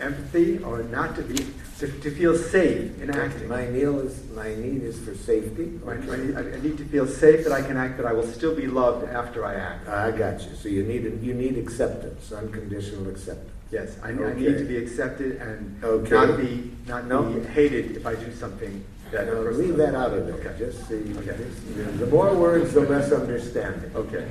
empathy 0.01 0.59
or 0.63 0.83
not 0.85 1.17
to 1.17 1.23
be 1.23 1.47
to, 1.79 1.87
to 1.87 2.11
feel 2.11 2.37
safe 2.37 3.01
in 3.01 3.11
acting. 3.11 3.47
My 3.47 3.69
need 3.69 3.83
is, 3.83 4.29
my 4.35 4.53
need 4.53 4.83
is 4.83 4.99
for 4.99 5.15
safety. 5.15 5.79
My- 5.85 5.95
my 5.95 6.17
need- 6.17 6.37
I 6.37 6.43
need 6.61 6.77
to 6.79 6.85
feel 6.85 7.07
safe 7.07 7.45
that 7.45 7.53
I 7.53 7.63
can 7.63 7.77
act, 7.77 7.99
that 7.99 8.07
I 8.07 8.13
will 8.13 8.27
still 8.27 8.53
be 8.55 8.67
loved 8.67 9.09
after 9.09 9.45
I 9.45 9.55
act. 9.55 9.89
I 9.89 10.11
got 10.11 10.41
you. 10.43 10.57
So 10.57 10.69
you 10.69 10.83
need, 10.83 11.23
you 11.23 11.35
need 11.35 11.57
acceptance, 11.57 12.33
unconditional 12.33 13.09
acceptance. 13.09 13.51
Yes, 13.71 13.97
I, 14.03 14.09
I 14.09 14.33
need 14.35 14.59
to 14.59 14.65
be 14.65 14.77
accepted 14.77 15.37
and 15.37 15.85
Okay. 15.85 16.11
not 16.11 16.37
be 16.39 16.73
not 16.89 17.07
No. 17.07 17.23
be 17.23 17.47
hated 17.47 17.97
if 17.97 18.07
I 18.07 18.15
do 18.17 18.33
something 18.35 18.83
that 19.13 19.27
Now, 19.27 19.33
person 19.43 19.63
leave 19.63 19.77
that 19.77 19.95
out 19.95 20.13
of 20.13 20.29
it, 20.29 20.35
Okay. 20.35 20.55
Just 20.59 20.89
the, 20.89 20.97
Okay. 21.19 21.37
just- 21.37 21.99
the 21.99 22.07
more 22.07 22.35
words, 22.35 22.73
the 22.75 22.81
less 22.81 23.13
understanding. 23.13 23.91
Okay. 23.95 24.27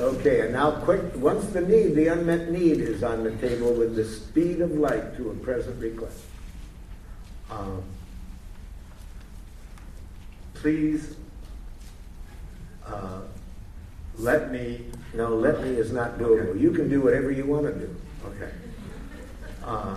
Okay, 0.00 0.40
and 0.40 0.52
now 0.52 0.72
quick, 0.72 1.00
once 1.16 1.46
the 1.46 1.60
need, 1.60 1.94
the 1.94 2.08
unmet 2.08 2.50
need 2.50 2.80
is 2.80 3.02
on 3.02 3.24
the 3.24 3.30
table 3.36 3.72
with 3.72 3.96
the 3.96 4.04
speed 4.04 4.60
of 4.60 4.72
light 4.72 5.16
to 5.16 5.30
a 5.30 5.34
present 5.34 5.80
request. 5.80 6.18
Um, 7.50 7.82
please 10.54 11.16
uh, 12.86 13.20
let 14.18 14.50
me. 14.50 14.86
No, 15.14 15.34
let 15.34 15.62
me 15.62 15.70
is 15.70 15.92
not 15.92 16.18
doable. 16.18 16.48
Okay. 16.50 16.58
You 16.58 16.72
can 16.72 16.88
do 16.88 17.00
whatever 17.00 17.30
you 17.30 17.46
want 17.46 17.66
to 17.66 17.72
do. 17.72 17.96
Okay. 18.26 18.50
Uh, 19.64 19.96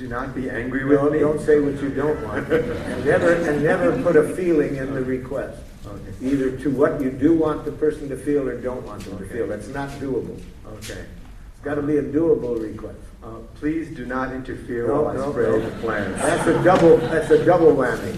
do 0.00 0.08
not 0.08 0.34
be 0.34 0.48
angry 0.50 0.84
with 0.84 0.98
No, 1.00 1.10
me. 1.10 1.18
don't 1.20 1.40
say 1.40 1.60
what 1.60 1.80
you 1.82 1.90
don't 1.90 2.20
want. 2.26 2.50
And 2.52 3.04
never, 3.04 3.32
and 3.34 3.62
never 3.62 4.02
put 4.02 4.16
a 4.16 4.34
feeling 4.34 4.76
in 4.76 4.94
the 4.94 5.02
request. 5.04 5.60
Okay. 5.86 6.12
Either 6.22 6.56
to 6.58 6.70
what 6.70 7.00
you 7.00 7.10
do 7.10 7.34
want 7.34 7.64
the 7.64 7.72
person 7.72 8.08
to 8.08 8.16
feel 8.16 8.48
or 8.48 8.58
don't 8.60 8.84
want 8.86 9.04
them 9.04 9.18
to 9.18 9.26
feel. 9.26 9.46
That's 9.46 9.68
not 9.68 9.90
doable. 10.00 10.40
Okay. 10.78 11.04
It's 11.52 11.64
got 11.64 11.74
to 11.74 11.82
be 11.82 11.98
a 11.98 12.02
doable 12.02 12.60
request. 12.60 12.98
Uh, 13.22 13.34
please 13.56 13.94
do 13.94 14.06
not 14.06 14.32
interfere 14.32 14.86
No, 14.88 15.02
while 15.02 15.08
I 15.08 15.14
no, 15.16 15.30
spray 15.32 15.50
no. 15.50 15.60
the 15.60 15.76
plants. 15.82 16.22
That's 16.22 16.46
a 16.48 16.64
double, 16.64 16.96
that's 16.96 17.30
a 17.30 17.44
double 17.44 17.72
whammy. 17.76 18.16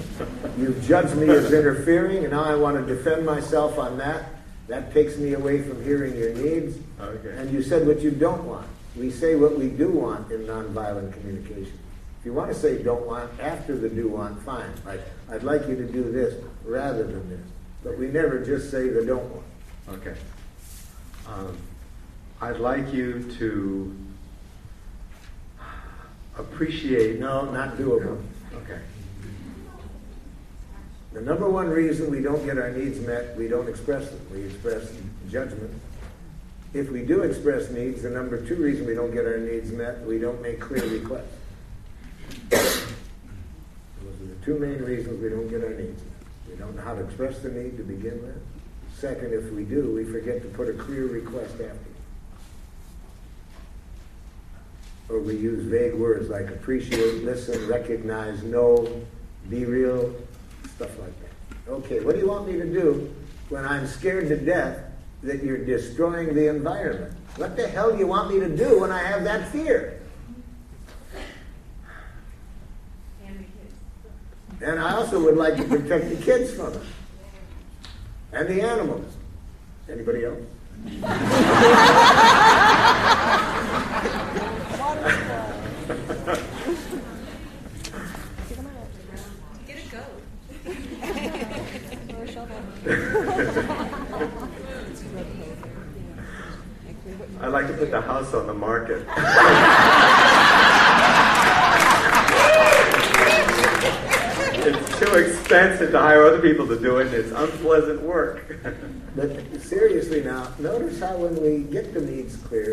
You've 0.57 0.81
judged 0.87 1.17
me 1.17 1.29
as 1.31 1.53
interfering, 1.53 2.19
and 2.19 2.31
now 2.31 2.45
I 2.45 2.55
want 2.55 2.77
to 2.87 2.95
defend 2.95 3.27
myself 3.27 3.79
on 3.79 3.99
that. 3.99 4.27
That 4.69 4.93
takes 4.95 5.17
me 5.17 5.33
away 5.33 5.61
from 5.63 5.83
hearing 5.83 6.17
your 6.17 6.33
needs. 6.35 6.79
Okay. 7.01 7.37
And 7.37 7.51
you 7.53 7.63
said 7.65 7.85
what 7.87 8.01
you 8.01 8.13
don't 8.13 8.45
want. 8.45 8.67
We 8.97 9.11
say 9.11 9.37
what 9.37 9.59
we 9.59 9.69
do 9.69 9.89
want 9.89 10.31
in 10.31 10.43
nonviolent 10.43 11.13
communication. 11.15 11.79
If 12.21 12.27
you 12.27 12.33
want 12.33 12.53
to 12.53 12.59
say 12.59 12.83
don't 12.83 13.07
want 13.07 13.31
after 13.41 13.77
the 13.77 13.89
do 13.89 14.09
want, 14.09 14.41
fine. 14.43 14.73
Like, 14.85 15.01
I'd 15.31 15.43
like 15.43 15.67
you 15.67 15.77
to 15.77 15.85
do 15.85 16.13
this 16.13 16.35
rather 16.65 17.05
than 17.05 17.29
this. 17.29 17.41
But 17.83 17.99
we 17.99 18.09
never 18.09 18.45
just 18.45 18.71
say 18.71 18.89
the 18.89 19.05
don't 19.05 19.29
want. 19.31 19.45
Okay. 19.89 20.15
Um, 21.27 21.57
I'd 22.41 22.59
like 22.59 22.93
you 22.93 23.29
to 23.39 23.97
appreciate. 26.39 27.19
No, 27.19 27.51
not 27.51 27.77
doable. 27.77 28.23
Okay. 28.55 28.81
The 31.13 31.21
number 31.21 31.49
one 31.49 31.69
reason 31.69 32.11
we 32.11 32.21
don't 32.21 32.45
get 32.45 32.59
our 32.59 32.71
needs 32.71 33.01
met, 33.01 33.37
we 33.37 33.49
don't 33.49 33.69
express 33.69 34.09
them. 34.09 34.21
We 34.33 34.45
express 34.45 34.93
judgment. 35.31 35.73
If 36.75 36.91
we 36.91 37.03
do 37.03 37.23
express 37.23 37.71
needs, 37.71 38.03
the 38.03 38.11
number 38.11 38.41
two 38.47 38.57
reason 38.57 38.87
we 38.87 38.95
don't 38.95 39.13
get 39.13 39.27
our 39.27 39.37
needs 39.37 39.71
met, 39.71 40.01
we 40.07 40.19
don't 40.19 40.41
make 40.41 40.59
clear 40.59 40.87
requests. 40.87 41.37
Those 42.49 42.63
are 44.21 44.27
the 44.27 44.45
two 44.45 44.59
main 44.59 44.83
reasons 44.83 45.23
we 45.23 45.29
don't 45.29 45.49
get 45.49 45.63
our 45.63 45.71
needs 45.71 46.03
met. 46.03 46.13
We 46.49 46.57
don't 46.57 46.75
know 46.75 46.83
how 46.83 46.95
to 46.95 47.05
express 47.05 47.41
the 47.41 47.51
need 47.51 47.77
to 47.77 47.83
begin 47.83 48.23
with. 48.23 48.41
Second, 48.99 49.35
if 49.35 49.53
we 49.53 49.65
do, 49.65 49.93
we 49.93 50.05
forget 50.05 50.41
to 50.43 50.49
put 50.49 50.69
a 50.69 50.73
clear 50.73 51.07
request 51.07 51.55
after. 51.55 51.77
Or 55.11 55.21
we 55.21 55.37
use 55.37 55.65
vague 55.65 55.95
words 55.95 56.31
like 56.31 56.49
appreciate, 56.49 57.23
listen, 57.23 57.69
recognize, 57.69 58.43
know, 58.45 59.03
be 59.51 59.67
real, 59.67 60.15
stuff 60.75 60.99
like 61.01 61.13
that. 61.21 61.71
Okay, 61.71 62.01
what 62.01 62.15
do 62.15 62.21
you 62.21 62.29
want 62.29 62.47
me 62.47 62.55
to 62.55 62.65
do 62.65 63.15
when 63.51 63.67
I'm 63.67 63.87
scared 63.87 64.29
to 64.29 64.37
death 64.37 64.92
that 65.23 65.43
you're 65.43 65.65
destroying 65.65 66.35
the 66.35 66.49
environment? 66.49 67.15
What 67.37 67.57
the 67.57 67.67
hell 67.69 67.93
do 67.93 67.99
you 67.99 68.07
want 68.07 68.33
me 68.33 68.41
to 68.41 68.49
do 68.55 68.81
when 68.81 68.91
I 68.91 69.03
have 69.03 69.25
that 69.25 69.51
fear? 69.51 70.01
And 73.25 73.39
the 73.39 73.45
kids. 73.45 73.75
And 74.63 74.81
I 74.81 74.95
also 74.95 75.23
would 75.23 75.37
like 75.37 75.57
to 75.57 75.65
protect 75.65 76.11
the 76.11 76.17
kids 76.17 76.53
from 76.53 76.75
it. 76.75 76.83
And 78.33 78.49
the 78.49 78.63
animals. 78.63 79.15
Anybody 79.89 80.25
else? 80.25 80.41
Get 89.67 89.79
a 89.79 89.89
goat. 89.91 90.23
Or 92.17 92.23
a 92.23 92.33
shovel. 92.33 92.57
I'd 97.43 97.49
like 97.49 97.67
to 97.67 97.73
put 97.75 97.91
the 97.91 98.01
house 98.01 98.33
on 98.35 98.47
the 98.47 98.55
market. 98.55 99.05
it's 104.65 104.99
too 104.99 105.15
expensive 105.15 105.91
to 105.93 105.99
hire 105.99 106.25
other 106.25 106.41
people 106.41 106.67
to 106.69 106.79
do 106.79 106.99
it, 106.99 107.07
and 107.09 107.15
it's 107.17 107.33
unpleasant 107.33 108.03
work. 108.03 108.57
But 109.15 109.61
seriously 109.61 110.23
now, 110.23 110.49
notice 110.59 110.99
how 110.99 111.15
when 111.19 111.37
we 111.43 111.71
get 111.71 111.93
the 111.93 112.01
needs 112.01 112.35
clear, 112.37 112.73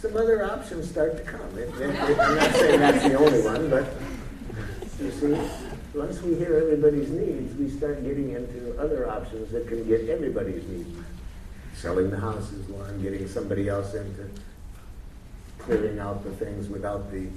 some 0.00 0.16
other 0.16 0.42
options 0.42 0.88
start 0.88 1.18
to 1.18 1.22
come. 1.24 1.58
It- 1.58 1.68
it- 1.78 1.90
it- 1.90 2.18
I'm 2.18 2.36
not 2.36 2.54
saying 2.54 2.80
that's 2.80 3.02
the 3.04 3.14
only 3.18 3.42
one, 3.42 3.68
but 3.68 3.84
you 4.98 5.10
see, 5.10 5.36
once 5.92 6.22
we 6.22 6.36
hear 6.36 6.56
everybody's 6.56 7.10
needs, 7.10 7.54
we 7.58 7.68
start 7.68 8.02
getting 8.02 8.30
into 8.30 8.80
other 8.80 9.10
options 9.10 9.52
that 9.52 9.68
can 9.68 9.84
get 9.86 10.08
everybody's 10.08 10.66
needs. 10.68 10.88
Selling 11.78 12.10
the 12.10 12.18
house 12.18 12.50
is 12.50 12.66
one, 12.70 13.00
getting 13.00 13.28
somebody 13.28 13.68
else 13.68 13.94
into 13.94 14.28
clearing 15.58 16.00
out 16.00 16.24
the 16.24 16.30
things 16.32 16.68
without 16.68 17.08
the 17.12 17.28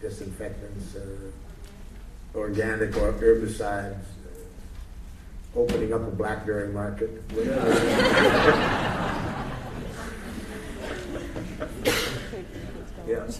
disinfectants, 0.00 0.96
uh, 0.96 1.30
organic 2.34 2.96
or 2.96 3.12
herbicides, 3.12 3.94
uh, 3.94 5.60
opening 5.60 5.92
up 5.92 6.00
a 6.00 6.10
blackberry 6.10 6.72
market, 6.72 7.10
whatever. 7.32 7.68
yeah. 13.06 13.30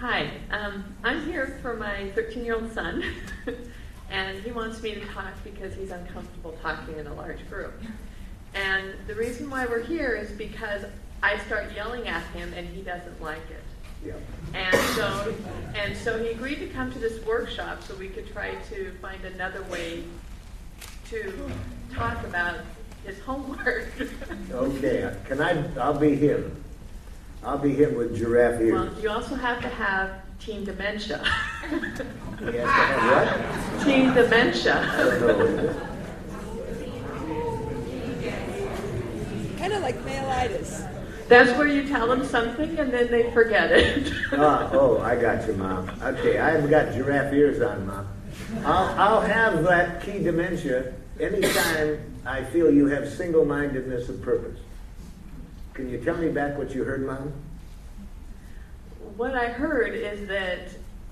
Hi, 0.00 0.30
um, 0.50 0.84
I'm 1.04 1.26
here 1.26 1.58
for 1.60 1.76
my 1.76 2.10
13 2.14 2.42
year 2.42 2.54
old 2.54 2.72
son, 2.72 3.04
and 4.10 4.38
he 4.42 4.50
wants 4.80 4.96
me 4.96 5.00
to 5.00 5.12
talk 5.12 5.32
because 5.44 5.74
he's 5.74 5.90
uncomfortable 5.90 6.56
talking 6.62 6.96
in 6.96 7.06
a 7.06 7.14
large 7.14 7.48
group. 7.48 7.74
And 8.54 8.94
the 9.06 9.14
reason 9.14 9.50
why 9.50 9.66
we're 9.66 9.82
here 9.82 10.14
is 10.14 10.30
because 10.32 10.84
I 11.22 11.38
start 11.40 11.72
yelling 11.74 12.08
at 12.08 12.22
him 12.34 12.52
and 12.54 12.66
he 12.68 12.82
doesn't 12.82 13.22
like 13.22 13.42
it. 13.50 13.62
Yeah. 14.04 14.14
And 14.54 14.76
so, 14.96 15.34
and 15.74 15.96
so 15.96 16.18
he 16.18 16.30
agreed 16.30 16.60
to 16.60 16.68
come 16.68 16.90
to 16.92 16.98
this 16.98 17.24
workshop 17.26 17.82
so 17.82 17.94
we 17.96 18.08
could 18.08 18.32
try 18.32 18.54
to 18.70 18.92
find 19.02 19.22
another 19.24 19.62
way 19.64 20.04
to 21.10 21.50
talk 21.94 22.24
about 22.24 22.60
his 23.04 23.18
homework. 23.20 23.88
Okay, 24.52 25.14
can 25.26 25.40
I, 25.40 25.64
I'll 25.78 25.98
be 25.98 26.16
him. 26.16 26.64
I'll 27.44 27.58
be 27.58 27.74
him 27.74 27.94
with 27.94 28.16
giraffe 28.16 28.60
well, 28.60 28.84
ears. 28.84 29.02
you 29.02 29.10
also 29.10 29.34
have 29.36 29.60
to 29.62 29.68
have 29.68 30.10
teen 30.38 30.64
dementia. 30.64 31.22
He 32.40 32.46
has 32.46 32.54
to 32.54 32.70
have 32.70 33.62
what? 33.62 33.69
Teen 33.84 34.10
I 34.10 34.14
dementia. 34.14 34.94
don't 34.96 35.20
know 35.20 35.26
what 35.36 35.46
it 35.46 35.64
is. 35.64 35.76
Kind 39.58 39.72
of 39.72 39.82
like 39.82 39.98
mailitis. 40.04 40.86
That's 41.28 41.56
where 41.56 41.68
you 41.68 41.86
tell 41.86 42.08
them 42.08 42.24
something 42.24 42.78
and 42.78 42.92
then 42.92 43.08
they 43.10 43.30
forget 43.32 43.70
it. 43.70 44.12
Ah, 44.32 44.68
oh, 44.72 44.98
I 45.00 45.14
got 45.14 45.46
you, 45.46 45.54
Mom. 45.54 45.88
Okay, 46.02 46.38
I've 46.38 46.68
got 46.68 46.92
giraffe 46.92 47.32
ears 47.32 47.60
on, 47.62 47.86
Mom. 47.86 48.08
I'll, 48.64 48.88
I'll 48.98 49.20
have 49.20 49.62
that 49.64 50.02
key 50.02 50.18
dementia 50.22 50.92
anytime 51.20 52.00
I 52.26 52.42
feel 52.44 52.70
you 52.70 52.86
have 52.86 53.08
single-mindedness 53.08 54.08
of 54.08 54.20
purpose. 54.22 54.58
Can 55.74 55.88
you 55.88 55.98
tell 56.02 56.16
me 56.16 56.30
back 56.30 56.58
what 56.58 56.74
you 56.74 56.82
heard, 56.84 57.06
Mom? 57.06 57.32
what 59.16 59.34
I 59.34 59.48
heard 59.48 59.94
is 59.94 60.26
that 60.28 60.68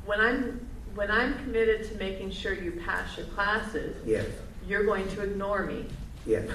when 0.06 0.20
I'm 0.20 0.66
when 0.94 1.10
I'm 1.10 1.34
committed 1.44 1.88
to 1.90 1.94
making 1.96 2.30
sure 2.30 2.52
you 2.54 2.72
pass 2.84 3.16
your 3.16 3.26
classes, 3.26 3.96
Yes, 4.04 4.26
you're 4.66 4.84
going 4.84 5.08
to 5.08 5.22
ignore 5.22 5.64
me. 5.64 5.86
yes. 6.26 6.48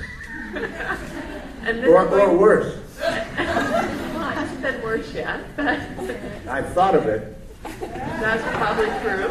And 0.53 1.79
then 1.81 1.85
Or, 1.85 2.07
or 2.07 2.37
worse. 2.37 2.75
What? 2.99 4.61
said 4.61 4.83
worse 4.83 5.13
yet, 5.13 5.41
but 5.55 5.79
I've 6.47 6.71
thought 6.73 6.95
of 6.95 7.05
it. 7.07 7.37
that's 7.63 8.43
probably 8.57 8.87
true. 9.01 9.29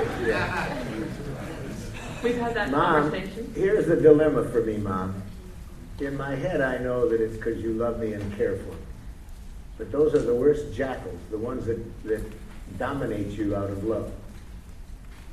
We've 2.23 2.37
had 2.39 2.55
that 2.55 2.71
Mom, 2.71 3.03
conversation. 3.11 3.53
here's 3.55 3.87
the 3.87 3.97
dilemma 3.97 4.45
for 4.49 4.63
me, 4.63 4.77
Mom. 4.79 5.23
In 6.01 6.17
my 6.17 6.35
head, 6.35 6.61
I 6.61 6.79
know 6.79 7.09
that 7.09 7.21
it's 7.21 7.37
because 7.37 7.61
you 7.63 7.73
love 7.75 7.99
me 7.99 8.13
and 8.13 8.37
care 8.37 8.57
for 8.57 8.71
me. 8.71 8.77
But 9.79 9.91
those 9.91 10.15
are 10.15 10.23
the 10.23 10.35
worst 10.35 10.73
jackals, 10.75 11.19
the 11.31 11.39
ones 11.39 11.67
that, 11.67 11.79
that 12.05 12.23
dominate 12.79 13.29
you 13.33 13.57
out 13.57 13.71
of 13.71 13.85
love. 13.85 14.13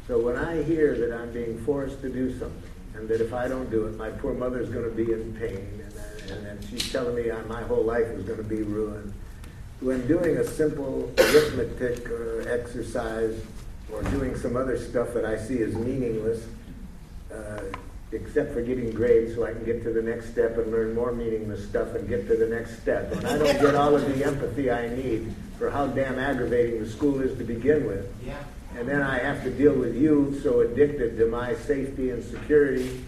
So 0.09 0.17
when 0.17 0.37
I 0.37 0.63
hear 0.63 0.97
that 0.97 1.15
I'm 1.15 1.31
being 1.31 1.63
forced 1.63 2.01
to 2.01 2.09
do 2.09 2.31
something, 2.31 2.63
and 2.95 3.07
that 3.09 3.21
if 3.21 3.31
I 3.31 3.47
don't 3.47 3.69
do 3.69 3.85
it, 3.85 3.95
my 3.95 4.09
poor 4.09 4.33
mother's 4.33 4.67
going 4.67 4.83
to 4.83 4.89
be 4.89 5.13
in 5.13 5.35
pain, 5.35 5.83
and, 6.31 6.47
and 6.47 6.67
she's 6.67 6.91
telling 6.91 7.15
me 7.15 7.29
I, 7.29 7.39
my 7.43 7.61
whole 7.61 7.83
life 7.83 8.07
is 8.07 8.23
going 8.23 8.39
to 8.39 8.43
be 8.43 8.63
ruined, 8.63 9.13
when 9.81 10.07
doing 10.07 10.37
a 10.37 10.43
simple 10.43 11.11
arithmetic 11.15 12.09
or 12.09 12.43
exercise 12.49 13.39
or 13.93 14.01
doing 14.05 14.35
some 14.35 14.57
other 14.57 14.79
stuff 14.79 15.13
that 15.13 15.25
I 15.25 15.37
see 15.37 15.61
as 15.61 15.75
meaningless, 15.75 16.43
uh, 17.31 17.61
except 18.11 18.51
for 18.51 18.63
getting 18.63 18.89
grades 18.89 19.35
so 19.35 19.45
I 19.45 19.51
can 19.51 19.63
get 19.63 19.83
to 19.83 19.93
the 19.93 20.01
next 20.01 20.31
step 20.31 20.57
and 20.57 20.71
learn 20.71 20.95
more 20.95 21.11
meaningless 21.11 21.69
stuff 21.69 21.93
and 21.93 22.09
get 22.09 22.27
to 22.29 22.35
the 22.35 22.47
next 22.47 22.81
step. 22.81 23.11
And 23.11 23.27
I 23.27 23.37
don't 23.37 23.61
get 23.61 23.75
all 23.75 23.95
of 23.95 24.01
the 24.17 24.25
empathy 24.25 24.71
I 24.71 24.89
need 24.89 25.35
for 25.59 25.69
how 25.69 25.85
damn 25.85 26.17
aggravating 26.17 26.83
the 26.83 26.89
school 26.89 27.21
is 27.21 27.37
to 27.37 27.43
begin 27.43 27.85
with. 27.85 28.11
Yeah. 28.25 28.41
And 28.79 28.87
then 28.87 29.01
I 29.01 29.19
have 29.19 29.43
to 29.43 29.51
deal 29.51 29.73
with 29.73 29.93
you 29.93 30.39
so 30.41 30.61
addicted 30.61 31.17
to 31.17 31.27
my 31.27 31.53
safety 31.53 32.11
and 32.11 32.23
security. 32.23 33.03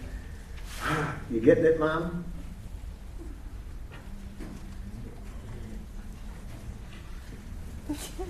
You 1.30 1.40
getting 1.40 1.64
it, 1.64 1.80
Mom? 1.80 2.26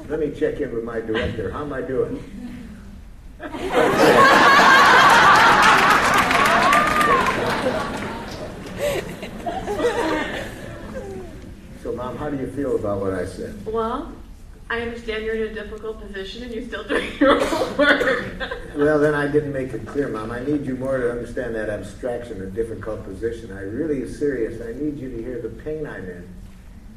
Let 0.08 0.20
me 0.20 0.30
check 0.38 0.60
in 0.60 0.72
with 0.72 0.84
my 0.84 1.00
director. 1.00 1.50
How 1.50 1.62
am 1.62 1.72
I 1.72 1.80
doing? 1.80 2.22
So, 11.82 11.92
Mom, 11.92 12.16
how 12.18 12.30
do 12.30 12.36
you 12.36 12.46
feel 12.52 12.76
about 12.76 13.00
what 13.00 13.14
I 13.14 13.26
said? 13.26 13.66
Well, 13.66 14.12
I 14.72 14.80
understand 14.80 15.24
you're 15.24 15.34
in 15.34 15.50
a 15.50 15.52
difficult 15.52 16.00
position 16.00 16.44
and 16.44 16.54
you're 16.54 16.64
still 16.64 16.84
doing 16.84 17.10
your 17.20 17.38
homework. 17.44 18.40
Well, 18.74 18.98
then 18.98 19.14
I 19.14 19.26
didn't 19.26 19.52
make 19.52 19.74
it 19.74 19.86
clear, 19.86 20.08
Mom. 20.08 20.30
I 20.30 20.42
need 20.42 20.64
you 20.64 20.76
more 20.76 20.96
to 20.96 21.10
understand 21.10 21.54
that 21.56 21.68
abstraction, 21.68 22.40
a 22.40 22.46
difficult 22.46 23.04
position. 23.04 23.52
I 23.52 23.60
really 23.60 24.00
is 24.00 24.18
serious. 24.18 24.62
I 24.62 24.72
need 24.82 24.96
you 24.96 25.10
to 25.10 25.22
hear 25.22 25.42
the 25.42 25.50
pain 25.50 25.86
I'm 25.86 26.06
in 26.06 26.26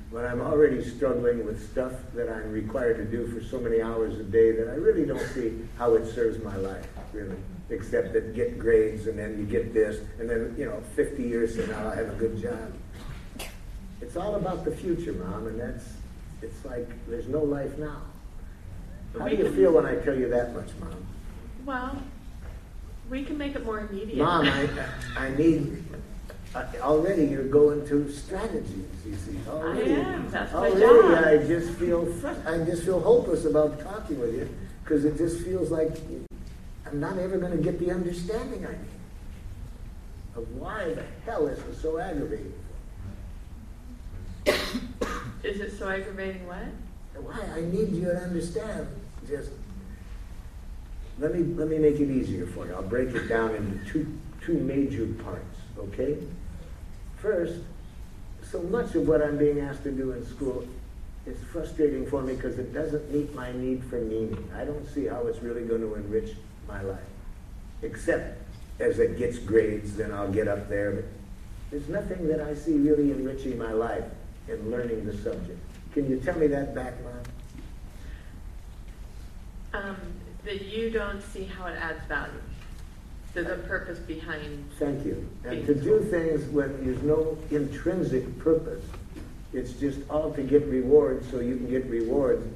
when 0.09 0.23
I'm 0.23 0.39
already 0.39 0.85
struggling 0.85 1.45
with 1.45 1.69
stuff 1.69 1.91
that 2.13 2.29
I'm 2.29 2.49
required 2.49 2.95
to 2.95 3.03
do 3.03 3.27
for 3.27 3.43
so 3.43 3.59
many 3.59 3.81
hours 3.81 4.17
a 4.19 4.23
day 4.23 4.53
that 4.53 4.69
I 4.69 4.75
really 4.75 5.05
don't 5.05 5.27
see 5.33 5.59
how 5.77 5.95
it 5.95 6.09
serves 6.15 6.41
my 6.41 6.55
life, 6.55 6.87
really. 7.11 7.35
Except 7.69 8.13
that 8.13 8.33
get 8.33 8.57
grades 8.57 9.07
and 9.07 9.19
then 9.19 9.37
you 9.37 9.45
get 9.45 9.73
this, 9.73 9.99
and 10.17 10.29
then, 10.29 10.55
you 10.57 10.63
know, 10.63 10.81
50 10.95 11.21
years 11.21 11.57
from 11.57 11.69
now 11.71 11.89
I 11.89 11.95
have 11.95 12.07
a 12.07 12.15
good 12.15 12.41
job. 12.41 12.71
It's 13.99 14.15
all 14.15 14.35
about 14.35 14.63
the 14.63 14.71
future, 14.71 15.11
Mom, 15.11 15.47
and 15.47 15.59
that's, 15.59 15.83
it's 16.45 16.63
like 16.63 16.87
there's 17.07 17.27
no 17.27 17.39
life 17.39 17.77
now. 17.77 18.01
How 19.17 19.27
do 19.27 19.35
you 19.35 19.51
feel 19.53 19.73
when 19.73 19.85
I 19.85 19.95
tell 19.95 20.15
you 20.15 20.29
that 20.29 20.53
much, 20.53 20.69
Mom? 20.79 21.05
well, 21.65 21.97
we 23.09 23.23
can 23.23 23.37
make 23.37 23.55
it 23.55 23.65
more 23.65 23.79
immediate. 23.79 24.17
Mom, 24.17 24.45
I, 24.45 24.69
I 25.17 25.29
need, 25.35 25.83
uh, 26.53 26.65
already 26.81 27.25
you're 27.25 27.47
going 27.47 27.87
to 27.87 28.11
strategies, 28.11 28.85
you 29.05 29.15
see. 29.15 29.39
Already, 29.49 29.93
am. 29.93 30.29
That's 30.29 30.53
my 30.53 30.69
already 30.69 30.79
job. 30.79 31.25
I 31.25 31.37
just 31.47 31.71
feel, 31.79 32.05
frus- 32.05 32.45
I 32.45 32.63
just 32.65 32.83
feel 32.83 32.99
hopeless 32.99 33.45
about 33.45 33.79
talking 33.79 34.19
with 34.19 34.35
you 34.35 34.49
because 34.83 35.05
it 35.05 35.17
just 35.17 35.43
feels 35.43 35.71
like 35.71 35.97
I'm 36.85 36.99
not 36.99 37.17
ever 37.17 37.37
going 37.37 37.55
to 37.55 37.63
get 37.63 37.79
the 37.79 37.91
understanding 37.91 38.65
I 38.65 38.71
need 38.71 38.95
of 40.35 40.51
why 40.57 40.93
the 40.93 41.05
hell 41.25 41.47
this 41.47 41.59
is 41.59 41.81
so 41.81 41.97
aggravating. 41.97 42.53
Is 45.45 45.59
it 45.59 45.77
so 45.77 45.87
aggravating 45.87 46.47
what? 46.47 46.65
Why 47.23 47.39
I 47.55 47.61
need 47.61 47.91
you 47.91 48.05
to 48.05 48.17
understand. 48.17 48.87
Just 49.27 49.51
let 51.19 51.35
me 51.35 51.43
let 51.53 51.67
me 51.67 51.77
make 51.77 51.99
it 51.99 52.09
easier 52.09 52.47
for 52.47 52.65
you. 52.65 52.73
I'll 52.73 52.81
break 52.81 53.09
it 53.09 53.27
down 53.27 53.53
into 53.53 53.85
two 53.85 54.19
two 54.41 54.55
major 54.55 55.05
parts. 55.23 55.57
Okay. 55.77 56.17
First, 57.17 57.61
so 58.51 58.61
much 58.63 58.95
of 58.95 59.07
what 59.07 59.21
I'm 59.21 59.37
being 59.37 59.59
asked 59.59 59.83
to 59.83 59.91
do 59.91 60.13
in 60.13 60.25
school 60.25 60.67
is 61.27 61.37
frustrating 61.51 62.07
for 62.07 62.23
me 62.23 62.35
because 62.35 62.57
it 62.57 62.73
doesn't 62.73 63.11
meet 63.13 63.33
my 63.35 63.51
need 63.51 63.83
for 63.83 63.99
meaning. 63.99 64.49
I 64.55 64.65
don't 64.65 64.87
see 64.93 65.05
how 65.05 65.27
it's 65.27 65.41
really 65.43 65.63
going 65.63 65.81
to 65.81 65.93
enrich 65.93 66.35
my 66.67 66.81
life, 66.81 66.99
except 67.83 68.41
as 68.79 68.97
it 68.99 69.17
gets 69.17 69.37
grades, 69.37 69.95
then 69.95 70.11
I'll 70.11 70.31
get 70.31 70.47
up 70.47 70.69
there. 70.69 70.91
But 70.91 71.05
there's 71.69 71.87
nothing 71.87 72.27
that 72.29 72.41
I 72.41 72.55
see 72.55 72.73
really 72.73 73.11
enriching 73.11 73.57
my 73.57 73.71
life 73.71 74.03
in 74.47 74.71
learning 74.71 75.05
the 75.05 75.17
subject. 75.17 75.59
Can 75.93 76.09
you 76.09 76.19
tell 76.19 76.37
me 76.37 76.47
that 76.47 76.75
back, 76.75 76.93
Mom? 77.03 77.13
Um, 79.83 79.97
that 80.45 80.61
you 80.63 80.89
don't 80.89 81.21
see 81.21 81.45
how 81.45 81.67
it 81.67 81.75
adds 81.77 82.05
value. 82.07 82.33
There's 83.33 83.47
a 83.47 83.63
purpose 83.67 83.99
behind. 83.99 84.69
Thank 84.79 85.05
you. 85.05 85.27
And 85.43 85.65
to 85.65 85.75
do 85.75 85.99
things 85.99 86.45
when 86.51 86.85
there's 86.85 87.01
no 87.03 87.37
intrinsic 87.51 88.39
purpose, 88.39 88.83
it's 89.51 89.73
just 89.73 89.99
all 90.09 90.31
to 90.33 90.41
get 90.41 90.65
rewards 90.67 91.29
so 91.29 91.39
you 91.39 91.57
can 91.57 91.69
get 91.69 91.85
rewards 91.87 92.47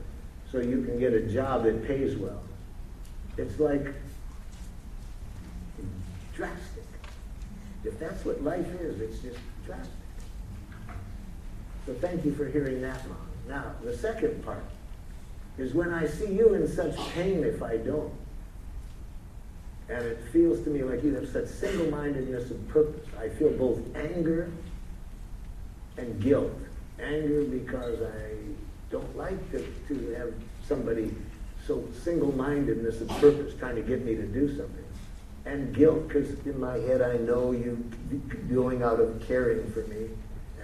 so 0.51 0.59
you 0.59 0.83
can 0.83 0.99
get 0.99 1.13
a 1.13 1.21
job 1.21 1.63
that 1.63 1.85
pays 1.85 2.15
well. 2.15 2.41
It's 3.37 3.59
like 3.59 3.93
drastic. 6.33 6.83
If 7.83 7.99
that's 7.99 8.23
what 8.25 8.41
life 8.43 8.67
is, 8.81 8.99
it's 9.01 9.19
just 9.19 9.39
drastic. 9.65 9.91
So 11.89 11.95
thank 11.95 12.23
you 12.23 12.31
for 12.35 12.47
hearing 12.47 12.83
that, 12.83 13.03
Mom. 13.07 13.17
Now, 13.47 13.73
the 13.83 13.97
second 13.97 14.45
part 14.45 14.63
is 15.57 15.73
when 15.73 15.91
I 15.91 16.05
see 16.05 16.31
you 16.31 16.53
in 16.53 16.67
such 16.67 16.95
pain 17.13 17.43
if 17.43 17.63
I 17.63 17.77
don't. 17.77 18.13
And 19.89 20.05
it 20.05 20.19
feels 20.31 20.63
to 20.65 20.69
me 20.69 20.83
like 20.83 21.03
you 21.03 21.15
have 21.15 21.27
such 21.29 21.47
single 21.47 21.89
mindedness 21.89 22.51
of 22.51 22.67
purpose. 22.67 23.07
I 23.19 23.29
feel 23.29 23.49
both 23.49 23.79
anger 23.95 24.51
and 25.97 26.21
guilt. 26.21 26.53
Anger 27.01 27.45
because 27.45 28.03
I 28.03 28.35
don't 28.91 29.17
like 29.17 29.51
to, 29.51 29.65
to 29.87 30.09
have 30.11 30.31
somebody 30.67 31.11
so 31.65 31.83
single 32.03 32.31
mindedness 32.35 33.01
of 33.01 33.07
purpose 33.19 33.55
trying 33.57 33.77
to 33.77 33.81
get 33.81 34.05
me 34.05 34.13
to 34.13 34.27
do 34.27 34.47
something. 34.55 34.85
And 35.47 35.73
guilt 35.73 36.07
because 36.07 36.29
in 36.45 36.59
my 36.59 36.75
head 36.75 37.01
I 37.01 37.17
know 37.17 37.51
you 37.51 37.83
going 38.53 38.83
out 38.83 38.99
of 38.99 39.23
caring 39.27 39.71
for 39.71 39.81
me. 39.87 40.09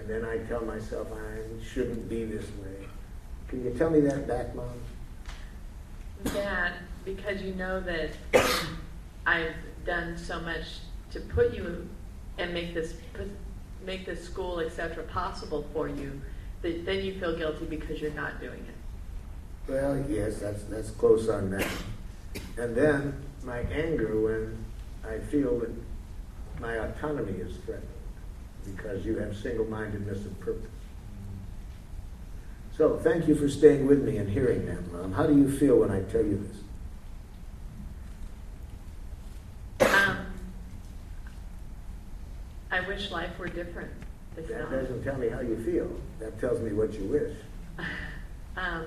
And 0.06 0.22
then 0.22 0.30
I 0.30 0.38
tell 0.46 0.64
myself 0.64 1.08
I 1.12 1.64
shouldn't 1.64 2.08
be 2.08 2.24
this 2.24 2.44
way. 2.44 2.86
Can 3.48 3.64
you 3.64 3.70
tell 3.70 3.90
me 3.90 3.98
that 4.00 4.28
back, 4.28 4.54
Mom? 4.54 4.68
That 6.22 6.74
because 7.04 7.42
you 7.42 7.54
know 7.54 7.80
that 7.80 8.10
I've 9.26 9.54
done 9.84 10.16
so 10.16 10.38
much 10.40 10.78
to 11.10 11.18
put 11.18 11.54
you 11.54 11.88
and 12.38 12.54
make 12.54 12.72
this 12.72 12.94
put, 13.14 13.28
make 13.84 14.06
this 14.06 14.22
school 14.22 14.60
etc 14.60 15.02
possible 15.04 15.66
for 15.72 15.88
you 15.88 16.20
that 16.62 16.86
then 16.86 17.04
you 17.04 17.18
feel 17.18 17.36
guilty 17.36 17.64
because 17.64 18.00
you're 18.00 18.12
not 18.12 18.40
doing 18.40 18.64
it. 18.64 19.72
Well, 19.72 20.04
yes, 20.08 20.38
that's 20.38 20.62
that's 20.64 20.90
close 20.90 21.28
on 21.28 21.50
that. 21.50 21.68
And 22.56 22.76
then 22.76 23.24
my 23.42 23.58
anger 23.58 24.20
when 24.20 24.64
I 25.04 25.18
feel 25.18 25.58
that 25.60 25.70
my 26.60 26.74
autonomy 26.74 27.40
is 27.40 27.56
threatened 27.64 27.95
because 28.74 29.04
you 29.04 29.16
have 29.18 29.36
single-mindedness 29.36 30.24
of 30.26 30.40
purpose. 30.40 30.70
So 32.76 32.98
thank 32.98 33.26
you 33.26 33.34
for 33.34 33.48
staying 33.48 33.86
with 33.86 34.02
me 34.04 34.18
and 34.18 34.28
hearing 34.28 34.66
that, 34.66 34.92
Mom. 34.92 35.12
How 35.12 35.26
do 35.26 35.34
you 35.36 35.50
feel 35.50 35.78
when 35.78 35.90
I 35.90 36.02
tell 36.02 36.22
you 36.22 36.46
this? 39.80 39.88
Um, 39.94 40.26
I 42.70 42.80
wish 42.80 43.10
life 43.10 43.38
were 43.38 43.48
different. 43.48 43.90
It's 44.36 44.48
That 44.50 44.70
not. 44.70 44.72
doesn't 44.72 45.02
tell 45.04 45.16
me 45.16 45.28
how 45.28 45.40
you 45.40 45.56
feel. 45.64 45.90
That 46.18 46.38
tells 46.38 46.60
me 46.60 46.72
what 46.72 46.92
you 46.94 47.04
wish. 47.04 47.32
Um, 48.58 48.86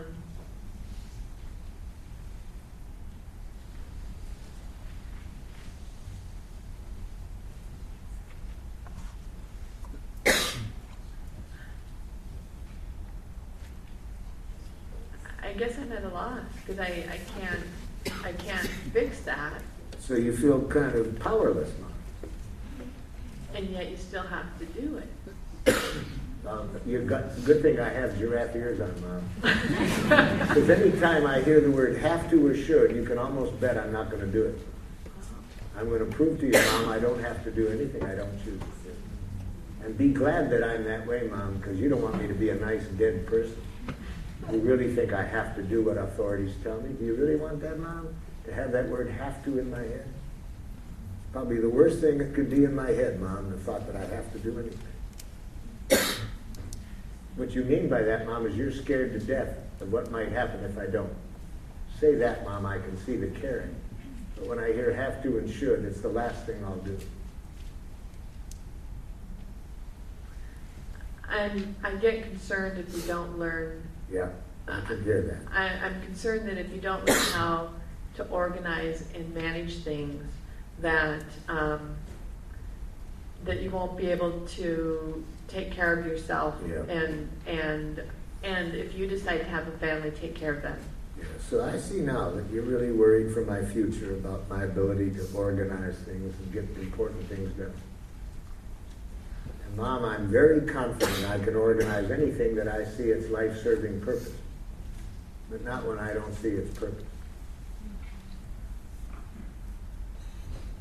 I 15.43 15.48
guess 15.59 15.77
I'm 15.77 15.91
at 15.91 16.05
a 16.05 16.09
loss 16.09 16.39
because 16.65 16.79
I, 16.79 16.85
I 17.11 17.19
can't 17.37 17.59
I 18.23 18.31
can't 18.31 18.65
fix 18.93 19.19
that, 19.21 19.61
So 19.99 20.13
you 20.15 20.35
feel 20.35 20.61
kind 20.63 20.95
of 20.95 21.19
powerless, 21.19 21.69
Mom. 21.81 21.91
and 23.53 23.69
yet 23.69 23.91
you 23.91 23.97
still 23.97 24.23
have 24.23 24.45
to 24.59 24.65
do 24.67 25.01
it. 25.65 25.75
Um, 26.47 26.69
you 26.87 27.01
got, 27.01 27.23
good 27.43 27.61
thing 27.61 27.77
I 27.77 27.89
have 27.89 28.17
giraffe 28.17 28.55
ears 28.55 28.79
on, 28.79 29.01
Mom. 29.01 29.29
Because 30.47 30.69
anytime 30.69 31.27
I 31.27 31.41
hear 31.41 31.59
the 31.59 31.69
word 31.69 31.97
have 31.97 32.29
to 32.29 32.47
or 32.47 32.55
should, 32.55 32.95
you 32.95 33.03
can 33.03 33.17
almost 33.17 33.59
bet 33.59 33.77
I'm 33.77 33.91
not 33.91 34.09
gonna 34.09 34.25
do 34.25 34.45
it. 34.45 34.57
I'm 35.77 35.89
gonna 35.89 36.05
prove 36.05 36.39
to 36.39 36.45
you, 36.47 36.53
Mom, 36.53 36.89
I 36.89 36.99
don't 36.99 37.21
have 37.21 37.43
to 37.43 37.51
do 37.51 37.67
anything 37.67 38.01
I 38.05 38.15
don't 38.15 38.33
choose 38.45 38.59
to 38.59 38.65
do. 38.85 38.95
And 39.83 39.97
be 39.97 40.13
glad 40.13 40.49
that 40.51 40.63
I'm 40.63 40.85
that 40.85 41.05
way, 41.05 41.27
Mom, 41.29 41.57
because 41.57 41.77
you 41.77 41.89
don't 41.89 42.01
want 42.01 42.19
me 42.19 42.27
to 42.29 42.33
be 42.33 42.49
a 42.49 42.55
nice 42.55 42.85
dead 42.97 43.27
person. 43.27 43.57
You 44.51 44.59
really 44.59 44.93
think 44.95 45.13
I 45.13 45.23
have 45.23 45.55
to 45.57 45.63
do 45.63 45.83
what 45.83 45.97
authorities 45.97 46.55
tell 46.63 46.81
me? 46.81 46.93
Do 46.93 47.05
you 47.05 47.13
really 47.15 47.35
want 47.35 47.61
that, 47.61 47.77
Mom? 47.79 48.07
To 48.45 48.53
have 48.53 48.71
that 48.71 48.87
word 48.89 49.09
have 49.11 49.43
to 49.45 49.59
in 49.59 49.69
my 49.69 49.77
head? 49.77 50.07
Probably 51.31 51.57
the 51.59 51.69
worst 51.69 51.99
thing 51.99 52.17
that 52.17 52.33
could 52.33 52.49
be 52.49 52.63
in 52.63 52.73
my 52.73 52.89
head, 52.89 53.21
Mom, 53.21 53.51
the 53.51 53.57
thought 53.57 53.85
that 53.85 53.95
I 53.95 54.15
have 54.15 54.31
to 54.33 54.39
do 54.39 54.57
anything. 54.57 54.79
What 57.35 57.51
you 57.51 57.63
mean 57.63 57.87
by 57.87 58.01
that, 58.01 58.25
Mom, 58.25 58.47
is 58.47 58.55
you're 58.57 58.71
scared 58.71 59.13
to 59.13 59.19
death 59.19 59.55
of 59.81 59.91
what 59.91 60.09
might 60.11 60.31
happen 60.31 60.63
if 60.63 60.77
I 60.77 60.87
don't. 60.87 61.13
Say 61.99 62.15
that, 62.15 62.43
Mom, 62.43 62.65
I 62.65 62.79
can 62.79 62.97
see 63.05 63.17
the 63.17 63.27
caring. 63.27 63.75
But 64.35 64.47
when 64.47 64.59
I 64.59 64.71
hear 64.71 64.93
have 64.93 65.21
to 65.23 65.37
and 65.37 65.49
should, 65.49 65.85
it's 65.85 66.01
the 66.01 66.09
last 66.09 66.45
thing 66.45 66.63
I'll 66.65 66.75
do. 66.77 66.97
And 71.29 71.75
I 71.83 71.91
get 71.95 72.23
concerned 72.23 72.79
if 72.79 72.93
you 72.95 73.01
don't 73.01 73.37
learn. 73.37 73.83
Yeah, 74.11 74.29
I 74.67 74.81
can 74.81 75.03
hear 75.03 75.21
that. 75.21 75.53
I, 75.53 75.85
I'm 75.85 76.01
concerned 76.01 76.47
that 76.47 76.57
if 76.57 76.71
you 76.73 76.81
don't 76.81 77.05
learn 77.07 77.17
how 77.33 77.69
to 78.15 78.23
organize 78.29 79.03
and 79.13 79.33
manage 79.33 79.77
things, 79.83 80.23
that 80.79 81.23
um, 81.47 81.95
that 83.45 83.61
you 83.61 83.69
won't 83.69 83.97
be 83.97 84.07
able 84.07 84.41
to 84.47 85.23
take 85.47 85.71
care 85.71 85.93
of 85.97 86.05
yourself, 86.05 86.55
Yeah. 86.67 86.83
and 86.93 87.29
and 87.47 88.03
and 88.43 88.73
if 88.73 88.93
you 88.95 89.07
decide 89.07 89.39
to 89.39 89.45
have 89.45 89.67
a 89.67 89.71
family, 89.77 90.11
take 90.11 90.35
care 90.35 90.53
of 90.53 90.61
them. 90.61 90.77
Yeah, 91.17 91.25
so 91.49 91.63
I 91.63 91.77
see 91.77 91.99
now 91.99 92.31
that 92.31 92.45
you're 92.51 92.63
really 92.63 92.91
worried 92.93 93.33
for 93.33 93.43
my 93.43 93.63
future 93.63 94.13
about 94.13 94.47
my 94.49 94.63
ability 94.63 95.11
to 95.11 95.27
organize 95.35 95.95
things 95.99 96.33
and 96.39 96.53
get 96.53 96.73
the 96.75 96.81
important 96.81 97.27
things 97.27 97.51
done. 97.53 97.73
Mom, 99.75 100.03
I'm 100.03 100.27
very 100.27 100.61
confident 100.61 101.29
I 101.29 101.39
can 101.39 101.55
organize 101.55 102.11
anything 102.11 102.55
that 102.55 102.67
I 102.67 102.83
see 102.85 103.09
its 103.09 103.29
life-serving 103.29 104.01
purpose, 104.01 104.33
but 105.49 105.63
not 105.63 105.85
when 105.85 105.99
I 105.99 106.13
don't 106.13 106.33
see 106.35 106.49
its 106.49 106.77
purpose. 106.77 107.05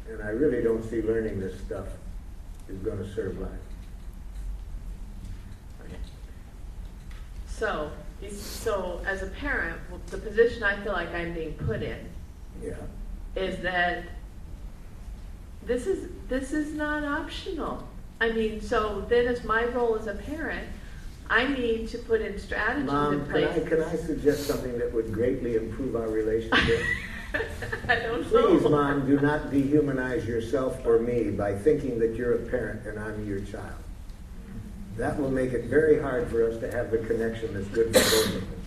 And 0.09 0.23
I 0.23 0.31
really 0.31 0.63
don't 0.63 0.83
see 0.89 1.03
learning 1.03 1.39
this 1.41 1.61
stuff 1.61 1.87
is 2.69 2.79
going 2.79 2.99
to 2.99 3.15
serve 3.15 3.39
life. 3.39 3.51
So, 7.59 7.91
so 8.31 9.01
as 9.05 9.23
a 9.23 9.27
parent, 9.27 9.79
the 10.07 10.19
position 10.19 10.63
I 10.63 10.77
feel 10.83 10.93
like 10.93 11.13
I'm 11.13 11.35
being 11.35 11.55
put 11.55 11.83
in 11.83 11.99
Yeah. 12.63 12.75
is 13.35 13.61
that 13.63 14.05
this 15.67 15.89
is 15.89 16.09
this 16.29 16.53
is 16.53 16.73
not 16.75 17.03
optional. 17.03 17.88
I 18.21 18.31
mean, 18.33 18.61
so 18.61 19.05
then 19.09 19.27
as 19.27 19.45
my 19.45 19.65
role 19.67 19.97
as 19.97 20.07
a 20.07 20.15
parent, 20.15 20.69
I 21.31 21.47
need 21.47 21.89
to 21.89 21.99
put 21.99 22.21
in 22.21 22.39
strategies 22.39 22.87
Mom, 22.87 23.13
in 23.15 23.21
can 23.21 23.31
place. 23.31 23.67
I, 23.67 23.69
can 23.69 23.83
I 23.83 23.97
suggest 23.97 24.47
something 24.47 24.79
that 24.79 24.93
would 24.93 25.13
greatly 25.13 25.57
improve 25.57 25.95
our 25.95 26.09
relationship? 26.09 26.83
I 27.89 27.97
don't 27.97 28.33
know. 28.33 28.57
Please, 28.59 28.63
Mom, 28.63 29.07
do 29.07 29.21
not 29.21 29.51
dehumanize 29.51 30.27
yourself 30.27 30.85
or 30.87 30.99
me 30.99 31.31
by 31.31 31.55
thinking 31.55 31.99
that 31.99 32.15
you're 32.15 32.35
a 32.35 32.49
parent 32.49 32.87
and 32.87 32.99
I'm 32.99 33.27
your 33.27 33.41
child. 33.41 33.77
That 34.97 35.21
will 35.21 35.31
make 35.31 35.53
it 35.53 35.67
very 35.67 36.01
hard 36.01 36.29
for 36.29 36.51
us 36.51 36.59
to 36.61 36.71
have 36.73 36.91
the 36.91 36.99
connection 36.99 37.55
that's 37.55 37.69
good 37.69 37.89
for 37.89 38.01
both 38.01 38.27
of 38.29 38.43
us. 38.43 38.59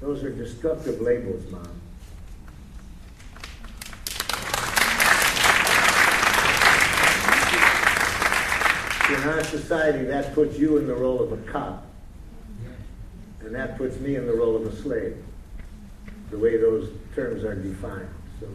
Those 0.00 0.24
are 0.24 0.30
destructive 0.30 1.00
labels, 1.00 1.50
Mom. 1.50 1.75
In 9.08 9.22
our 9.22 9.44
society, 9.44 10.04
that 10.06 10.34
puts 10.34 10.58
you 10.58 10.78
in 10.78 10.88
the 10.88 10.94
role 10.94 11.22
of 11.22 11.32
a 11.32 11.36
cop. 11.52 11.86
And 13.40 13.54
that 13.54 13.78
puts 13.78 14.00
me 14.00 14.16
in 14.16 14.26
the 14.26 14.32
role 14.32 14.56
of 14.56 14.66
a 14.66 14.74
slave, 14.74 15.16
the 16.30 16.38
way 16.38 16.56
those 16.56 16.90
terms 17.14 17.44
are 17.44 17.54
defined. 17.54 18.08
So 18.40 18.48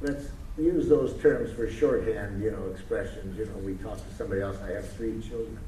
let's 0.00 0.26
use 0.56 0.88
those 0.88 1.20
terms 1.20 1.52
for 1.52 1.68
shorthand, 1.68 2.40
you 2.40 2.52
know, 2.52 2.70
expressions. 2.72 3.36
You 3.36 3.46
know, 3.46 3.56
we 3.58 3.74
talk 3.74 3.96
to 3.96 4.14
somebody 4.14 4.40
else, 4.40 4.56
I 4.62 4.70
have 4.70 4.88
three 4.92 5.20
children. 5.20 5.58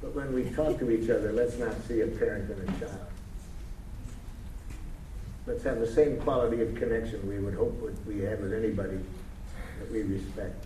But 0.00 0.14
when 0.14 0.32
we 0.32 0.44
talk 0.50 0.78
to 0.78 0.90
each 0.90 1.10
other, 1.10 1.32
let's 1.32 1.58
not 1.58 1.74
see 1.86 2.00
a 2.00 2.06
parent 2.06 2.50
and 2.50 2.62
a 2.62 2.80
child. 2.80 3.06
Let's 5.46 5.62
have 5.64 5.80
the 5.80 5.86
same 5.86 6.18
quality 6.20 6.62
of 6.62 6.74
connection 6.74 7.28
we 7.28 7.38
would 7.38 7.54
hope 7.54 7.78
we 8.06 8.20
have 8.20 8.40
with 8.40 8.54
anybody 8.54 8.98
that 9.78 9.92
we 9.92 10.02
respect. 10.04 10.64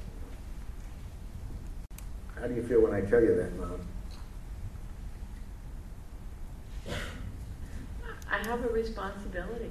How 2.40 2.46
do 2.46 2.54
you 2.54 2.62
feel 2.62 2.80
when 2.82 2.92
I 2.92 3.00
tell 3.02 3.20
you 3.20 3.34
that, 3.36 3.56
Mom? 3.56 3.80
I 8.30 8.38
have 8.48 8.64
a 8.64 8.68
responsibility, 8.68 9.70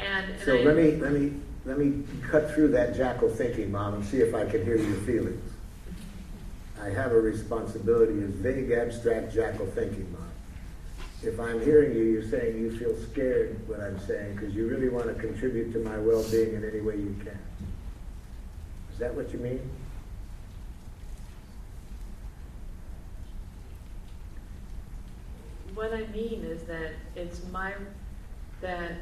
and, 0.00 0.30
and 0.30 0.42
So 0.42 0.56
I, 0.56 0.62
let 0.62 0.76
me, 0.76 0.96
let 0.96 1.12
me, 1.12 1.34
let 1.64 1.78
me 1.78 2.02
cut 2.28 2.52
through 2.52 2.68
that 2.68 2.96
jackal 2.96 3.28
thinking, 3.28 3.70
Mom, 3.70 3.94
and 3.94 4.04
see 4.04 4.18
if 4.18 4.34
I 4.34 4.44
can 4.44 4.64
hear 4.64 4.76
your 4.76 4.98
feelings. 5.00 5.52
I 6.82 6.88
have 6.90 7.12
a 7.12 7.20
responsibility 7.20 8.14
is 8.14 8.34
vague, 8.34 8.72
abstract 8.72 9.32
jackal 9.32 9.66
thinking, 9.66 10.10
Mom. 10.12 10.22
If 11.22 11.40
I'm 11.40 11.60
hearing 11.64 11.96
you, 11.96 12.04
you're 12.04 12.28
saying 12.28 12.58
you 12.58 12.76
feel 12.76 12.94
scared 13.10 13.58
what 13.68 13.80
I'm 13.80 13.98
saying 14.00 14.34
because 14.34 14.54
you 14.54 14.68
really 14.68 14.88
want 14.88 15.06
to 15.06 15.14
contribute 15.14 15.72
to 15.72 15.78
my 15.78 15.96
well-being 15.98 16.54
in 16.54 16.68
any 16.68 16.80
way 16.80 16.96
you 16.96 17.16
can. 17.24 17.38
Is 18.92 18.98
that 18.98 19.14
what 19.14 19.32
you 19.32 19.38
mean? 19.38 19.60
What 25.76 25.92
I 25.92 26.06
mean 26.06 26.42
is 26.44 26.62
that 26.64 26.90
it's 27.14 27.40
my 27.52 27.72
that 28.62 28.92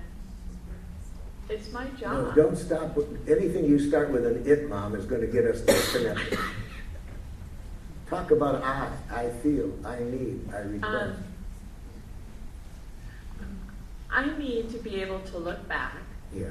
it's 1.48 1.70
my 1.72 1.84
No, 1.84 1.90
job. 2.00 2.34
don't 2.34 2.56
stop. 2.56 2.96
with- 2.96 3.28
Anything 3.28 3.64
you 3.66 3.78
start 3.78 4.10
with 4.10 4.26
an 4.26 4.44
it, 4.46 4.68
Mom, 4.68 4.94
is 4.94 5.04
going 5.06 5.20
to 5.20 5.26
get 5.26 5.44
us 5.44 5.60
disconnected. 5.60 6.38
Talk 8.10 8.30
about 8.32 8.62
I, 8.62 8.88
I 9.10 9.28
feel, 9.42 9.72
I 9.84 9.98
need, 10.00 10.40
I 10.52 10.58
request. 10.58 10.94
Um, 10.94 11.24
I 14.10 14.38
need 14.38 14.70
to 14.70 14.78
be 14.78 14.96
able 15.02 15.20
to 15.20 15.38
look 15.38 15.66
back 15.68 15.94
Yeah. 16.34 16.46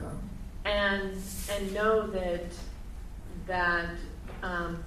and 0.66 1.16
and 1.52 1.74
know 1.74 2.08
that 2.08 2.46
that 3.48 3.90
um, 4.42 4.84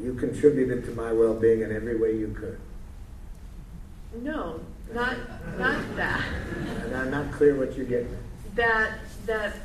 You 0.00 0.14
contributed 0.14 0.84
to 0.86 0.90
my 0.92 1.12
well-being 1.12 1.62
in 1.62 1.72
every 1.74 1.96
way 1.98 2.16
you 2.16 2.28
could. 2.38 2.58
No, 4.22 4.60
not 4.94 5.16
not 5.58 5.96
that 5.96 6.24
And 6.84 6.96
I'm 6.96 7.10
not 7.10 7.30
clear 7.32 7.56
what 7.56 7.76
you're 7.76 7.86
getting 7.86 8.08
at. 8.12 8.56
that 8.56 8.98
that 9.26 9.56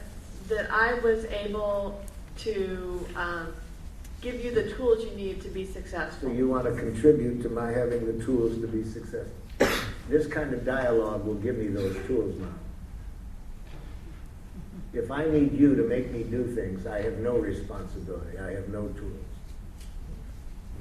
that 0.50 0.70
I 0.72 0.94
was 0.96 1.26
able 1.26 2.02
to 2.40 3.06
um, 3.16 3.54
give 4.22 4.44
you 4.44 4.52
the 4.52 4.70
tools 4.72 5.04
you 5.06 5.12
need 5.16 5.42
to 5.42 5.48
be 5.50 5.66
So 5.66 5.74
successful. 5.74 6.34
you 6.34 6.48
want 6.50 6.66
to 6.66 6.72
contribute 6.74 7.42
to 7.44 7.50
my 7.50 7.70
having 7.72 8.06
the 8.18 8.24
tools 8.24 8.60
to 8.60 8.68
be 8.68 8.84
successful. 8.84 9.32
This 10.10 10.28
kind 10.28 10.54
of 10.54 10.66
dialogue 10.66 11.24
will 11.26 11.36
give 11.36 11.58
me 11.58 11.68
those 11.68 11.96
tools 12.08 12.38
now. 12.40 12.48
If 14.94 15.10
I 15.10 15.26
need 15.26 15.54
you 15.58 15.76
to 15.76 15.84
make 15.84 16.12
me 16.12 16.24
do 16.24 16.44
things, 16.54 16.86
I 16.86 17.02
have 17.02 17.18
no 17.20 17.38
responsibility. 17.38 18.38
I 18.38 18.52
have 18.52 18.68
no 18.70 18.88
tools. 18.90 19.24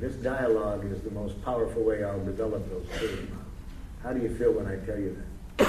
This 0.01 0.15
dialogue 0.17 0.85
is 0.91 1.01
the 1.03 1.11
most 1.13 1.41
powerful 1.45 1.85
way 1.85 2.03
I'll 2.03 2.25
develop 2.25 2.69
those 2.69 2.87
tools 2.99 3.19
now. 3.31 3.37
How 4.03 4.13
do 4.13 4.21
you 4.21 4.35
feel 4.35 4.53
when 4.53 4.67
I 4.67 4.77
tell 4.85 4.99
you 4.99 5.17
that? 5.59 5.69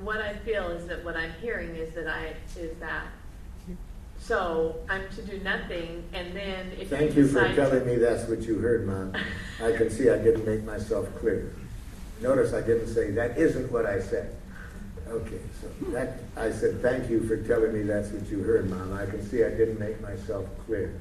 what 0.00 0.20
I 0.20 0.34
feel 0.38 0.68
is 0.68 0.86
that 0.88 1.04
what 1.04 1.16
I'm 1.16 1.32
hearing 1.40 1.74
is 1.76 1.94
that 1.94 2.08
I 2.08 2.34
is 2.58 2.76
that. 2.78 3.06
So 4.18 4.76
I'm 4.88 5.08
to 5.10 5.22
do 5.22 5.38
nothing, 5.40 6.04
and 6.14 6.34
then 6.34 6.72
if 6.78 6.88
Thank 6.88 7.14
you 7.14 7.24
you 7.24 7.28
for 7.28 7.54
telling 7.54 7.86
me 7.86 7.96
that's 7.96 8.28
what 8.28 8.42
you 8.42 8.58
heard, 8.58 8.86
Mom. 8.86 9.14
I 9.62 9.72
can 9.72 9.90
see 9.90 10.08
I 10.08 10.16
didn't 10.16 10.46
make 10.46 10.64
myself 10.64 11.08
clear. 11.18 11.52
Notice 12.22 12.54
I 12.54 12.62
didn't 12.62 12.86
say, 12.86 13.10
that 13.10 13.36
isn't 13.36 13.70
what 13.70 13.84
I 13.84 14.00
said. 14.00 14.34
Okay, 15.08 15.40
so 15.60 15.90
that, 15.90 16.20
I 16.36 16.50
said, 16.50 16.80
thank 16.80 17.10
you 17.10 17.26
for 17.28 17.36
telling 17.36 17.74
me 17.74 17.82
that's 17.82 18.10
what 18.10 18.26
you 18.30 18.42
heard, 18.42 18.70
Mom. 18.70 18.94
I 18.94 19.04
can 19.04 19.22
see 19.28 19.44
I 19.44 19.50
didn't 19.50 19.78
make 19.78 20.00
myself 20.00 20.46
clear. 20.64 20.98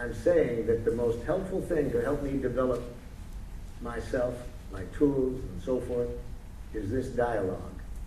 I'm 0.00 0.12
saying 0.12 0.66
that 0.66 0.84
the 0.84 0.92
most 0.92 1.22
helpful 1.24 1.62
thing 1.62 1.92
to 1.92 2.02
help 2.02 2.22
me 2.22 2.32
develop 2.32 2.82
myself, 3.82 4.34
my 4.72 4.84
tools, 4.96 5.40
and 5.40 5.62
so 5.62 5.80
forth, 5.80 6.08
is 6.74 6.90
this 6.90 7.08
dialogue, 7.08 7.58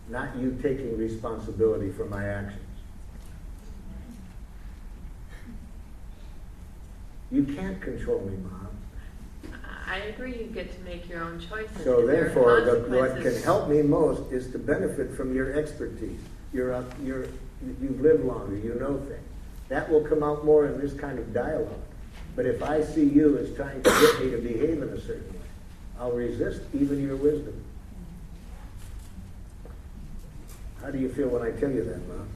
not 0.10 0.36
you 0.38 0.58
taking 0.62 0.98
responsibility 0.98 1.92
for 1.92 2.06
my 2.06 2.26
actions. 2.26 2.62
You 7.32 7.44
can't 7.44 7.82
control 7.82 8.22
me, 8.22 8.38
Mom. 8.38 8.70
I 9.88 9.98
agree 9.98 10.36
you 10.38 10.46
get 10.46 10.74
to 10.76 10.80
make 10.84 11.08
your 11.08 11.24
own 11.24 11.40
choices. 11.40 11.84
So 11.84 12.00
and 12.00 12.10
there 12.10 12.22
are 12.22 12.24
therefore, 12.26 12.62
the, 12.62 12.98
what 12.98 13.22
can 13.22 13.42
help 13.44 13.70
me 13.70 13.82
most 13.82 14.32
is 14.32 14.52
to 14.52 14.60
benefit 14.60 15.16
from 15.16 15.36
your 15.36 15.54
expertise. 15.54 16.20
You're, 16.54 16.74
up, 16.74 16.92
you're, 17.04 17.28
you've 17.82 18.02
lived 18.02 18.26
longer, 18.26 18.56
you 18.56 18.76
know 18.76 18.98
things. 19.08 19.22
That 19.70 19.90
will 19.90 20.02
come 20.02 20.24
out 20.24 20.46
more 20.46 20.66
in 20.66 20.80
this 20.80 20.94
kind 20.94 21.20
of 21.20 21.34
dialogue. 21.34 21.82
But 22.36 22.46
if 22.46 22.64
I 22.64 22.84
see 22.84 23.06
you 23.06 23.38
as 23.38 23.56
trying 23.56 23.82
to 23.84 23.90
get 23.90 24.24
me 24.24 24.32
to 24.32 24.38
behave 24.38 24.82
in 24.82 24.90
a 24.90 25.00
certain 25.00 25.32
way, 25.34 25.40
I'll 26.00 26.12
resist 26.12 26.62
even 26.74 27.02
your 27.02 27.16
wisdom. 27.16 27.64
How 30.82 30.92
do 30.92 31.00
you 31.00 31.10
feel 31.10 31.30
when 31.30 31.42
I 31.42 31.52
tell 31.52 31.72
you 31.72 31.84
that, 31.84 32.08
Mom? 32.08 32.28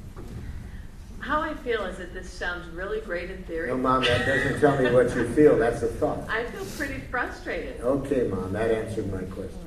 How 1.19 1.41
I 1.41 1.53
feel 1.53 1.83
is 1.83 1.97
that 1.97 2.13
this 2.13 2.29
sounds 2.29 2.67
really 2.69 3.01
great 3.01 3.29
in 3.29 3.43
theory. 3.43 3.67
No, 3.67 3.77
Mom, 3.77 4.03
that 4.03 4.25
doesn't 4.25 4.61
tell 4.61 4.81
me 4.81 4.89
what 4.91 5.13
you 5.15 5.27
feel. 5.29 5.57
That's 5.57 5.83
a 5.83 5.87
thought. 5.87 6.27
I 6.29 6.45
feel 6.45 6.65
pretty 6.77 7.01
frustrated. 7.11 7.81
Okay, 7.81 8.27
Mom, 8.27 8.53
that 8.53 8.71
answered 8.71 9.11
my 9.11 9.23
question. 9.23 9.59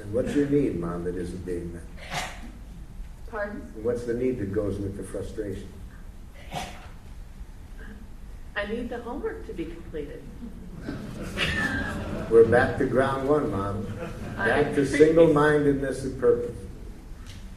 And 0.00 0.12
what's 0.12 0.34
your 0.34 0.48
need, 0.48 0.80
Mom, 0.80 1.04
that 1.04 1.14
isn't 1.14 1.44
being 1.44 1.74
met? 1.74 1.82
Pardon? 3.30 3.60
What's 3.82 4.04
the 4.04 4.14
need 4.14 4.38
that 4.38 4.52
goes 4.52 4.78
with 4.78 4.96
the 4.96 5.02
frustration? 5.02 5.68
I 8.56 8.66
need 8.66 8.88
the 8.88 8.98
homework 8.98 9.46
to 9.46 9.52
be 9.52 9.66
completed. 9.66 10.22
We're 12.30 12.46
back 12.46 12.78
to 12.78 12.86
ground 12.86 13.28
one, 13.28 13.50
Mom. 13.50 13.86
Back 14.36 14.74
to 14.74 14.86
single 14.86 15.32
mindedness 15.32 16.04
and 16.04 16.18
purpose. 16.20 16.56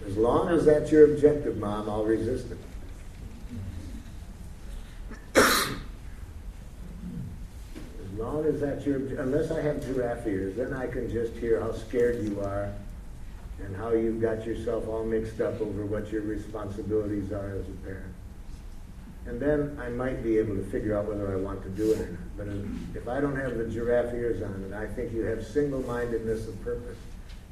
As 0.06 0.16
long 0.18 0.50
as 0.50 0.66
that's 0.66 0.92
your 0.92 1.14
objective, 1.14 1.58
Mom, 1.58 1.90
I'll 1.90 2.06
resist 2.06 2.48
it. 2.52 2.58
As 5.36 5.74
long 8.18 8.46
as 8.46 8.60
that's 8.62 8.86
your, 8.86 8.98
unless 9.20 9.52
I 9.52 9.62
have 9.62 9.84
giraffe 9.86 10.28
ears, 10.28 10.56
then 10.56 10.74
I 10.74 10.88
can 10.88 11.10
just 11.12 11.34
hear 11.34 11.60
how 11.60 11.74
scared 11.74 12.24
you 12.24 12.42
are 12.42 12.72
and 13.64 13.76
how 13.76 13.92
you've 13.92 14.22
got 14.22 14.46
yourself 14.46 14.88
all 14.88 15.04
mixed 15.04 15.42
up 15.42 15.60
over 15.60 15.86
what 15.86 16.12
your 16.12 16.22
responsibilities 16.22 17.32
are 17.32 17.58
as 17.58 17.68
a 17.68 17.86
parent. 17.86 18.14
And 19.28 19.42
then 19.42 19.78
I 19.82 19.90
might 19.90 20.24
be 20.24 20.38
able 20.38 20.56
to 20.56 20.64
figure 20.64 20.98
out 20.98 21.06
whether 21.06 21.32
I 21.32 21.36
want 21.36 21.62
to 21.64 21.70
do 21.70 21.92
it 21.92 22.00
or 22.00 22.12
not. 22.12 22.38
But 22.38 22.48
if 22.96 23.10
I 23.10 23.20
don't 23.20 23.36
have 23.36 23.58
the 23.58 23.66
giraffe 23.66 24.14
ears 24.14 24.42
on 24.42 24.54
and 24.54 24.74
I 24.74 24.88
think 24.88 25.12
you 25.12 25.24
have 25.26 25.46
single-mindedness 25.46 26.48
of 26.48 26.64
purpose 26.64 26.98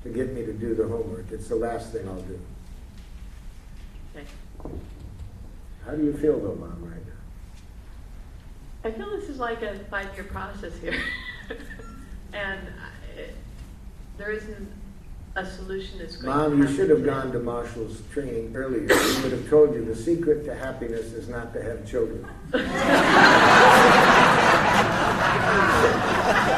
to 0.04 0.10
get 0.10 0.32
me 0.34 0.46
to 0.46 0.54
do 0.54 0.74
the 0.74 0.88
homework, 0.88 1.32
it's 1.32 1.50
the 1.50 1.58
last 1.58 1.92
thing 1.92 2.08
I'll 2.08 2.22
do. 2.22 2.40
Okay. 4.16 4.26
How 5.86 5.92
do 5.92 6.04
you 6.04 6.14
feel 6.14 6.40
though, 6.40 6.56
Mom, 6.56 6.82
right 6.82 7.06
now? 7.06 8.90
I 8.90 8.92
feel 8.92 9.10
this 9.10 9.30
is 9.30 9.38
like 9.38 9.62
a 9.62 9.78
five-year 9.92 10.26
process 10.26 10.78
here, 10.78 10.98
and 12.34 12.62
it, 13.18 13.36
there 14.18 14.32
isn't 14.32 14.72
a 15.36 15.46
solution 15.46 16.00
that's 16.00 16.16
going 16.16 16.38
Mom, 16.38 16.52
to 16.52 16.58
you 16.58 16.68
should 16.76 16.90
have 16.90 17.00
today. 17.00 17.10
gone 17.10 17.32
to 17.34 17.40
Marshall's 17.40 18.02
training 18.14 18.56
earlier. 18.56 18.88
He 18.88 19.22
would 19.22 19.32
have 19.34 19.50
told 19.50 19.76
you 19.76 19.84
the 19.84 19.96
secret 19.96 20.46
to 20.46 20.56
happiness 20.56 21.12
is 21.14 21.28
not 21.28 21.54
to 21.54 21.62
have 21.62 21.86
children. 21.86 22.26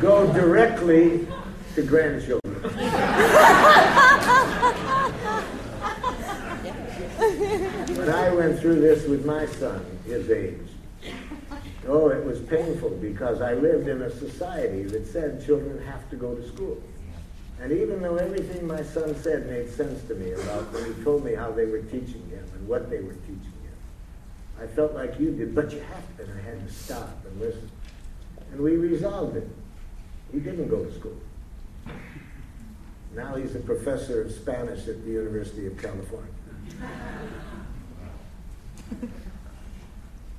Go 0.00 0.32
directly 0.32 1.26
to 1.74 1.82
grandchildren. 1.82 2.38
When 7.96 8.08
I 8.08 8.32
went 8.32 8.58
through 8.60 8.80
this 8.80 9.04
with 9.06 9.26
my 9.26 9.46
son, 9.46 9.84
his 10.06 10.30
age, 10.30 10.54
oh, 11.88 12.08
it 12.08 12.24
was 12.24 12.40
painful 12.40 12.90
because 12.90 13.40
I 13.40 13.54
lived 13.54 13.88
in 13.88 14.02
a 14.02 14.10
society 14.10 14.82
that 14.84 15.06
said 15.06 15.44
children 15.44 15.80
have 15.86 16.08
to 16.10 16.16
go 16.16 16.34
to 16.34 16.48
school. 16.48 16.82
And 17.60 17.72
even 17.72 18.02
though 18.02 18.16
everything 18.16 18.66
my 18.66 18.82
son 18.82 19.16
said 19.16 19.48
made 19.48 19.70
sense 19.70 20.06
to 20.08 20.14
me 20.14 20.32
about 20.32 20.72
when 20.72 20.84
he 20.84 21.02
told 21.02 21.24
me 21.24 21.34
how 21.34 21.50
they 21.50 21.66
were 21.66 21.82
teaching 21.82 22.22
him 22.30 22.44
and 22.54 22.68
what 22.68 22.88
they 22.88 23.00
were 23.00 23.14
teaching 23.14 23.40
him, 23.40 23.74
I 24.60 24.66
felt 24.66 24.94
like 24.94 25.18
you 25.18 25.32
did, 25.32 25.54
but 25.54 25.72
you 25.72 25.80
have 25.80 26.16
to, 26.16 26.24
and 26.24 26.38
I 26.38 26.42
had 26.42 26.66
to 26.66 26.72
stop 26.72 27.24
and 27.26 27.40
listen. 27.40 27.68
And 28.52 28.60
we 28.60 28.76
resolved 28.76 29.36
it. 29.36 29.48
He 30.32 30.38
didn't 30.38 30.68
go 30.68 30.84
to 30.84 30.94
school. 30.94 31.16
Now 33.14 33.34
he's 33.34 33.56
a 33.56 33.60
professor 33.60 34.22
of 34.22 34.30
Spanish 34.30 34.86
at 34.86 35.04
the 35.04 35.10
University 35.10 35.66
of 35.66 35.76
California. 35.78 36.30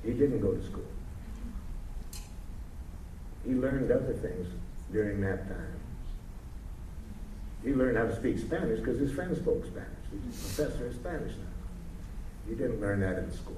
He 0.02 0.12
didn't 0.12 0.40
go 0.40 0.52
to 0.52 0.64
school. 0.64 0.84
He 3.46 3.54
learned 3.54 3.90
other 3.90 4.12
things 4.14 4.48
during 4.92 5.20
that 5.22 5.48
time. 5.48 5.80
He 7.64 7.74
learned 7.74 7.96
how 7.96 8.04
to 8.04 8.16
speak 8.16 8.38
Spanish 8.38 8.80
because 8.80 8.98
his 8.98 9.12
friends 9.12 9.38
spoke 9.38 9.64
Spanish. 9.66 9.88
He's 10.10 10.36
a 10.36 10.62
professor 10.62 10.86
of 10.86 10.94
Spanish 10.94 11.32
now. 11.32 12.48
He 12.48 12.54
didn't 12.54 12.80
learn 12.80 13.00
that 13.00 13.18
in 13.18 13.32
school. 13.32 13.56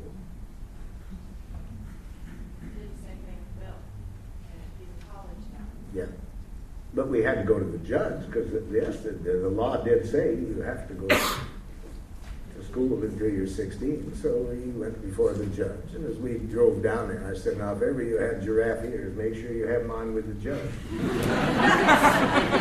Did 2.61 2.91
the 2.91 3.03
same 3.03 3.17
thing 3.25 3.37
with 3.39 3.61
Bill, 3.61 3.75
and 4.51 4.61
he's 4.79 4.89
in 4.89 5.09
college 5.09 5.45
now. 5.53 5.67
Yeah. 5.95 6.07
But 6.95 7.09
we 7.09 7.23
had 7.23 7.37
to 7.37 7.45
go 7.45 7.59
to 7.59 7.65
the 7.65 7.79
judge 7.79 8.27
because, 8.27 8.51
yes, 8.71 9.01
the, 9.01 9.13
the 9.13 9.49
law 9.49 9.79
did 9.79 10.11
say 10.11 10.35
you 10.35 10.63
have 10.67 10.89
to 10.89 10.95
go 10.95 11.09
school 12.73 13.03
until 13.05 13.29
you're 13.29 13.47
16. 13.47 14.17
So 14.21 14.51
he 14.51 14.71
went 14.71 15.01
before 15.03 15.35
the 15.35 15.47
judge. 15.47 15.95
And 15.95 16.07
as 16.07 16.17
we 16.17 16.39
drove 16.39 16.83
down 16.83 17.09
there, 17.09 17.31
I 17.31 17.37
said, 17.37 17.59
now, 17.59 17.73
if 17.73 17.83
ever 17.83 18.03
you 18.03 18.17
have 18.17 18.43
giraffe 18.43 18.85
ears, 18.85 19.15
make 19.15 19.35
sure 19.35 19.53
you 19.53 19.67
have 19.67 19.89
on 19.91 20.15
with 20.15 20.27
the 20.27 20.35
judge. 20.43 20.71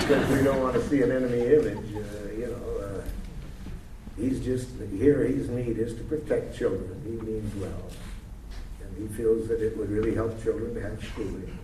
because 0.01 0.29
we 0.29 0.43
don't 0.43 0.61
want 0.61 0.75
to 0.75 0.89
see 0.89 1.01
an 1.01 1.11
enemy 1.11 1.39
image, 1.39 1.95
uh, 1.95 2.31
you 2.37 2.47
know. 2.47 2.85
Uh, 2.85 3.01
he's 4.17 4.43
just, 4.43 4.67
here 4.91 5.23
his 5.23 5.49
need 5.49 5.79
is 5.79 5.93
to 5.95 6.03
protect 6.03 6.57
children. 6.57 7.01
He 7.05 7.25
means 7.25 7.55
well. 7.55 7.89
And 8.83 8.97
he 8.97 9.07
feels 9.15 9.47
that 9.47 9.61
it 9.61 9.77
would 9.77 9.89
really 9.89 10.13
help 10.13 10.43
children 10.43 10.73
to 10.73 10.81
have 10.81 11.01
schooling. 11.05 11.57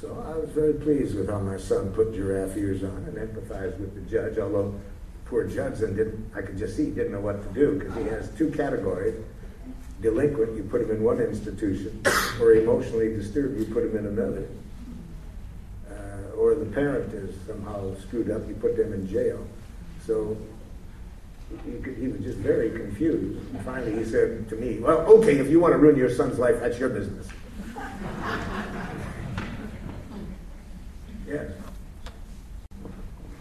So 0.00 0.24
I 0.26 0.36
was 0.36 0.50
very 0.50 0.72
pleased 0.72 1.14
with 1.14 1.28
how 1.28 1.38
my 1.38 1.58
son 1.58 1.92
put 1.92 2.14
giraffe 2.14 2.56
ears 2.56 2.82
on 2.82 3.04
and 3.06 3.16
empathized 3.16 3.78
with 3.78 3.94
the 3.94 4.00
judge, 4.10 4.38
although 4.38 4.74
poor 5.32 5.44
then 5.46 5.96
didn't, 5.96 6.30
I 6.36 6.42
could 6.42 6.58
just 6.58 6.76
see 6.76 6.84
he 6.84 6.90
didn't 6.90 7.12
know 7.12 7.20
what 7.20 7.42
to 7.42 7.58
do 7.58 7.78
because 7.78 7.96
he 7.96 8.02
has 8.10 8.28
two 8.36 8.50
categories. 8.50 9.14
Delinquent, 10.02 10.54
you 10.56 10.62
put 10.64 10.82
him 10.82 10.90
in 10.90 11.02
one 11.02 11.20
institution, 11.20 12.02
or 12.40 12.52
emotionally 12.52 13.14
disturbed, 13.14 13.58
you 13.58 13.64
put 13.72 13.84
him 13.84 13.96
in 13.96 14.06
another. 14.06 14.46
Uh, 15.90 16.36
or 16.36 16.54
the 16.54 16.66
parent 16.66 17.14
is 17.14 17.34
somehow 17.46 17.94
screwed 18.00 18.30
up, 18.30 18.46
you 18.46 18.54
put 18.54 18.76
them 18.76 18.92
in 18.92 19.08
jail. 19.08 19.42
So 20.06 20.36
he, 21.64 21.78
could, 21.78 21.96
he 21.96 22.08
was 22.08 22.20
just 22.20 22.38
very 22.38 22.70
confused. 22.70 23.54
And 23.54 23.64
finally 23.64 23.96
he 23.96 24.04
said 24.04 24.50
to 24.50 24.56
me, 24.56 24.80
well, 24.80 24.98
okay, 24.98 25.38
if 25.38 25.48
you 25.48 25.60
want 25.60 25.72
to 25.72 25.78
ruin 25.78 25.96
your 25.96 26.10
son's 26.10 26.38
life, 26.38 26.60
that's 26.60 26.78
your 26.78 26.90
business. 26.90 27.28
Yes. 31.24 31.50